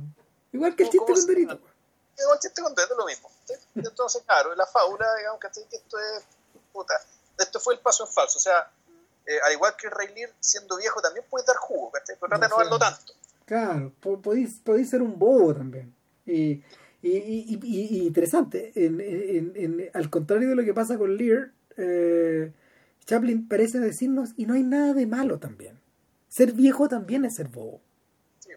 [0.54, 1.60] Igual que el chiste con Dorito.
[2.20, 3.32] Igual el chiste con Dorito es lo mismo.
[3.76, 6.24] Entonces, claro, la fábula, digamos que esto es.
[6.74, 6.94] Puta,
[7.38, 8.38] esto fue el paso en falso.
[8.38, 8.72] O sea,
[9.26, 12.16] eh, al igual que el Rey Lear, siendo viejo, también puede dar jugo, ¿cachai?
[12.20, 13.14] Pero trata de no darlo tanto.
[13.46, 15.96] Claro, podéis, podéis ser un bobo también.
[16.26, 16.64] Y,
[17.02, 21.52] y, y, y interesante, en, en, en, al contrario de lo que pasa con Lear,
[21.78, 22.52] eh,
[23.06, 25.80] Chaplin parece decirnos, y no hay nada de malo también.
[26.28, 27.82] Ser viejo también es ser bobo.
[28.40, 28.52] Sí,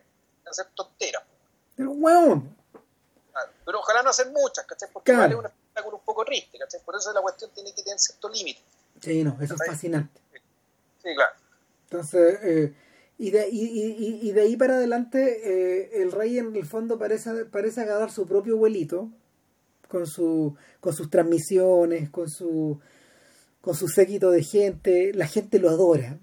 [0.45, 1.25] hacer tontera.
[1.79, 2.55] El hueón.
[3.65, 4.89] Pero ojalá no hacer muchas, ¿cachai?
[4.93, 6.81] Porque vale un espectáculo un poco triste, ¿cachai?
[6.85, 8.61] Por eso la cuestión tiene que tener cierto límite.
[9.01, 10.21] Sí, no, eso es fascinante.
[11.03, 11.35] Sí, claro.
[11.85, 12.75] Entonces, eh,
[13.19, 16.99] y, de, y, y, y, de ahí para adelante, eh, el rey en el fondo
[16.99, 19.09] parece, parece agarrar su propio vuelito,
[19.89, 22.81] con, su, con sus transmisiones, con su
[23.63, 26.19] con su séquito de gente, la gente lo adora.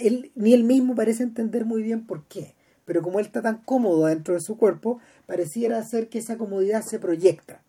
[0.00, 2.54] él, ni él mismo parece entender muy bien por qué,
[2.84, 6.82] pero como él está tan cómodo dentro de su cuerpo, pareciera ser que esa comodidad
[6.82, 7.62] se proyecta.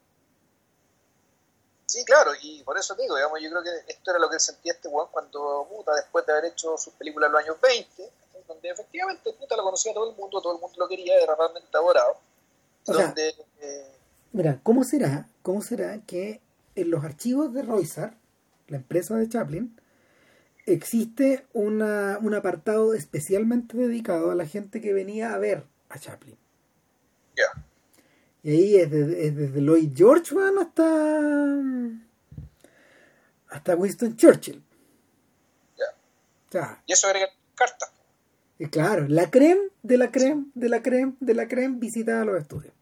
[1.85, 4.73] Sí, claro, y por eso digo, digamos, yo creo que esto era lo que sentía
[4.73, 8.11] este weón cuando, puta, después de haber hecho sus películas en los años 20,
[8.47, 11.69] donde efectivamente, puta, lo conocía todo el mundo, todo el mundo lo quería, era realmente
[11.73, 12.17] adorado.
[12.85, 13.95] donde, eh,
[14.31, 16.41] mira, ¿cómo será, cómo será que
[16.75, 18.17] en los archivos de Roysar
[18.67, 19.79] la empresa de Chaplin,
[20.65, 26.37] existe una, un apartado especialmente dedicado a la gente que venía a ver a Chaplin.
[27.35, 27.65] Ya.
[28.43, 31.59] Y ahí es, desde Lloyd George hasta
[33.49, 34.61] hasta Winston Churchill.
[36.51, 36.81] Ya.
[36.85, 37.19] y eso era
[37.55, 37.91] carta.
[38.59, 42.41] Y claro, la creme de la creme de la creme de la creme visitaba los
[42.41, 42.73] estudios.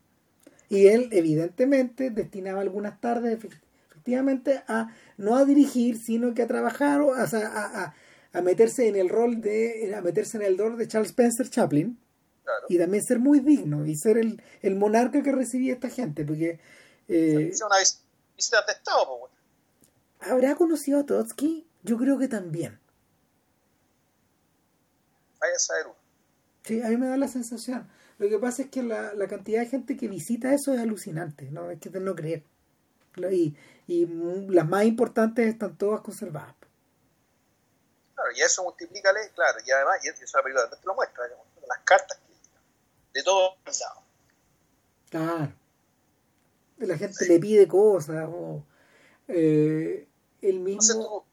[0.69, 3.39] Y él, evidentemente, destinaba algunas tardes
[4.03, 7.95] efectivamente a no a dirigir, sino que a trabajar, o, a, a,
[8.33, 11.97] a, meterse en el rol de, a meterse en el rol de Charles Spencer Chaplin.
[12.67, 16.59] Y también ser muy digno y ser el, el monarca que recibía esta gente, porque...
[17.07, 17.77] Eh, una
[18.35, 19.29] visita de Estado,
[20.19, 21.65] ¿Habrá conocido a Trotsky?
[21.83, 22.79] Yo creo que también.
[25.39, 25.93] Vaya a
[26.65, 27.89] Sí, a mí me da la sensación.
[28.17, 31.49] Lo que pasa es que la, la cantidad de gente que visita eso es alucinante,
[31.49, 31.71] ¿no?
[31.71, 32.43] Es que de no creer.
[33.31, 33.55] Y,
[33.87, 34.05] y
[34.49, 36.55] las más importantes están todas conservadas.
[38.15, 41.23] Claro, y eso multiplícale, claro, y además, y eso la película te lo muestra,
[41.67, 42.19] las cartas
[43.13, 44.03] de todos lados.
[45.09, 45.53] Claro.
[46.77, 48.63] La gente le pide cosas, o
[49.27, 50.07] eh,
[50.41, 51.25] el mismo.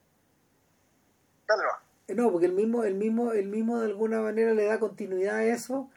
[1.49, 1.63] Dale,
[2.09, 2.15] no.
[2.15, 5.45] no, porque el mismo, el mismo, el mismo de alguna manera le da continuidad a
[5.45, 5.91] eso,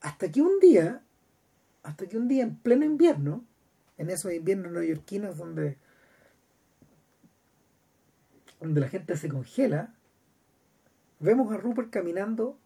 [0.00, 1.02] hasta que un día,
[1.82, 3.44] hasta que un día en pleno invierno,
[3.98, 5.78] en esos inviernos neoyorquinos donde
[8.60, 9.94] donde la gente se congela,
[11.20, 12.58] vemos a Rupert caminando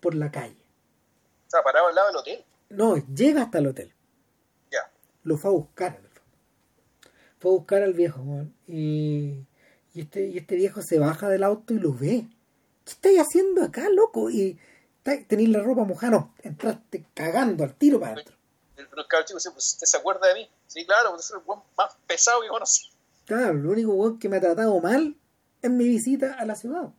[0.00, 0.62] por la calle.
[1.46, 2.44] ¿Está parado al lado del hotel?
[2.68, 3.92] No, llega hasta el hotel.
[4.70, 4.90] Ya.
[5.24, 5.98] Lo fue a buscar.
[7.38, 9.46] Fue a buscar al viejo, y,
[9.94, 12.28] y, este, y este viejo se baja del auto y lo ve.
[12.84, 14.30] ¿Qué estáis haciendo acá, loco?
[14.30, 14.58] Y
[15.02, 18.36] tenéis la ropa mojada, no, entraste cagando al tiro para adentro.
[18.82, 20.50] El, el, chico dice, pues, ¿usted se acuerda de mí?
[20.66, 21.38] Sí, claro, pues es el
[21.76, 22.90] más pesado que conocí.
[23.26, 25.16] Claro, el único weón que me ha tratado mal
[25.62, 26.90] en mi visita a la ciudad.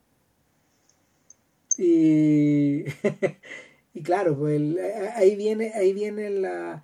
[1.77, 2.85] Y,
[3.93, 4.61] y claro, pues
[5.15, 6.83] ahí viene, ahí viene la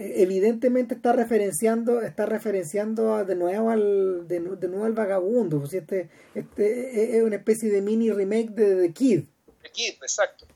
[0.00, 7.18] evidentemente está referenciando, está referenciando de nuevo al, de, nuevo al vagabundo, pues este, este
[7.18, 9.24] es una especie de mini remake de The Kid.
[9.62, 10.46] The Kid, exacto.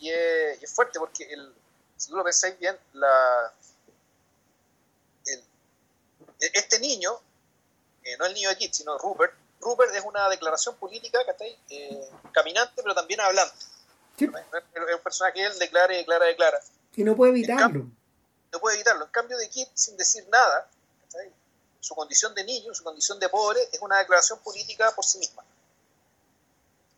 [0.00, 1.52] Y es, y es fuerte porque el,
[2.00, 3.52] si tú lo pensáis bien, la,
[5.26, 5.44] el,
[6.54, 7.20] este niño
[8.02, 9.34] eh, no el niño de Kid, sino Rupert.
[9.60, 11.54] Rupert es una declaración política, ¿cachai?
[11.68, 13.54] Eh, caminante, pero también hablante.
[14.16, 16.58] Es un personaje que él declara y declara, declara.
[16.96, 17.86] Y no puede evitarlo.
[18.50, 19.04] no puede evitarlo.
[19.04, 20.70] En cambio de Kid, sin decir nada,
[21.80, 25.42] su condición de niño, su condición de pobre, es una declaración política por sí misma.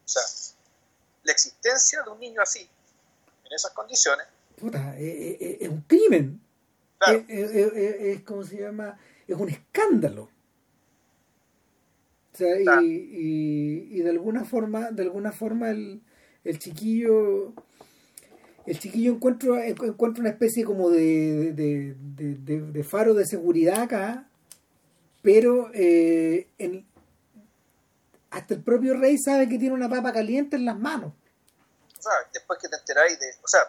[0.04, 0.22] O sea,
[1.24, 2.70] la existencia de un niño así,
[3.44, 4.28] en esas condiciones.
[4.56, 6.40] Puta, es, un crimen.
[6.98, 7.24] Claro.
[7.28, 8.96] es, como se llama,
[9.26, 10.28] es un escándalo
[12.38, 16.00] y, y, de alguna forma, de alguna forma el,
[16.44, 17.52] el chiquillo
[18.64, 24.28] el chiquillo encuentra, encuentra una especie como de, de, faro de seguridad acá,
[25.20, 26.48] pero eh,
[28.30, 31.12] hasta el propio rey sabe que tiene una papa caliente en las manos.
[32.32, 33.26] Después que te enteráis de...
[33.42, 33.60] O sea,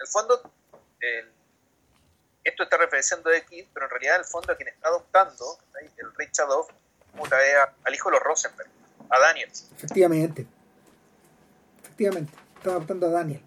[0.00, 0.40] el fondo,
[2.44, 5.58] esto está referenciando a X, pero en realidad el fondo a quien está adoptando,
[5.96, 6.66] el rey Chadov,
[7.16, 7.36] puta,
[7.84, 8.68] al hijo de los Rosenberg.
[9.10, 9.50] a Daniel.
[9.76, 10.46] Efectivamente.
[11.82, 12.32] Efectivamente.
[12.56, 13.42] Estaba adoptando a Daniel.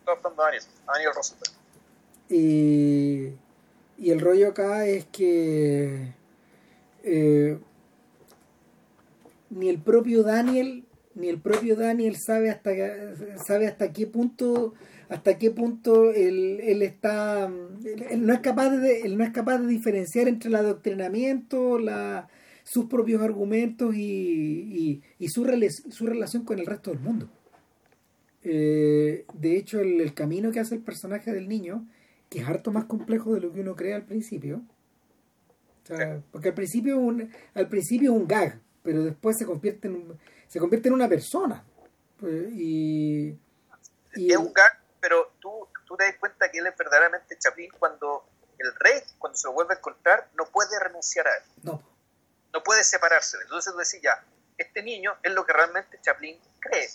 [0.00, 1.52] Estaba adoptando a Daniel, a Daniel Rosenberg.
[2.28, 3.32] Y,
[3.98, 6.12] y el rollo acá es que
[7.02, 7.58] eh,
[9.50, 10.84] ni el propio Daniel
[11.14, 12.70] ni el propio Daniel sabe hasta
[13.46, 14.74] sabe hasta qué punto
[15.08, 17.50] hasta qué punto él, él está
[18.10, 22.28] él no es capaz de él no es capaz de diferenciar entre el adoctrinamiento la
[22.66, 25.44] sus propios argumentos y, y, su,
[25.90, 27.28] su relación con el resto del mundo.
[28.42, 31.86] Eh, de hecho el, el, camino que hace el personaje del niño
[32.28, 34.62] que es harto más complejo de lo que uno cree al principio
[36.30, 40.04] porque al principio un, al principio es un gag pero después se convierte en
[40.46, 41.64] se convierte en una persona
[42.18, 43.34] pues, y,
[44.14, 47.70] y, es un gag pero tú, tú te das cuenta que él es verdaderamente Chaplin
[47.78, 48.28] cuando
[48.58, 51.42] el rey cuando se lo vuelve a encontrar no puede renunciar a él.
[51.62, 51.82] No.
[52.52, 53.36] No puede separarse.
[53.42, 54.24] Entonces tú decís ya
[54.56, 56.88] este niño es lo que realmente Chaplin cree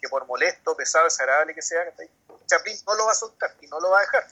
[0.00, 1.92] que por molesto pesado desagradable que sea
[2.46, 4.26] Chaplin no lo va a soltar y no lo va a dejar.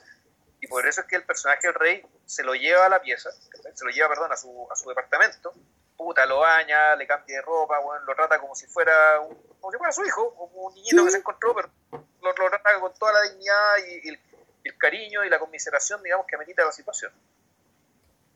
[0.61, 3.30] Y por eso es que el personaje del rey se lo lleva a la pieza,
[3.30, 5.52] se lo lleva, perdón, a su, a su departamento,
[5.97, 9.72] puta, lo baña, le cambia de ropa, bueno, lo trata como si fuera un, como
[9.72, 12.92] si fuera su hijo, como un niñito que se encontró, pero lo, lo, trata con
[12.95, 14.20] toda la dignidad y, el,
[14.64, 17.12] el, cariño y la conmiseración, digamos, que amerita la situación.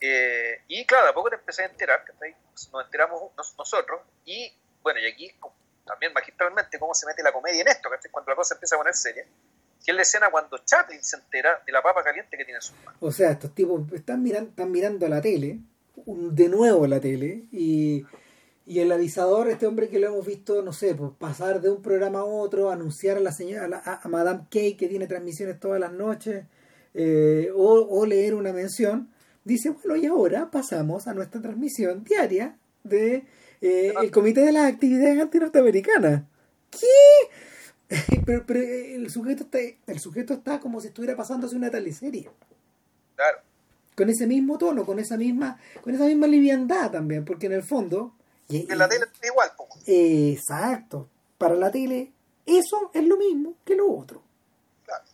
[0.01, 2.05] Eh, y claro, a poco te empecé a enterar,
[2.73, 4.53] nos enteramos nosotros, y
[4.83, 5.35] bueno, y aquí
[5.85, 8.95] también magistralmente cómo se mete la comedia en esto, cuando la cosa empieza a poner
[8.95, 9.25] seria
[9.85, 12.63] que es la escena cuando Chaplin se entera de la papa caliente que tiene en
[12.63, 12.97] sus manos.
[13.01, 15.59] O sea, estos tipos están mirando, están mirando la tele,
[16.17, 18.05] de nuevo la tele, y,
[18.67, 21.83] y el avisador, este hombre que lo hemos visto, no sé, pues pasar de un
[21.83, 25.93] programa a otro, anunciar a la señora, a, Madame Kay que tiene transmisiones todas las
[25.93, 26.45] noches,
[26.95, 29.11] eh, o, leer una mención,
[29.45, 33.25] dice, bueno, y ahora pasamos a nuestra transmisión diaria de
[33.61, 36.23] eh, el Comité de las Actividades Antinorteamericanas.
[36.71, 37.89] ¿Qué?
[38.27, 42.29] pero, pero el sujeto está el sujeto está como si estuviera pasándose una teleserie
[43.17, 43.39] claro
[43.99, 47.65] con ese mismo tono con esa misma con esa misma liviandad también porque en el
[47.65, 48.15] fondo
[48.49, 49.51] y, en la tele es igual
[49.87, 51.09] exacto.
[51.37, 52.13] Para la tele
[52.47, 54.23] eso es lo mismo que lo otro.
[54.85, 55.05] Claro.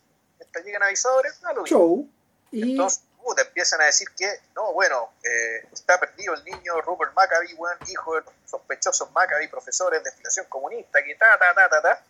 [0.63, 2.07] Llegan avisadores a lo show
[2.51, 3.03] y entonces
[3.35, 7.77] te empiezan a decir que no bueno eh, está perdido el niño Rupert Maccabee buen
[7.89, 12.03] hijo de los sospechosos Maccabee profesores de afiliación comunista que ta ta ta ta ta.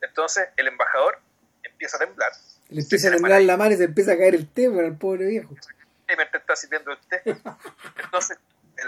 [0.00, 1.18] Entonces el embajador
[1.62, 2.32] empieza a temblar.
[2.70, 4.96] Le empieza a temblar la mano y se empieza a caer el té para el
[4.96, 5.54] pobre viejo.
[5.54, 5.75] Y
[6.14, 7.22] me está sirviendo el té.
[7.96, 8.38] Entonces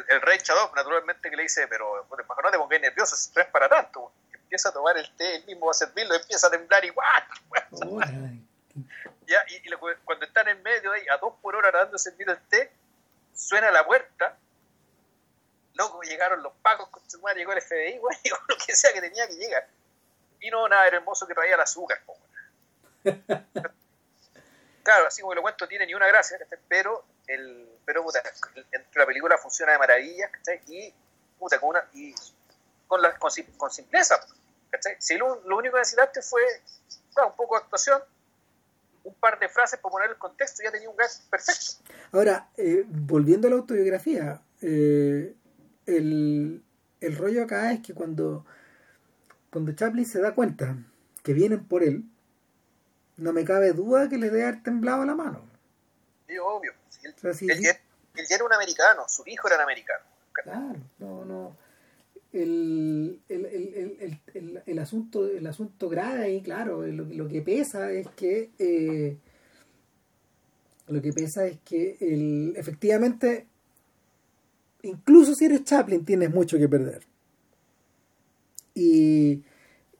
[0.08, 3.42] el, rey Chadov, naturalmente, que le dice, pero bueno, embajador, no te pongas nervioso, no
[3.42, 4.12] es para tanto.
[4.32, 7.24] Empieza a tomar el té, él mismo va a servirlo, empieza a temblar igual.
[9.26, 9.72] ya, y, y,
[10.04, 12.70] cuando están en medio ahí, a dos por hora dando servir el té,
[13.34, 14.36] suena la puerta.
[15.74, 19.00] Loco, llegaron los pacos, con su madre, llegó el FBI, bueno, lo que sea que
[19.00, 19.66] tenía que llegar
[20.40, 21.98] y no nada hermoso que traía el azúcar.
[24.88, 28.04] claro, así como lo cuento, tiene ni una gracia, pero el pero
[28.94, 30.30] la película funciona de maravilla,
[30.66, 30.92] Y,
[31.38, 32.14] puta, con, una, y
[32.86, 33.30] con, la, con,
[33.70, 34.18] simpleza,
[34.98, 36.42] Si lo, único que necesitaste fue
[37.26, 38.02] un poco de actuación,
[39.04, 41.92] un par de frases para poner el contexto, ya tenía un gas perfecto.
[42.12, 45.34] Ahora, eh, volviendo a la autobiografía, eh,
[45.86, 46.62] el,
[47.00, 48.44] el rollo acá es que cuando
[49.50, 50.76] cuando Chaplin se da cuenta
[51.22, 52.04] que vienen por él,
[53.18, 55.44] no me cabe duda que le debe haber temblado la mano.
[56.26, 56.72] Sí, obvio.
[57.02, 60.04] él, ya era un americano, su hijo era un americano.
[60.32, 61.56] Claro, no, no.
[62.32, 69.16] El, el, asunto, el asunto grave ahí, claro, lo, que pesa es que eh,
[70.86, 73.46] lo que pesa es que el, efectivamente,
[74.82, 77.02] incluso si eres Chaplin, tienes mucho que perder.
[78.74, 79.42] Y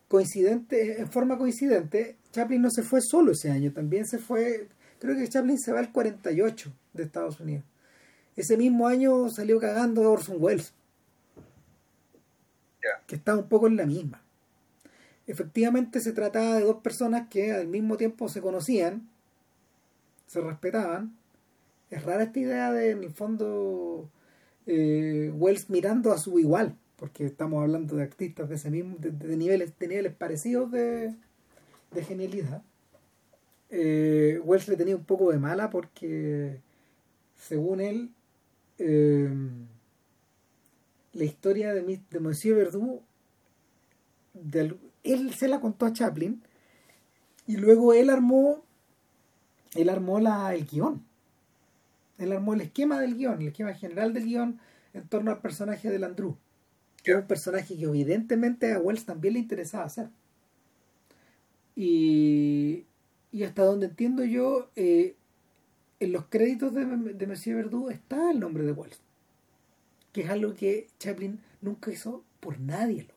[0.07, 4.69] coincidente, en forma coincidente, Chaplin no se fue solo ese año, también se fue,
[4.99, 7.65] creo que Chaplin se va al 48 de Estados Unidos.
[8.37, 10.73] Ese mismo año salió cagando Orson Welles,
[13.07, 14.23] que está un poco en la misma.
[15.27, 19.09] Efectivamente se trataba de dos personas que al mismo tiempo se conocían,
[20.27, 21.17] se respetaban.
[21.91, 24.11] Es rara esta idea de, en el fondo,
[24.67, 29.37] eh, Wells mirando a su igual porque estamos hablando de artistas de ese mismo, de,
[29.37, 31.15] niveles, de niveles parecidos de,
[31.97, 32.63] genialidad.
[33.71, 36.61] Eh, Wells le tenía un poco de mala porque,
[37.35, 38.11] según él,
[38.79, 39.31] eh,
[41.13, 43.03] la historia de, de Monsieur Verdoux,
[45.05, 46.43] él se la contó a Chaplin
[47.47, 48.63] y luego él armó,
[49.75, 51.05] él armó la, el guion.
[52.19, 54.59] Él armó el esquema del guion, el esquema general del guion
[54.93, 56.37] en torno al personaje de Landru
[57.03, 60.09] que es un personaje que evidentemente a Wells también le interesaba hacer.
[61.81, 62.87] Y,
[63.31, 65.15] y hasta donde entiendo yo, eh,
[66.01, 69.01] en los créditos de, de Monsieur Verdú está el nombre de Wells,
[70.13, 73.15] que es algo que Chaplin nunca hizo por nadie, loco.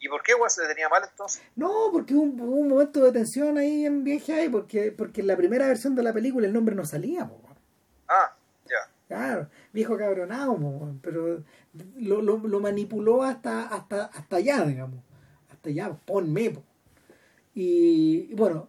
[0.00, 1.42] ¿Y por qué Wells le tenía mal entonces?
[1.54, 5.36] No, porque hubo un, un, momento de tensión ahí en ahí, porque, porque en la
[5.36, 7.30] primera versión de la película el nombre no salía.
[8.08, 8.90] Ah, ya.
[9.06, 10.58] Claro, viejo cabronado,
[11.02, 11.44] pero
[11.98, 15.07] lo, lo, lo, manipuló hasta, hasta, hasta allá, digamos.
[15.64, 16.50] Allá, ponme.
[16.50, 16.62] Po.
[17.54, 18.68] Y, y bueno,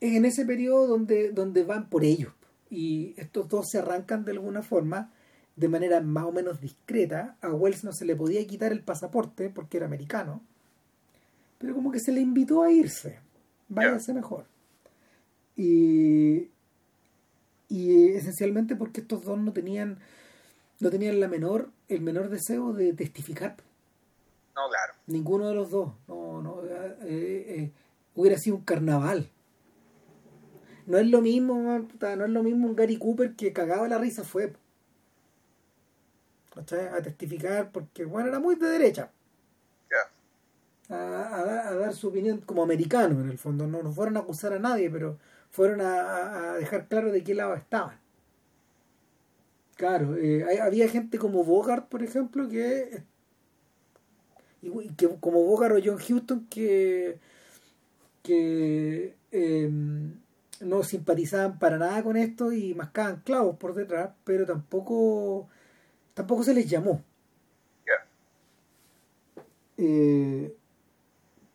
[0.00, 2.32] es en ese periodo donde, donde van por ellos.
[2.70, 5.12] Y estos dos se arrancan de alguna forma,
[5.56, 7.36] de manera más o menos discreta.
[7.40, 10.42] A Wells no se le podía quitar el pasaporte porque era americano.
[11.58, 13.18] Pero como que se le invitó a irse.
[13.68, 14.46] Váyase mejor.
[15.56, 16.48] Y,
[17.68, 19.98] y esencialmente porque estos dos no tenían
[20.80, 23.56] no tenían la menor el menor deseo de testificar.
[24.60, 24.94] No, claro.
[25.06, 25.92] Ninguno de los dos.
[26.06, 27.72] No, no, eh, eh,
[28.14, 29.30] hubiera sido un carnaval
[30.86, 34.24] no es lo mismo no es lo mismo un Gary Cooper que cagaba la risa
[34.24, 34.52] fue
[36.56, 39.10] a testificar porque bueno era muy de derecha
[39.88, 40.96] yeah.
[40.96, 44.20] a, a, a, dar su opinión como americano en el fondo no, no fueron a
[44.20, 45.16] acusar a nadie pero
[45.50, 47.98] fueron a, a dejar claro de qué lado estaban
[49.76, 53.04] claro eh, hay, había gente como Bogart por ejemplo que,
[54.96, 57.18] que como Bogart o John Huston que
[58.22, 59.70] que eh,
[60.60, 65.48] no simpatizaban para nada con esto y mascaban clavos por detrás, pero tampoco
[66.14, 67.02] tampoco se les llamó.
[67.86, 68.06] Yeah.
[69.78, 70.54] Eh,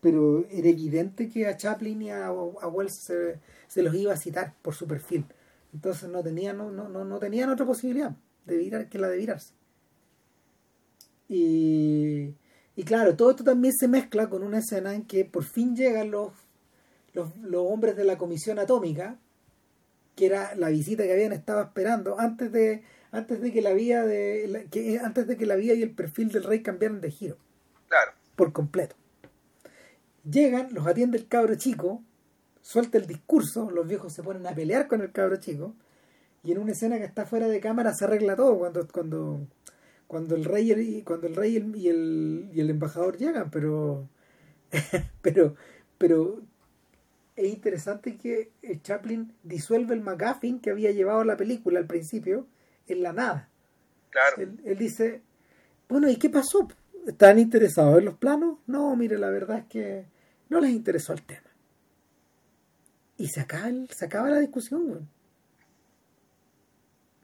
[0.02, 4.18] pero era evidente que a Chaplin y a, a Wells se, se, los iba a
[4.18, 5.26] citar por su perfil.
[5.74, 8.16] Entonces no tenían, no, no, no tenían otra posibilidad
[8.46, 9.54] de virar que la de virarse.
[11.28, 12.36] Y,
[12.76, 16.12] y claro, todo esto también se mezcla con una escena en que por fin llegan
[16.12, 16.32] los
[17.14, 19.18] los, los, hombres de la comisión atómica,
[20.16, 24.04] que era la visita que habían estado esperando antes de antes de que la vía
[24.04, 27.12] de la, que antes de que la vía y el perfil del rey cambiaran de
[27.12, 27.38] giro.
[27.88, 28.12] Claro.
[28.36, 28.98] Por completo.
[30.30, 32.04] Llegan, los atiende el cabro chico,
[32.62, 35.76] suelta el discurso, los viejos se ponen a pelear con el cabro chico,
[36.44, 39.48] y en una escena que está fuera de cámara se arregla todo cuando cuando
[40.08, 43.50] cuando el rey y cuando el rey y el, y el, y el embajador llegan,
[43.52, 44.08] pero
[45.22, 45.56] pero
[45.98, 46.42] pero
[47.36, 48.52] es interesante que
[48.82, 52.48] Chaplin disuelve el McGuffin que había llevado la película al principio
[52.88, 53.50] en la nada.
[54.10, 54.42] Claro.
[54.42, 55.22] Él, él, dice,
[55.90, 56.68] bueno, ¿y qué pasó?
[57.06, 58.60] ¿Están interesados en los planos?
[58.68, 60.06] No, mire, la verdad es que
[60.50, 61.42] no les interesó el tema.
[63.18, 65.02] Y se acaba, el, se acaba la discusión, güey.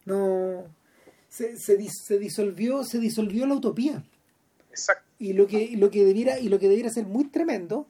[0.06, 0.66] No.
[1.32, 4.03] Se, se, se, disolvió, se disolvió la utopía.
[4.70, 5.08] Exacto.
[5.18, 7.88] Y lo que, lo que debiera, y lo que debiera ser muy tremendo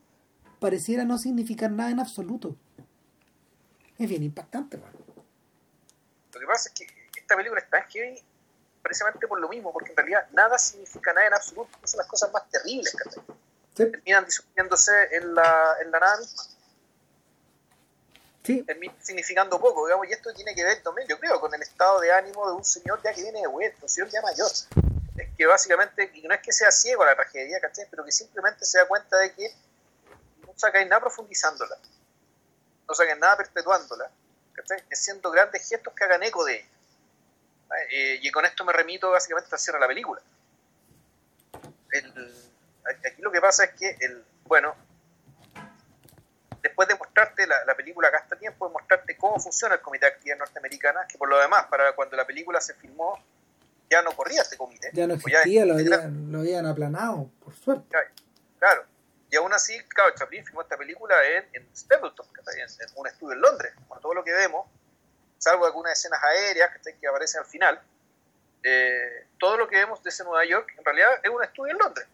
[0.60, 2.54] pareciera no significar nada en absoluto.
[3.98, 4.96] Es bien impactante, bueno.
[6.32, 6.86] Lo que pasa es que
[7.20, 8.22] esta película está heavy
[8.80, 11.78] precisamente por lo mismo, porque en realidad nada significa nada en absoluto.
[11.84, 13.20] Son las cosas más terribles que sí.
[13.74, 16.42] terminan disolviéndose en la, en la nada misma.
[18.42, 22.00] Termina significando poco, digamos, y esto tiene que ver también, yo creo, con el estado
[22.00, 24.50] de ánimo de un señor ya que viene de vuelta, un señor ya mayor.
[25.16, 27.86] Es que básicamente, y no es que sea ciego a la tragedia, ¿cachai?
[27.88, 29.54] Pero que simplemente se da cuenta de que
[30.44, 31.76] no sacáis nada profundizándola,
[32.88, 34.10] no sacáis nada perpetuándola,
[34.54, 34.82] ¿cachai?
[34.90, 36.68] haciendo grandes gestos que hagan eco de ella.
[37.90, 40.20] Eh, y con esto me remito básicamente al cierre de la película.
[41.92, 42.34] El,
[42.84, 44.74] aquí lo que pasa es que, el, bueno,
[46.72, 50.12] después de mostrarte la, la, película gasta tiempo de mostrarte cómo funciona el Comité de
[50.12, 53.22] Actividades Norteamericanas, que por lo demás, para cuando la película se filmó,
[53.90, 54.90] ya no corría este comité.
[54.94, 57.94] Ya no existía, ya, lo, habían, lo habían aplanado, por suerte.
[58.58, 58.84] Claro.
[59.30, 63.34] Y aún así, claro, Chaplin filmó esta película en, en Stapleton, en, en, un estudio
[63.34, 63.74] en Londres.
[63.86, 64.66] Por todo lo que vemos,
[65.36, 67.80] salvo algunas escenas aéreas que, que aparecen al final,
[68.62, 71.78] eh, todo lo que vemos de ese Nueva York en realidad es un estudio en
[71.78, 72.06] Londres.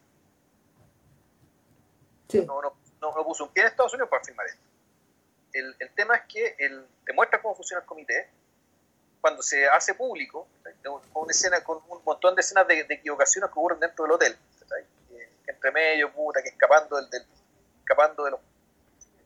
[2.29, 2.45] Sí.
[2.45, 4.63] No, no, no, no, puso un pie en Estados Unidos para filmar esto.
[5.53, 8.31] El, el tema es que el, te muestra cómo funciona el comité.
[9.21, 10.47] Cuando se hace público,
[10.85, 14.39] con, una escena, con un montón de escenas de, equivocaciones que ocurren dentro del hotel,
[15.47, 17.27] entre medio, puta, que escapando del, del
[17.81, 18.41] escapando de los,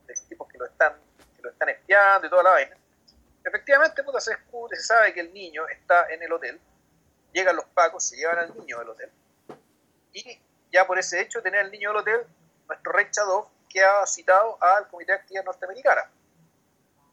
[0.07, 0.95] de los tipos que lo están
[1.37, 2.77] que lo están espiando y toda la vaina.
[3.45, 6.61] Efectivamente, puta, se descubre, se sabe que el niño está en el hotel,
[7.33, 9.11] llegan los pacos, se llevan al niño del hotel,
[10.13, 10.41] y
[10.71, 12.27] ya por ese hecho de tener al niño del hotel,
[12.69, 16.03] nuestro rey Chadov queda citado al Comité de Actividad Norteamericana,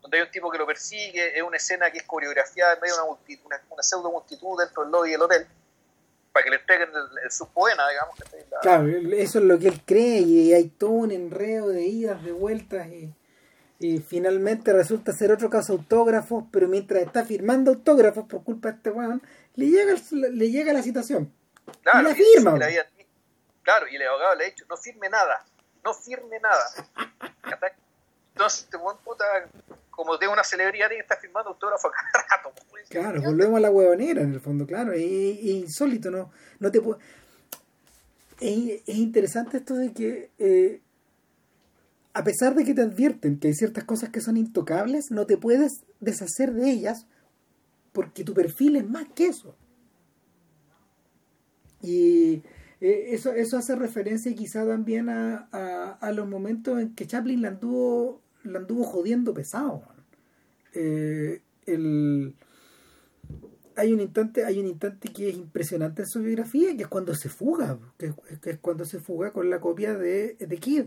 [0.01, 2.95] donde hay un tipo que lo persigue, es una escena que es coreografiada en medio
[2.95, 5.47] de una, multitud, una, una pseudo multitud dentro del lobby del hotel,
[6.31, 6.89] para que le entreguen
[7.29, 8.15] su poema, digamos.
[8.61, 12.31] Claro, eso es lo que él cree y hay todo un enredo de idas, de
[12.31, 13.15] vueltas y,
[14.05, 18.89] finalmente resulta ser otro caso autógrafos, pero mientras está firmando autógrafos por culpa de este
[18.91, 19.21] weón,
[19.55, 21.33] le llega, le llega la citación.
[21.83, 22.59] Claro, y la firma.
[23.63, 25.45] claro, y el abogado le ha dicho, no firme nada,
[25.83, 26.63] no firme nada.
[28.33, 29.25] Entonces, este buen puta,
[29.89, 32.53] como de una celebridad, estar firmando autógrafo cada rato.
[32.69, 34.93] Pues, claro, volvemos a la huevonera en el fondo, claro.
[34.93, 36.31] Es, insólito, ¿no?
[36.59, 36.79] no te
[38.39, 40.81] es, es, interesante esto de que, eh,
[42.13, 45.37] a pesar de que te advierten que hay ciertas cosas que son intocables, no te
[45.37, 47.05] puedes deshacer de ellas
[47.91, 49.55] porque tu perfil es más que eso.
[51.81, 52.43] Y
[52.81, 55.47] eh, eso, eso hace referencia quizá también a,
[55.99, 59.83] a, los momentos en que Chaplin la anduvo, la anduvo jodiendo pesado.
[60.73, 61.41] Eh,
[63.75, 67.13] hay un instante hay un instante que es impresionante en su biografía que es cuando
[67.15, 70.85] se fuga que, es cuando se fuga con la copia de, de Kid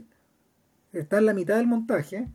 [0.92, 2.28] está en la mitad del montaje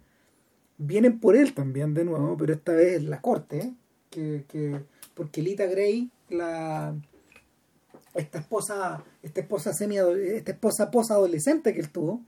[0.77, 3.73] vienen por él también de nuevo pero esta vez la corte
[4.09, 4.81] que, que
[5.13, 6.95] porque Lita Gray la
[8.18, 12.22] esta esposa, esta esposa semi esta esposa posadolescente que él tuvo,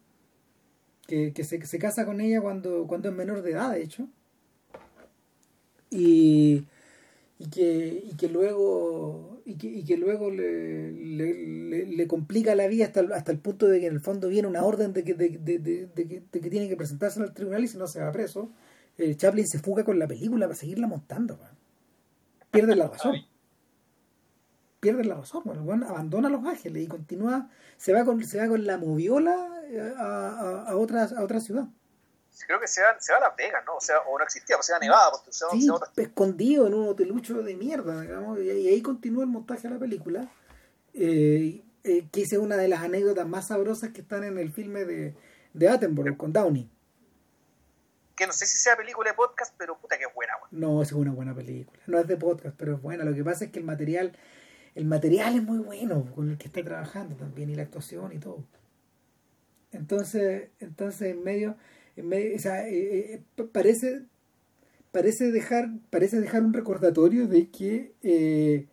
[1.08, 4.08] que, que se, se, casa con ella cuando, cuando es menor de edad, de hecho,
[5.90, 6.68] y,
[7.40, 12.68] y, que, y que luego y que, y que luego le, le, le, complica la
[12.68, 15.16] vida hasta, hasta el punto de que en el fondo viene una orden de que,
[15.16, 18.52] de, de, de, que, tiene que presentarse al tribunal y si no se va preso.
[19.00, 21.40] Eh, Chaplin se fuga con la película para seguirla montando.
[22.52, 23.16] Pierde la razón
[24.80, 25.44] pierde la razón.
[25.46, 29.94] Bueno, abandona Los Ángeles y continúa, se va con, se va con la moviola eh,
[29.98, 31.66] a, a, otra, a otra ciudad.
[32.46, 33.76] Creo que se va, se va a Las Vegas, ¿no?
[33.76, 35.12] O sea, o no existía, o se va a Nevada.
[35.12, 39.68] Porque se sí, escondido en un hotelucho de mierda, digamos, y, ahí continúa el montaje
[39.68, 40.30] de la película,
[40.94, 44.86] eh, eh, que es una de las anécdotas más sabrosas que están en el filme
[44.86, 45.16] de,
[45.54, 46.70] de Attenborough, con Downey.
[48.16, 50.34] Que no sé si sea película de podcast, pero puta que es buena.
[50.52, 51.80] No, es una buena película.
[51.88, 53.06] No es de podcast, pero es buena.
[53.06, 54.18] Lo que pasa es que el material
[54.80, 58.18] el material es muy bueno con el que está trabajando también y la actuación y
[58.18, 58.46] todo.
[59.74, 61.58] Entonces, entonces en medio,
[61.98, 64.04] en medio sea, eh, eh, parece,
[64.94, 68.68] parece, dejar, parece dejar un recordatorio de que eh,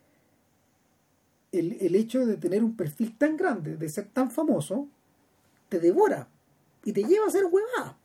[1.51, 4.89] el, el hecho de tener un perfil tan grande, de ser tan famoso,
[5.69, 6.29] te devora
[6.85, 7.99] y te lleva a ser huevada.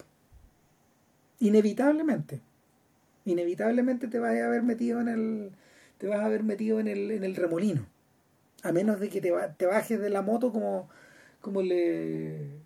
[1.39, 2.41] Inevitablemente.
[3.25, 5.51] Inevitablemente te vas a haber metido en el,
[5.99, 7.90] te vas a haber metido en el, en el remolino.
[8.63, 10.89] A menos de que te, te bajes de la moto como,
[11.41, 12.61] como le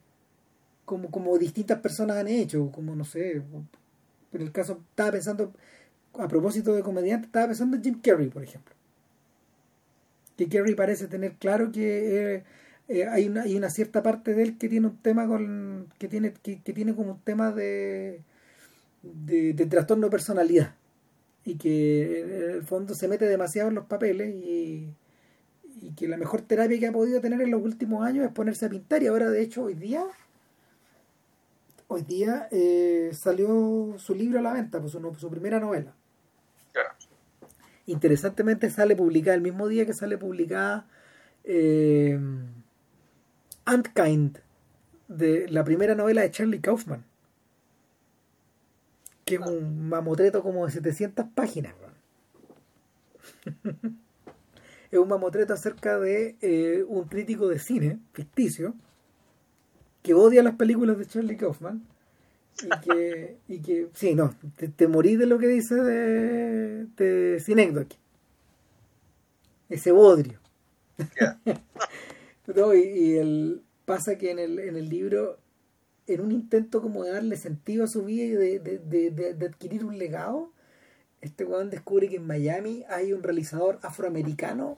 [0.86, 3.42] como, como distintas personas han hecho, como no sé,
[4.34, 5.54] en el caso estaba pensando,
[6.14, 8.74] a propósito de comediante, estaba pensando en Jim Carrey, por ejemplo.
[10.38, 12.44] Que Carrey parece tener claro que eh,
[12.88, 16.08] eh, hay, una, hay una cierta parte de él que tiene un tema con que
[16.08, 18.22] tiene que, tiene como un tema de,
[19.02, 20.76] de, de trastorno de personalidad
[21.46, 24.90] y que en el fondo se mete demasiado en los papeles y,
[25.86, 28.66] y que la mejor terapia que ha podido tener en los últimos años es ponerse
[28.66, 30.04] a pintar y ahora de hecho hoy día
[31.88, 35.94] hoy día eh, salió su libro a la venta, pues su, su primera novela.
[37.86, 40.88] Interesantemente sale publicada el mismo día que sale publicada
[41.44, 42.20] eh,
[43.66, 44.40] Antkind,
[45.08, 47.06] de la primera novela de Charlie Kaufman
[49.26, 51.74] que es un mamotreto como de 700 páginas.
[54.98, 58.74] es un mamotreto acerca de eh, un crítico de cine ficticio
[60.02, 61.84] que odia las películas de Charlie Kaufman
[62.64, 64.36] y que, y que sí, no,
[64.76, 67.88] te, morí de lo que dice de, de Cinecdoc.
[69.70, 70.40] Ese bodrio.
[72.48, 75.40] y, y el, pasa que en el, en el libro
[76.08, 79.46] en un intento como de darle sentido a su vida y de, de, de, de
[79.46, 80.52] adquirir un legado,
[81.22, 84.78] este weón descubre que en Miami hay un realizador afroamericano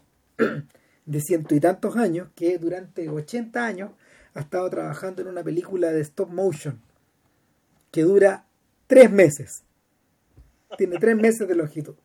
[1.06, 3.92] de ciento y tantos años que durante 80 años
[4.34, 6.82] ha estado trabajando en una película de stop motion
[7.92, 8.46] que dura
[8.88, 9.64] tres meses.
[10.78, 11.96] Tiene tres meses de longitud.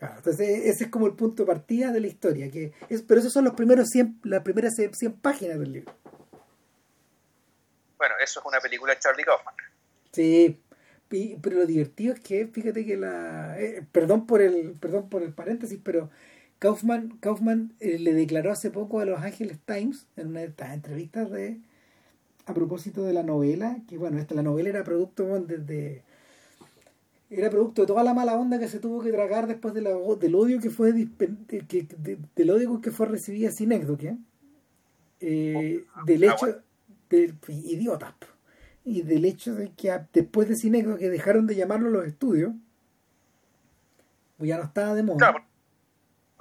[0.00, 2.50] entonces ese es como el punto de partida de la historia.
[2.50, 5.94] Que es, pero esos son los primeros 100, las primeras 100 páginas del libro.
[7.98, 9.54] Bueno, eso es una película de Charlie Kaufman.
[10.12, 10.60] Sí,
[11.08, 13.60] pero lo divertido es que, fíjate que la...
[13.60, 16.10] Eh, perdón, por el, perdón por el paréntesis, pero
[16.66, 20.74] Kaufman, Kaufman eh, le declaró hace poco a Los Angeles Times, en una de estas
[20.74, 21.60] entrevistas de
[22.44, 26.02] a propósito de la novela, que bueno, esta, la novela era producto desde
[27.30, 29.90] era producto de toda la mala onda que se tuvo que tragar después de la,
[30.18, 31.86] del odio que fue que,
[32.34, 33.80] del odio que fue recibida sin eh,
[35.96, 36.62] oh, del hecho
[37.10, 38.14] de idiotas
[38.84, 42.52] y del hecho de que después de Cinecdo que dejaron de llamarlo los estudios
[44.36, 45.18] pues ya no estaba de moda.
[45.18, 45.45] Claro,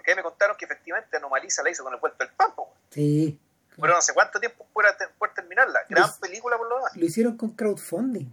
[0.06, 3.40] porque me contaron que efectivamente Anomaliza la hizo con el vuelto del pampo sí
[3.80, 4.88] pero no sé cuánto tiempo puede,
[5.36, 5.80] terminarla.
[5.90, 6.95] Gran película por lo demás.
[6.95, 8.27] lo hicieron con crowdfunding.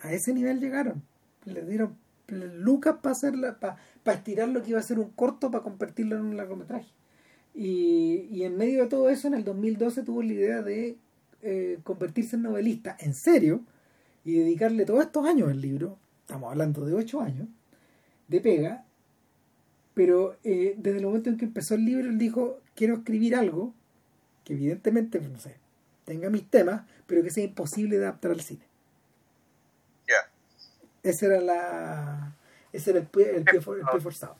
[0.00, 1.02] A ese nivel llegaron.
[1.44, 5.50] Le dieron lucas para hacerla, para, para estirar lo que iba a ser un corto
[5.50, 6.88] para convertirlo en un largometraje.
[7.54, 10.96] Y, y en medio de todo eso, en el 2012 tuvo la idea de
[11.42, 13.60] eh, convertirse en novelista, en serio,
[14.24, 17.48] y dedicarle todos estos años al libro, estamos hablando de ocho años,
[18.28, 18.86] de pega,
[19.94, 23.74] pero eh, desde el momento en que empezó el libro, él dijo, quiero escribir algo
[24.44, 25.56] que evidentemente, no sé,
[26.04, 28.64] tenga mis temas, pero que sea imposible de adaptar al cine.
[31.02, 32.36] Ese era la
[32.72, 34.36] ese era el pie, el pie, forzado.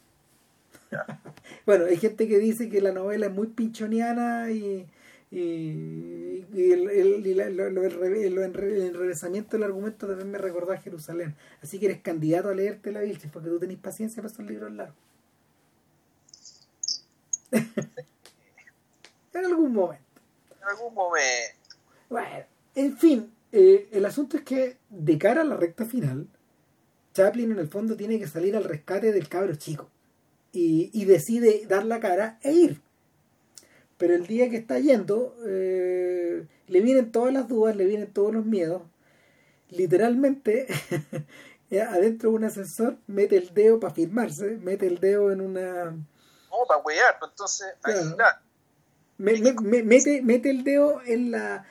[1.66, 4.87] bueno, hay gente que dice que la novela es muy pinchoniana y,
[5.31, 11.35] y, el, el, lo, el, enrevesamiento del argumento también me recordó a Jerusalén.
[11.62, 14.73] Así que eres candidato a leerte la Biblia porque tú tenés paciencia para esos libros
[14.73, 14.97] largos.
[19.35, 20.20] en algún momento.
[20.61, 21.77] En algún momento.
[22.09, 26.27] Bueno, en fin, eh, el asunto es que de cara a la recta final,
[27.15, 29.91] Chaplin en el fondo tiene que salir al rescate del cabro chico
[30.53, 32.81] y, decide dar la cara e ir.
[33.99, 38.35] Pero el día que está yendo, eh, le vienen todas las dudas, le vienen todos
[38.35, 38.83] los miedos.
[39.70, 40.66] Literalmente,
[41.89, 45.95] adentro de un ascensor, mete el dedo para firmarse, mete el dedo en una...
[46.66, 47.74] Para huear, pues entonces...
[49.19, 51.66] mete, mete el dedo en la...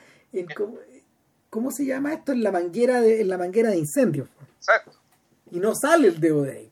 [1.50, 2.32] ¿cómo, se llama esto?
[2.32, 4.28] En la manguera de, en la manguera de incendio.
[4.56, 5.02] Exacto
[5.52, 6.70] y no sale el dedo de ahí.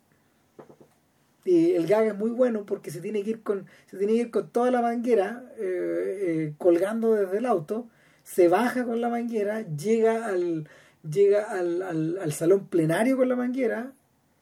[1.45, 4.19] Y el gag es muy bueno porque se tiene que ir con, se tiene que
[4.20, 7.89] ir con toda la manguera eh, eh, colgando desde el auto,
[8.24, 10.69] se baja con la manguera, llega al,
[11.09, 13.93] llega al, al, salón plenario con la manguera,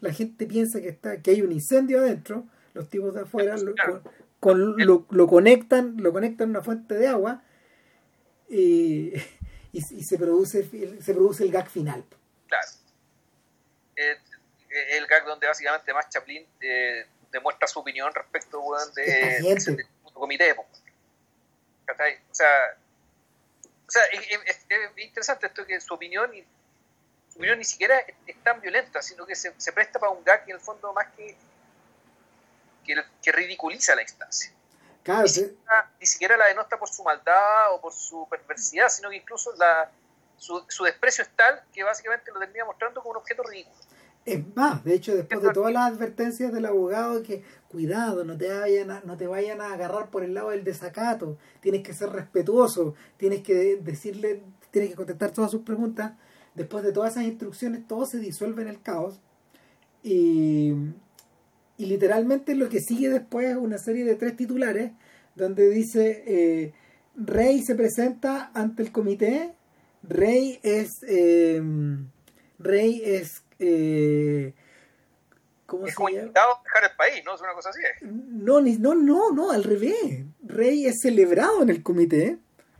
[0.01, 2.47] la gente piensa que está, que hay un incendio adentro,
[2.79, 3.75] los tipos de afuera lo,
[4.41, 7.43] con, lo, conectan, lo conectan a una fuente de agua
[8.49, 9.13] y,
[9.73, 10.63] y, se produce
[11.01, 12.05] se produce el gag final.
[12.47, 12.69] Claro.
[13.97, 14.17] Eh,
[14.97, 18.63] el gag donde básicamente más Chaplin eh, demuestra su opinión respecto
[18.95, 20.53] de, del comité.
[20.53, 20.65] O
[22.35, 22.79] sea,
[23.87, 24.67] o sea es,
[24.99, 26.31] interesante esto que su opinión,
[27.29, 30.53] su opinión ni siquiera es, tan violenta, sino que se, presta para un gag que
[30.53, 31.37] en el fondo más que,
[33.23, 34.53] que, ridiculiza la instancia.
[36.01, 39.91] ni, siquiera, la denota por su maldad o por su perversidad, sino que incluso la,
[40.37, 43.77] su, su desprecio es tal que básicamente lo termina mostrando como un objeto ridículo.
[44.25, 48.53] Es más, de hecho, después de todas las advertencias del abogado que cuidado, no te
[48.53, 52.11] vayan a, no te vayan a agarrar por el lado del desacato, tienes que ser
[52.11, 56.13] respetuoso, tienes que decirle, tienes que contestar todas sus preguntas.
[56.55, 59.19] Después de todas esas instrucciones, todo se disuelve en el caos.
[60.03, 60.75] Y,
[61.79, 64.93] y literalmente lo que sigue después es una serie de tres titulares
[65.37, 66.75] donde dice eh,
[67.15, 69.55] Rey se presenta ante el comité,
[70.03, 71.63] Rey es eh,
[72.59, 74.53] Rey es eh,
[75.67, 77.37] ¿cómo es se como invitado a dejar el país, ¿no?
[77.37, 77.81] Es una cosa así.
[78.03, 80.25] No, no, no, no, al revés.
[80.43, 82.39] Rey es celebrado en el comité.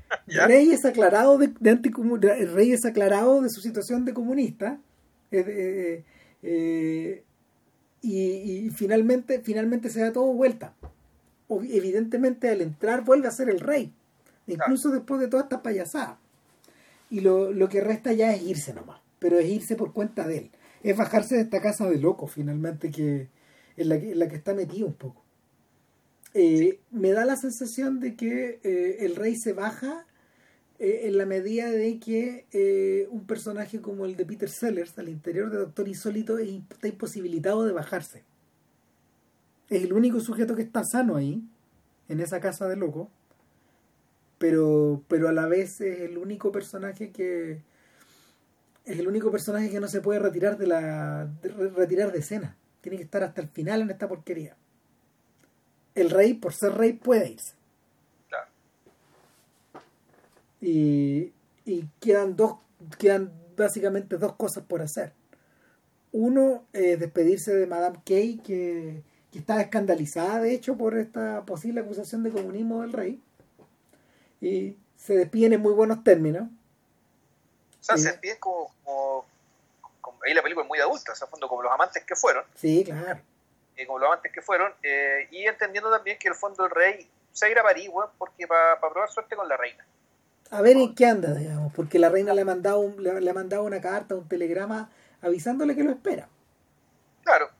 [0.27, 4.81] Rey es aclarado de, de Rey es aclarado de su situación de comunista.
[5.31, 6.05] Eh,
[8.03, 10.75] eh, y, finalmente, finalmente se da todo vuelta.
[11.49, 13.93] evidentemente al entrar vuelve a ser el rey.
[14.47, 16.19] Incluso después de toda esta payasada.
[17.11, 19.01] Y lo, lo que resta ya es irse nomás.
[19.19, 20.51] Pero es irse por cuenta de él
[20.83, 23.29] es bajarse de esta casa de loco finalmente que
[23.77, 25.23] en la que, la que está metido un poco.
[26.35, 30.05] Eh, me da la sensación de que eh, el rey se baja
[30.79, 35.51] eh, en la medida de que un personaje como el de Peter Sellers al interior
[35.51, 38.25] de Doctor Insólito está imposibilitado de bajarse.
[39.69, 41.43] Es el único sujeto que está sano ahí,
[42.09, 43.11] en esa casa de loco,
[44.39, 47.61] pero, pero a la vez es el único personaje que,
[48.89, 51.29] es el único personaje que no se puede retirar de la
[51.77, 52.57] retirar de escena.
[52.81, 54.57] Tiene que estar hasta el final en esta porquería.
[55.95, 57.55] El rey, por ser rey, puede irse.
[58.29, 58.47] Claro.
[60.61, 61.33] Y,
[61.65, 62.57] y quedan dos,
[62.99, 65.13] quedan básicamente dos cosas por hacer.
[66.13, 71.81] Uno, es despedirse de Madame Kay, que, que está escandalizada, de hecho, por esta posible
[71.81, 73.23] acusación de comunismo del rey.
[74.41, 76.49] Y se despiden en muy buenos términos
[77.81, 78.71] o sea, se despiden como,
[80.27, 82.45] ahí la película es muy adulta, o sea, fondo como los amantes que fueron.
[82.55, 83.21] Sí, claro.
[83.77, 87.09] Eh, como los amantes que fueron, eh, y entendiendo también que el fondo el rey
[87.33, 89.87] se a ir a París, porque para probar suerte con la reina.
[90.51, 93.65] A ver en qué anda, digamos, porque la reina le ha mandado, le, ha mandado
[93.65, 96.29] una carta, un telegrama avisándole que lo espera.
[97.23, 97.51] Claro.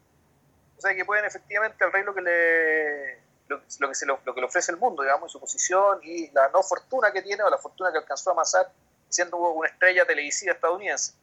[0.77, 4.41] O sea que pueden efectivamente al rey lo que le lo, que se lo, que
[4.41, 7.51] le ofrece el mundo, digamos, en su posición y la no fortuna que tiene o
[7.51, 8.71] la fortuna que alcanzó a amasar
[9.09, 11.15] siendo una estrella televisiva estadounidense.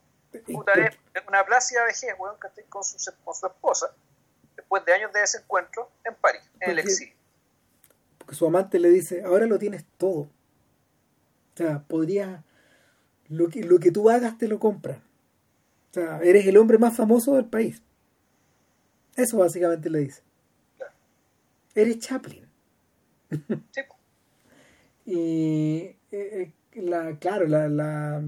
[0.52, 2.36] Puta, es una plácida vejez, weón,
[2.68, 3.90] con su, con su esposa,
[4.54, 7.14] después de años de desencuentro en París, en el exilio.
[8.18, 10.28] Porque su amante le dice, ahora lo tienes todo.
[11.56, 12.44] O sea, podría
[13.28, 14.98] lo que, lo que tú hagas te lo compran.
[15.90, 17.82] O sea, eres el hombre más famoso del país.
[19.16, 20.22] Eso básicamente le dice.
[21.74, 22.44] Eres Chaplin.
[23.70, 23.80] Sí.
[25.10, 28.22] y eh, eh, la, claro, la, la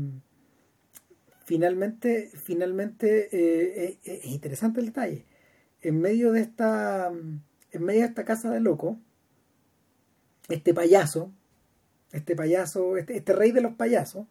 [1.45, 5.27] finalmente, finalmente eh, es interesante el detalle.
[5.83, 7.13] En medio de esta,
[7.73, 8.99] en medio de esta casa de loco,
[10.49, 11.31] este payaso,
[12.13, 14.27] este payaso, este, este rey de los payasos,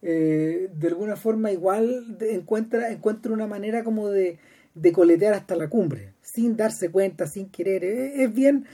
[0.00, 4.40] de alguna forma igual encuentra, encuentra una manera como de,
[4.74, 7.84] de coletear hasta la cumbre, sin darse cuenta, sin querer.
[7.84, 8.66] Es, bien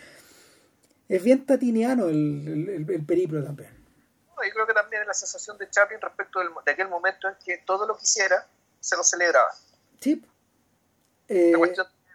[1.08, 3.70] es bien tatiniano el, el, periplo también.
[4.26, 7.58] yo creo que también es la sensación de Chaplin respecto de aquel momento en que
[7.58, 8.46] todo lo que hiciera
[8.78, 9.50] se lo celebraba.
[10.00, 10.22] Sí.
[11.28, 11.52] Eh,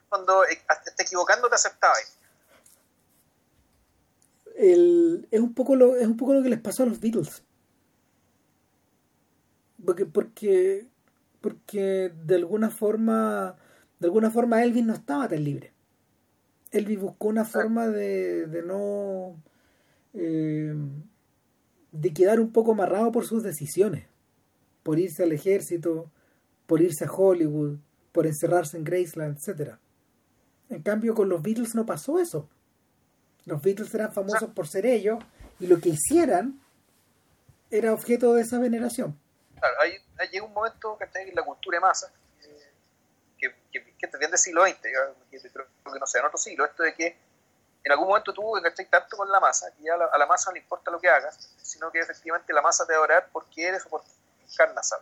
[0.09, 0.61] cuando eh,
[0.95, 1.95] te equivocando te aceptaba.
[4.71, 7.43] El, es, un poco lo, es un poco lo que les pasó a los Beatles.
[9.83, 10.87] Porque, porque,
[11.41, 13.57] porque de alguna forma
[14.03, 15.71] de alguna forma Elvis no estaba tan libre.
[16.71, 19.41] Elvis buscó una forma de, de no...
[20.13, 20.75] Eh,
[21.93, 24.07] de quedar un poco amarrado por sus decisiones,
[24.83, 26.11] por irse al ejército,
[26.65, 27.77] por irse a Hollywood,
[28.11, 29.75] por encerrarse en Graceland, etc.
[30.69, 32.49] En cambio, con los Beatles no pasó eso.
[33.45, 35.19] Los Beatles eran famosos por ser ellos
[35.59, 36.61] y lo que hicieran
[37.69, 39.19] era objeto de esa veneración.
[39.59, 42.11] Claro, hay, llega un momento que en la cultura de masa
[44.03, 47.17] que te del siglo XX, creo que no sé, en otro siglo, esto de que
[47.83, 50.49] en algún momento tuvo que estar tanto con la masa, que ya a la, masa
[50.49, 53.29] no le importa lo que hagas, sino que efectivamente la masa te va a orar
[53.31, 54.03] porque eres o por
[54.49, 54.93] encarnas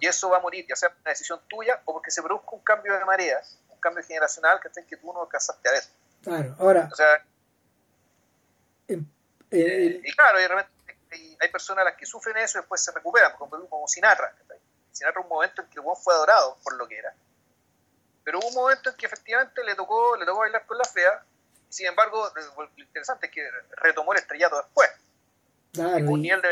[0.00, 2.60] Y eso va a morir, ya sea una decisión tuya o porque se produzca un
[2.60, 5.84] cambio de marea, un cambio generacional que, que tú no alcanzaste a ver.
[6.22, 6.88] Claro, ahora.
[6.92, 7.24] O sea,
[8.88, 13.32] eh, y claro, hay, hay, personas a las que sufren eso y después se recuperan,
[13.36, 14.34] como, como Sinatra.
[14.92, 17.14] Sinatra, un momento en que el fue adorado por lo que era
[18.26, 21.22] pero hubo un momento en que efectivamente le tocó, le tocó bailar con la fea,
[21.68, 24.88] sin embargo, lo interesante es que retomó el estrellato después.
[25.72, 26.42] Claro, un nivel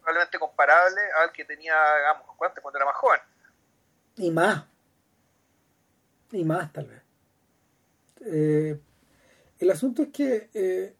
[0.00, 3.20] probablemente comparable al que tenía, digamos, cuando era más joven.
[4.16, 4.64] Y más.
[6.32, 7.02] Y más, tal vez.
[8.26, 8.80] Eh,
[9.60, 10.96] el asunto es que eh,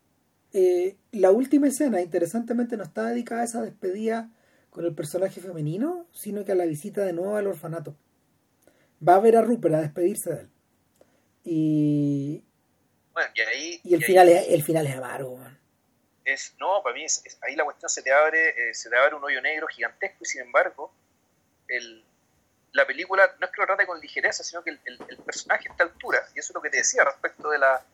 [0.52, 4.30] eh, la última escena, interesantemente, no está dedicada a esa despedida
[4.70, 7.96] con el personaje femenino, sino que a la visita de nuevo al orfanato
[9.06, 10.50] va a ver a Rupert a despedirse de él.
[11.44, 12.44] Y.
[13.12, 13.80] Bueno, y ahí.
[13.84, 15.40] Y el, final, es, el final es amargo,
[16.24, 19.14] Es, no, para mí es, ahí la cuestión se te abre, eh, se te abre
[19.14, 20.92] un hoyo negro gigantesco y sin embargo,
[21.68, 22.04] el,
[22.72, 25.84] la película no es que lo trate con ligereza, sino que el, el, personaje está
[25.84, 26.18] a altura.
[26.34, 27.84] Y eso es lo que te decía respecto de la,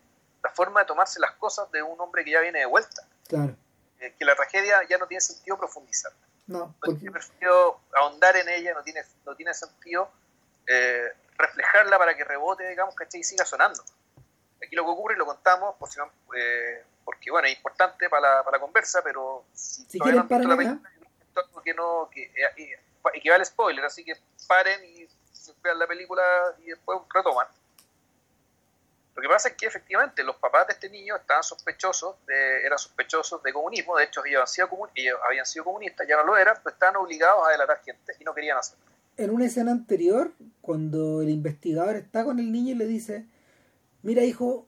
[0.46, 3.02] la, forma de tomarse las cosas de un hombre que ya viene de vuelta.
[3.28, 3.54] Claro.
[4.00, 6.12] Eh, que la tragedia ya no tiene sentido profundizar.
[6.46, 6.94] No, porque...
[6.94, 10.10] no tiene sentido ahondar en ella, no tiene, no tiene sentido
[10.66, 13.20] eh, reflejarla para que rebote, digamos, ¿cachai?
[13.20, 13.82] Y siga sonando.
[14.64, 18.08] Aquí lo que ocurre, y lo contamos, por si no, eh, porque bueno, es importante
[18.08, 20.90] para la, para la conversa, pero si, si todavía no la película,
[21.62, 22.78] que no, que eh,
[23.14, 24.14] equivale spoiler, así que
[24.46, 25.08] paren y
[25.62, 26.22] vean la película
[26.58, 27.46] y después retoman.
[29.16, 32.78] Lo que pasa es que efectivamente los papás de este niño estaban sospechosos, de, eran
[32.78, 36.56] sospechosos de comunismo, de hecho ellos habían sido, habían sido comunistas, ya no lo eran,
[36.62, 38.86] pero estaban obligados a delatar gente y no querían hacerlo
[39.16, 43.26] en una escena anterior, cuando el investigador está con el niño y le dice,
[44.02, 44.66] mira hijo,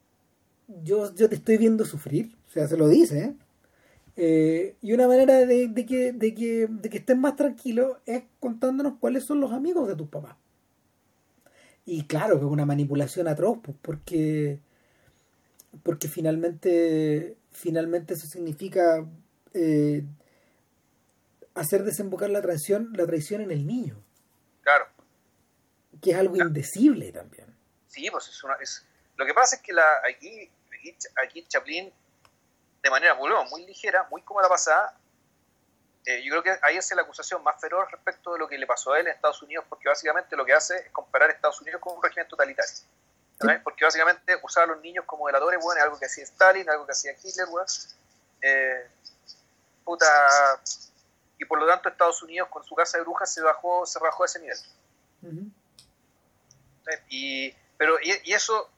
[0.83, 3.35] yo, yo te estoy viendo sufrir, o sea, se lo dice, ¿eh?
[4.21, 8.95] Eh, y una manera de, que, de, que, de que estén más tranquilos es contándonos
[8.99, 10.35] cuáles son los amigos de tus papás.
[11.91, 14.61] Y claro que es una manipulación atroz, pues, porque,
[15.83, 19.07] porque finalmente, finalmente eso significa
[19.55, 20.05] eh,
[21.55, 23.97] hacer desembocar la traición, la traición en el niño.
[24.61, 24.87] Claro.
[26.03, 27.57] Que es algo indecible también.
[27.87, 28.57] Sí, pues es una.
[28.57, 28.85] Es,
[29.17, 30.51] lo que pasa es que la, aquí,
[31.25, 31.91] aquí, Chaplin,
[32.83, 34.95] de manera muy ligera, muy como la pasada,
[36.05, 38.67] eh, yo creo que ahí es la acusación más feroz respecto de lo que le
[38.67, 41.81] pasó a él en Estados Unidos, porque básicamente lo que hace es comparar Estados Unidos
[41.81, 42.75] con un régimen totalitario.
[43.63, 46.93] Porque básicamente usaba a los niños como delatores, bueno, algo que hacía Stalin, algo que
[46.93, 47.47] hacía Hitler,
[48.41, 48.89] eh,
[49.85, 50.07] puta,
[51.39, 54.25] y por lo tanto Estados Unidos con su casa de brujas se bajó, se bajó
[54.25, 54.59] a ese nivel.
[57.09, 58.71] Y, pero, y, eso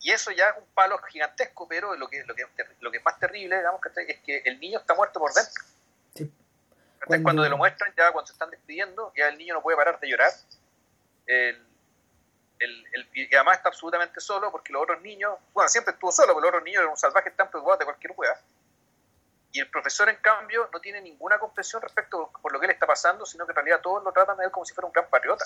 [0.00, 2.44] y eso ya es un palo gigantesco, pero lo que, lo que,
[2.80, 5.62] lo que es más terrible, digamos, es que el niño está muerto por dentro.
[7.22, 7.42] Cuando...
[7.42, 10.08] te lo muestran, ya cuando se están despidiendo, ya el niño no puede parar de
[10.08, 10.32] llorar.
[11.26, 11.66] El,
[12.58, 16.40] el, y además está absolutamente solo porque los otros niños, bueno, siempre estuvo solo, pero
[16.40, 18.40] los otros niños eran un salvaje tan preocupados de cualquier hueá.
[19.50, 22.86] Y el profesor, en cambio, no tiene ninguna comprensión respecto por lo que le está
[22.86, 25.08] pasando, sino que en realidad todos lo tratan de él como si fuera un gran
[25.10, 25.44] patriota.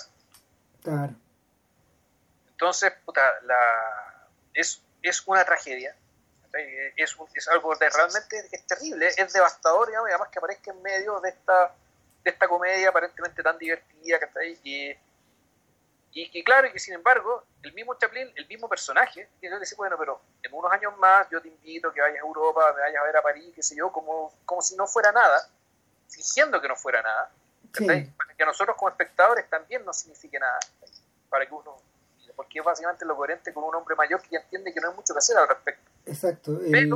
[0.81, 1.13] Claro.
[2.51, 5.95] Entonces, puta, la, es, es una tragedia.
[6.95, 10.81] Es, es algo de, realmente es terrible, es devastador, digamos, y además que aparezca en
[10.81, 11.73] medio de esta,
[12.23, 14.97] de esta comedia aparentemente tan divertida, que está ahí, y
[16.17, 19.59] y, y, claro, y que sin embargo, el mismo Chaplin, el mismo personaje, tiene que
[19.59, 22.73] decir, bueno, pero en unos años más yo te invito a que vayas a Europa,
[22.75, 25.47] me vayas a ver a París, qué sé yo, como, como si no fuera nada,
[26.09, 27.29] fingiendo que no fuera nada,
[27.71, 30.57] para que a nosotros como espectadores también no signifique nada,
[31.29, 31.77] para que uno,
[32.37, 34.95] porque es básicamente lo coherente con un hombre mayor que ya entiende que no hay
[34.95, 35.91] mucho que hacer al respecto.
[36.05, 36.61] Exacto.
[36.71, 36.95] pero,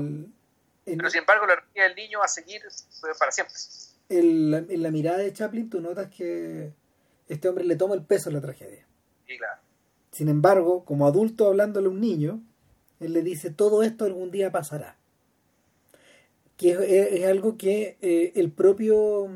[1.09, 2.61] sin embargo, la energía del niño va a seguir
[3.19, 3.53] para siempre.
[4.07, 6.71] en la mirada de Chaplin tú notas que
[7.27, 8.85] este hombre le toma el peso a la tragedia.
[10.11, 12.41] Sin embargo, como adulto hablándole a un niño,
[12.99, 14.97] él le dice, todo esto algún día pasará.
[16.57, 16.71] Que
[17.21, 19.29] es, algo que eh, el, propio,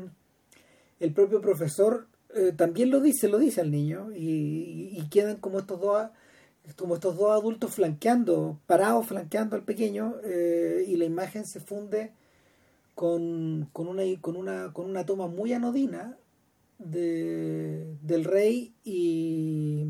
[1.00, 2.06] el propio profesor
[2.36, 6.08] eh, también lo dice, lo dice al niño, y, quedan como estos dos
[6.76, 12.12] como estos dos adultos flanqueando, parados flanqueando al pequeño, eh, y la imagen se funde
[12.94, 16.18] con, con, una, con, una, con una toma muy anodina
[16.78, 19.86] de, del rey y,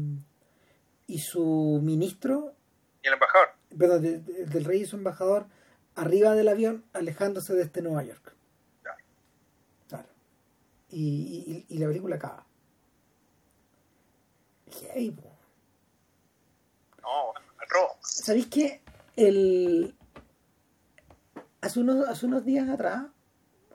[1.06, 2.54] y su ministro.
[3.02, 3.48] Y el embajador.
[3.76, 5.46] Perdón, del rey y su embajador
[5.94, 8.35] arriba del avión alejándose de este Nueva York.
[10.88, 11.02] Claro.
[11.02, 12.46] Y, y, la película acaba.
[14.94, 15.14] Hey,
[17.02, 17.32] no,
[17.68, 17.98] rojo.
[18.02, 18.80] ¿Sabéis qué?
[19.16, 19.94] El...
[21.60, 23.06] Hace unos, hace unos días atrás,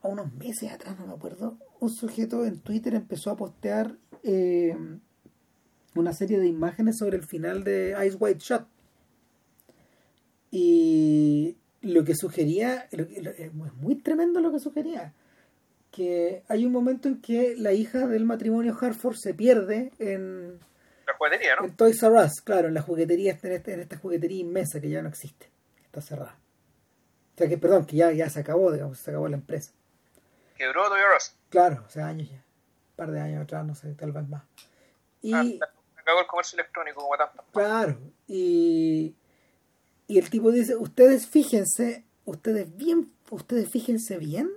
[0.02, 4.78] o unos meses atrás, no me acuerdo, un sujeto en Twitter empezó a postear eh,
[5.96, 8.68] una serie de imágenes sobre el final de Ice White Shot.
[10.52, 15.14] Y lo que sugería, es muy tremendo lo que sugería,
[15.92, 20.60] que hay un momento en que la hija del matrimonio Hartford se pierde en...
[21.06, 21.66] La juguetería, ¿no?
[21.66, 24.90] En Toys R Us, claro, en la juguetería, en, este, en esta juguetería inmensa que
[24.90, 25.52] ya no existe,
[25.84, 26.40] está cerrada.
[27.36, 29.74] O sea que, perdón, que ya, ya se acabó, digamos, se acabó la empresa.
[30.58, 31.36] Quebró Toys R Us.
[31.50, 32.38] Claro, hace años ya.
[32.38, 34.44] Un par de años atrás, no sé, tal vez más.
[35.22, 37.44] Y, ah, acabó el comercio electrónico como tanto.
[37.52, 37.98] Claro,
[38.28, 39.16] y,
[40.08, 44.50] y el tipo dice, ustedes fíjense, ustedes bien, ustedes fíjense bien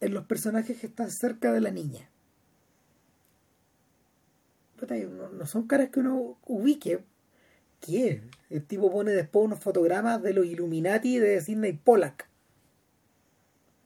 [0.00, 2.08] en los personajes que están cerca de la niña.
[4.80, 7.04] No, no son caras que uno ubique.
[7.80, 8.22] ¿Qué?
[8.50, 12.28] El tipo pone después unos fotogramas de los Illuminati de Sidney Pollack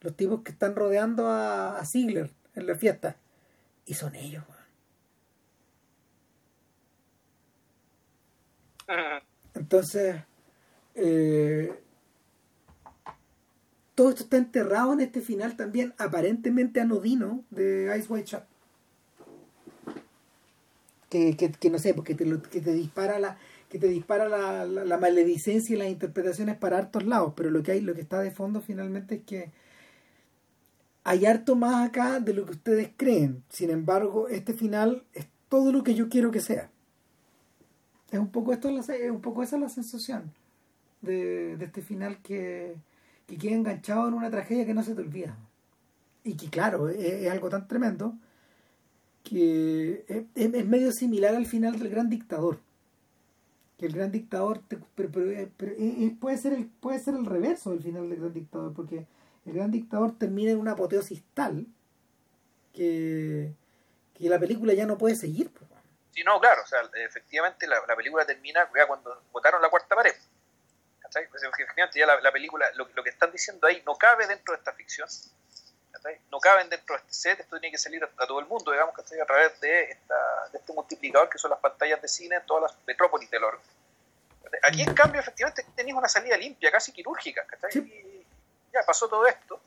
[0.01, 3.16] los tipos que están rodeando a, a Ziegler en la fiesta.
[3.87, 4.45] Y son ellos,
[9.55, 10.16] Entonces,
[10.95, 11.73] eh,
[14.01, 18.44] todo esto está enterrado en este final también aparentemente anodino de Ice White Shot.
[21.10, 23.36] Que, que, no sé, porque te, que te dispara la
[23.68, 27.62] que te dispara la, la, la, maledicencia y las interpretaciones para hartos lados, pero lo
[27.62, 29.51] que hay, lo que está de fondo finalmente es que
[31.05, 33.44] hay harto más acá de lo que ustedes creen.
[33.51, 36.70] Sin embargo, este final es todo lo que yo quiero que sea.
[38.10, 40.32] Es un poco esto es un poco esa la sensación
[41.02, 42.77] de, este final que,
[43.31, 45.36] que queda enganchado en una tragedia que no se te olvida.
[46.24, 48.15] Y que claro, es, algo tan tremendo
[49.23, 50.05] que
[50.35, 52.59] es, medio similar al final del gran dictador.
[53.78, 54.62] Que el gran dictador
[56.19, 59.07] puede ser el, puede ser el reverso del final del gran dictador, porque
[59.47, 61.69] el gran dictador termina en una apoteosis tal
[62.73, 63.55] que,
[64.15, 65.52] que la película ya no puede seguir.
[66.11, 70.15] Sí, no, claro, o sea, efectivamente la, película termina cuando votaron la cuarta pared.
[71.12, 74.73] Pues, efectivamente ya la, película, lo, que están diciendo ahí no cabe dentro de esta
[74.73, 75.09] ficción,
[76.31, 78.95] no caben dentro de este set, esto tiene que salir a, todo el mundo, digamos,
[78.95, 82.47] que a través de, esta, de este multiplicador que son las pantallas de cine en
[82.47, 83.61] todas las metrópolis del orden.
[84.62, 87.47] Aquí, en cambio, efectivamente tenéis una salida limpia, casi quirúrgica,
[88.73, 89.61] ya pasó todo esto.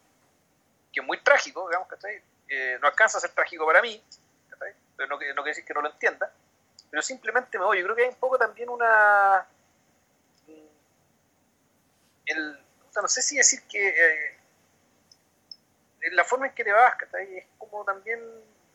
[0.91, 2.21] que es muy trágico, digamos, ¿cachai?
[2.47, 4.01] Eh, no alcanza a ser trágico para mí,
[4.49, 4.73] ¿cachai?
[4.95, 6.31] Pero no, no quiere decir que no lo entienda,
[6.89, 7.79] pero simplemente me voy.
[7.79, 9.45] Yo creo que hay un poco también una...
[12.25, 12.59] El,
[12.95, 14.39] no sé si decir que eh,
[16.11, 16.93] la forma en que te vas.
[17.19, 18.19] Es como también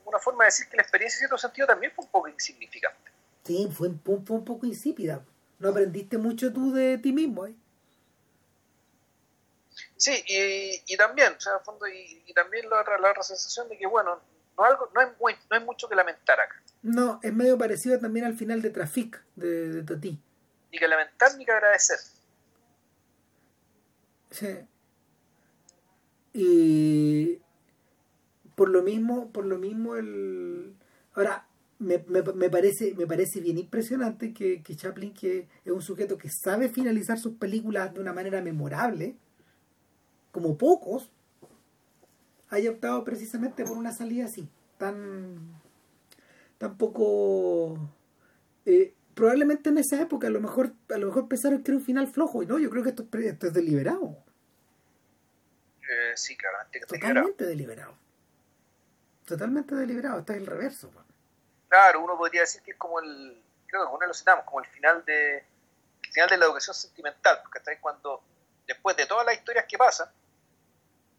[0.04, 3.10] una forma de decir que la experiencia en cierto sentido también fue un poco insignificante.
[3.44, 5.24] Sí, fue un, fue un poco insípida.
[5.58, 7.54] No aprendiste mucho tú de ti mismo, ¿eh?
[9.96, 13.68] Sí, y, y también, o sea, fondo, y, y, también la otra, la otra sensación
[13.68, 14.20] de que, bueno,
[14.56, 15.08] no, algo, no, hay,
[15.50, 16.62] no hay mucho que lamentar acá.
[16.82, 20.20] No, es medio parecido también al final de Traffic, de, de Toti.
[20.70, 21.98] Ni que lamentar ni que agradecer.
[24.30, 24.46] Sí.
[26.32, 27.38] Y
[28.54, 30.74] por lo mismo, por lo mismo el
[31.14, 31.46] ahora
[31.78, 36.18] me, me, me parece me parece bien impresionante que, que Chaplin que es un sujeto
[36.18, 39.16] que sabe finalizar sus películas de una manera memorable
[40.32, 41.10] como pocos
[42.50, 44.48] haya optado precisamente por una salida así
[44.78, 45.60] tan
[46.58, 47.78] tan poco
[48.66, 51.84] eh, probablemente en esa época a lo mejor a lo mejor pensaron que era un
[51.84, 54.16] final flojo y no yo creo que esto, esto es deliberado
[55.90, 57.94] eh, sí claramente totalmente deliberado.
[59.26, 61.04] totalmente deliberado está es el reverso man.
[61.68, 64.66] claro uno podría decir que es como el creo que uno lo citamos como el
[64.66, 68.22] final de el final de la educación sentimental porque está cuando
[68.68, 70.08] después de todas las historias que pasan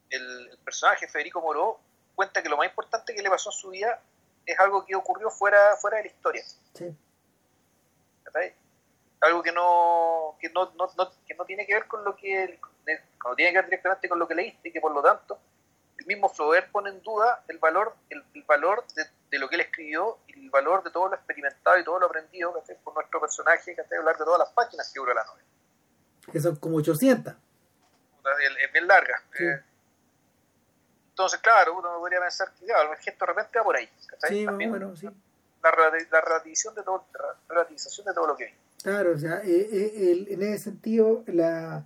[0.08, 1.78] el, el personaje Federico Moró
[2.14, 4.00] cuenta que lo más importante que le pasó en su vida
[4.46, 6.42] es algo que ocurrió fuera, fuera de la historia.
[6.74, 6.96] Sí.
[9.20, 12.58] Algo que no, que no, no, no, que no tiene que ver con lo que
[13.24, 15.38] no tiene que ver directamente con lo que leíste y que por lo tanto
[16.00, 19.56] el mismo Flaubert pone en duda el valor, el, el valor de, de, lo que
[19.56, 22.76] él escribió y el valor de todo lo experimentado y todo lo aprendido ¿cachai?
[22.82, 25.46] por nuestro personaje que a hablar de todas las páginas que dura la novela.
[26.32, 27.34] Que son como 800.
[27.34, 29.22] Es bien larga.
[29.36, 29.44] Sí.
[29.44, 29.62] Eh,
[31.10, 33.90] entonces, claro, uno podría pensar que claro, el gesto de repente va por ahí.
[34.28, 35.06] Sí, También, bueno, sí.
[35.62, 35.70] La,
[36.10, 38.52] la, relativización de todo, la relativización de todo lo que vi.
[38.82, 41.84] Claro, o sea, eh, eh, en ese sentido, la,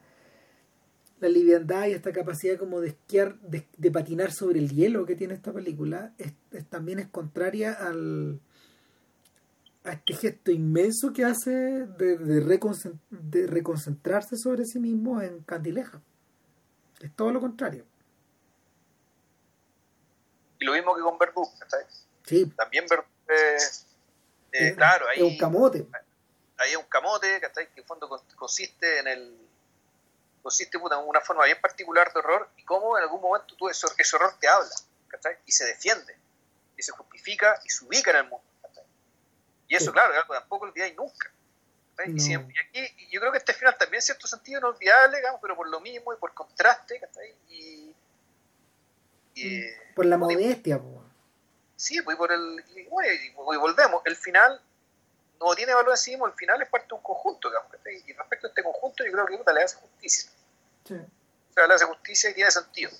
[1.20, 5.16] la liviandad y esta capacidad como de esquiar, de, de, patinar sobre el hielo que
[5.16, 8.40] tiene esta película, es, es, también es contraria al
[9.84, 15.42] a este gesto inmenso que hace de, de, reconcent, de reconcentrarse sobre sí mismo en
[15.42, 16.00] Candileja.
[17.00, 17.84] Es todo lo contrario.
[20.58, 22.06] Y lo mismo que con Verdú, ¿sabes?
[22.24, 22.46] Sí.
[22.56, 23.56] También Verdú, eh,
[24.52, 25.86] eh, es, claro, ahí, es un camote.
[26.58, 27.68] Ahí es un camote, ¿cachai?
[27.72, 29.44] Que en fondo consiste en el
[30.42, 33.68] consiste puta, en una forma bien particular de horror y cómo en algún momento tú
[33.70, 34.74] ese, ese horror te habla,
[35.08, 35.38] ¿cachai?
[35.46, 36.14] Y se defiende,
[36.76, 38.84] y se justifica y se ubica en el mundo, ¿cachai?
[39.68, 39.92] Y eso, sí.
[39.92, 41.32] claro, algo tampoco olvidáis nunca.
[41.96, 42.14] No.
[42.14, 45.16] Y, siempre, y, aquí y yo creo que este final también en cierto sentido inolvidable,
[45.16, 47.34] digamos, pero por lo mismo y por contraste, ¿cachai?
[47.48, 47.94] Y,
[49.34, 49.62] y,
[49.94, 51.03] por la modestia, pues.
[51.84, 52.64] Sí, pues por el.
[52.74, 54.00] Y, y, volvemos.
[54.06, 54.58] El final
[55.38, 57.70] no tiene valor en sí mismo, el final es parte de un conjunto, digamos.
[57.84, 60.30] Y respecto a este conjunto, yo creo que puta, le hace justicia.
[60.82, 60.94] Sí.
[60.94, 62.90] O sea, le hace justicia y tiene sentido.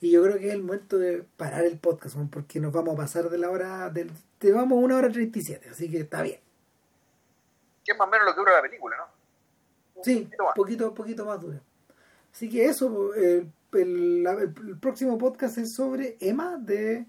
[0.00, 2.96] Y yo creo que es el momento de parar el podcast, porque nos vamos a
[2.96, 3.90] pasar de la hora.
[3.90, 6.40] Del, te vamos a una hora 37, así que está bien.
[7.84, 9.04] Que es más o menos lo que dura la película, ¿no?
[9.96, 10.54] Un sí, poquito más.
[10.54, 11.60] Poquito, poquito más dura.
[12.32, 17.04] Así que eso, el, el, el, el, próximo podcast es sobre Emma de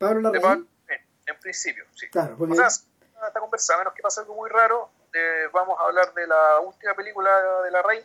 [0.00, 0.66] Pablo Larraín.
[0.88, 0.98] En,
[1.34, 2.08] en principio, sí.
[2.08, 2.54] Claro, porque...
[2.54, 6.14] O sea, esta conversa, a menos que pase algo muy raro, eh, vamos a hablar
[6.14, 7.30] de la última película
[7.62, 8.00] de la Rey,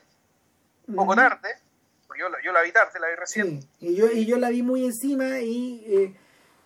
[0.88, 1.30] un poco uh -huh.
[1.30, 1.56] tarde,
[2.06, 3.62] porque yo, yo, la vi tarde, la vi recién.
[3.62, 6.18] Sí, y yo, y yo la vi muy encima y eh,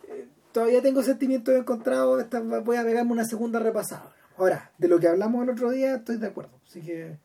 [0.07, 4.11] eh, todavía tengo sentimientos encontrados, esta, voy a pegarme una segunda repasada.
[4.35, 7.19] Ahora, de lo que hablamos el otro día, estoy de acuerdo, así que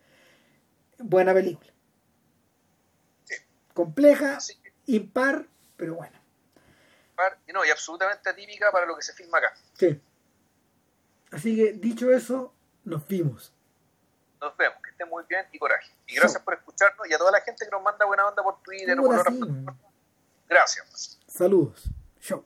[0.99, 1.73] buena película.
[3.25, 3.37] Sí.
[3.73, 4.39] Compleja,
[4.85, 5.47] impar,
[5.79, 6.21] pero buena.
[7.15, 9.55] Impar, no, y absolutamente atípica para lo que se filma acá.
[9.75, 10.03] Sí.
[11.31, 13.53] Así que, dicho eso, nos vimos.
[14.41, 15.93] Nos vemos, que estén muy bien y coraje.
[16.09, 18.61] Y gracias por escucharnos y a toda la gente que nos manda buena onda por
[18.63, 19.41] Twitter por sí.
[20.49, 21.21] Gracias.
[21.29, 21.85] Saludos.
[22.21, 22.45] Chao.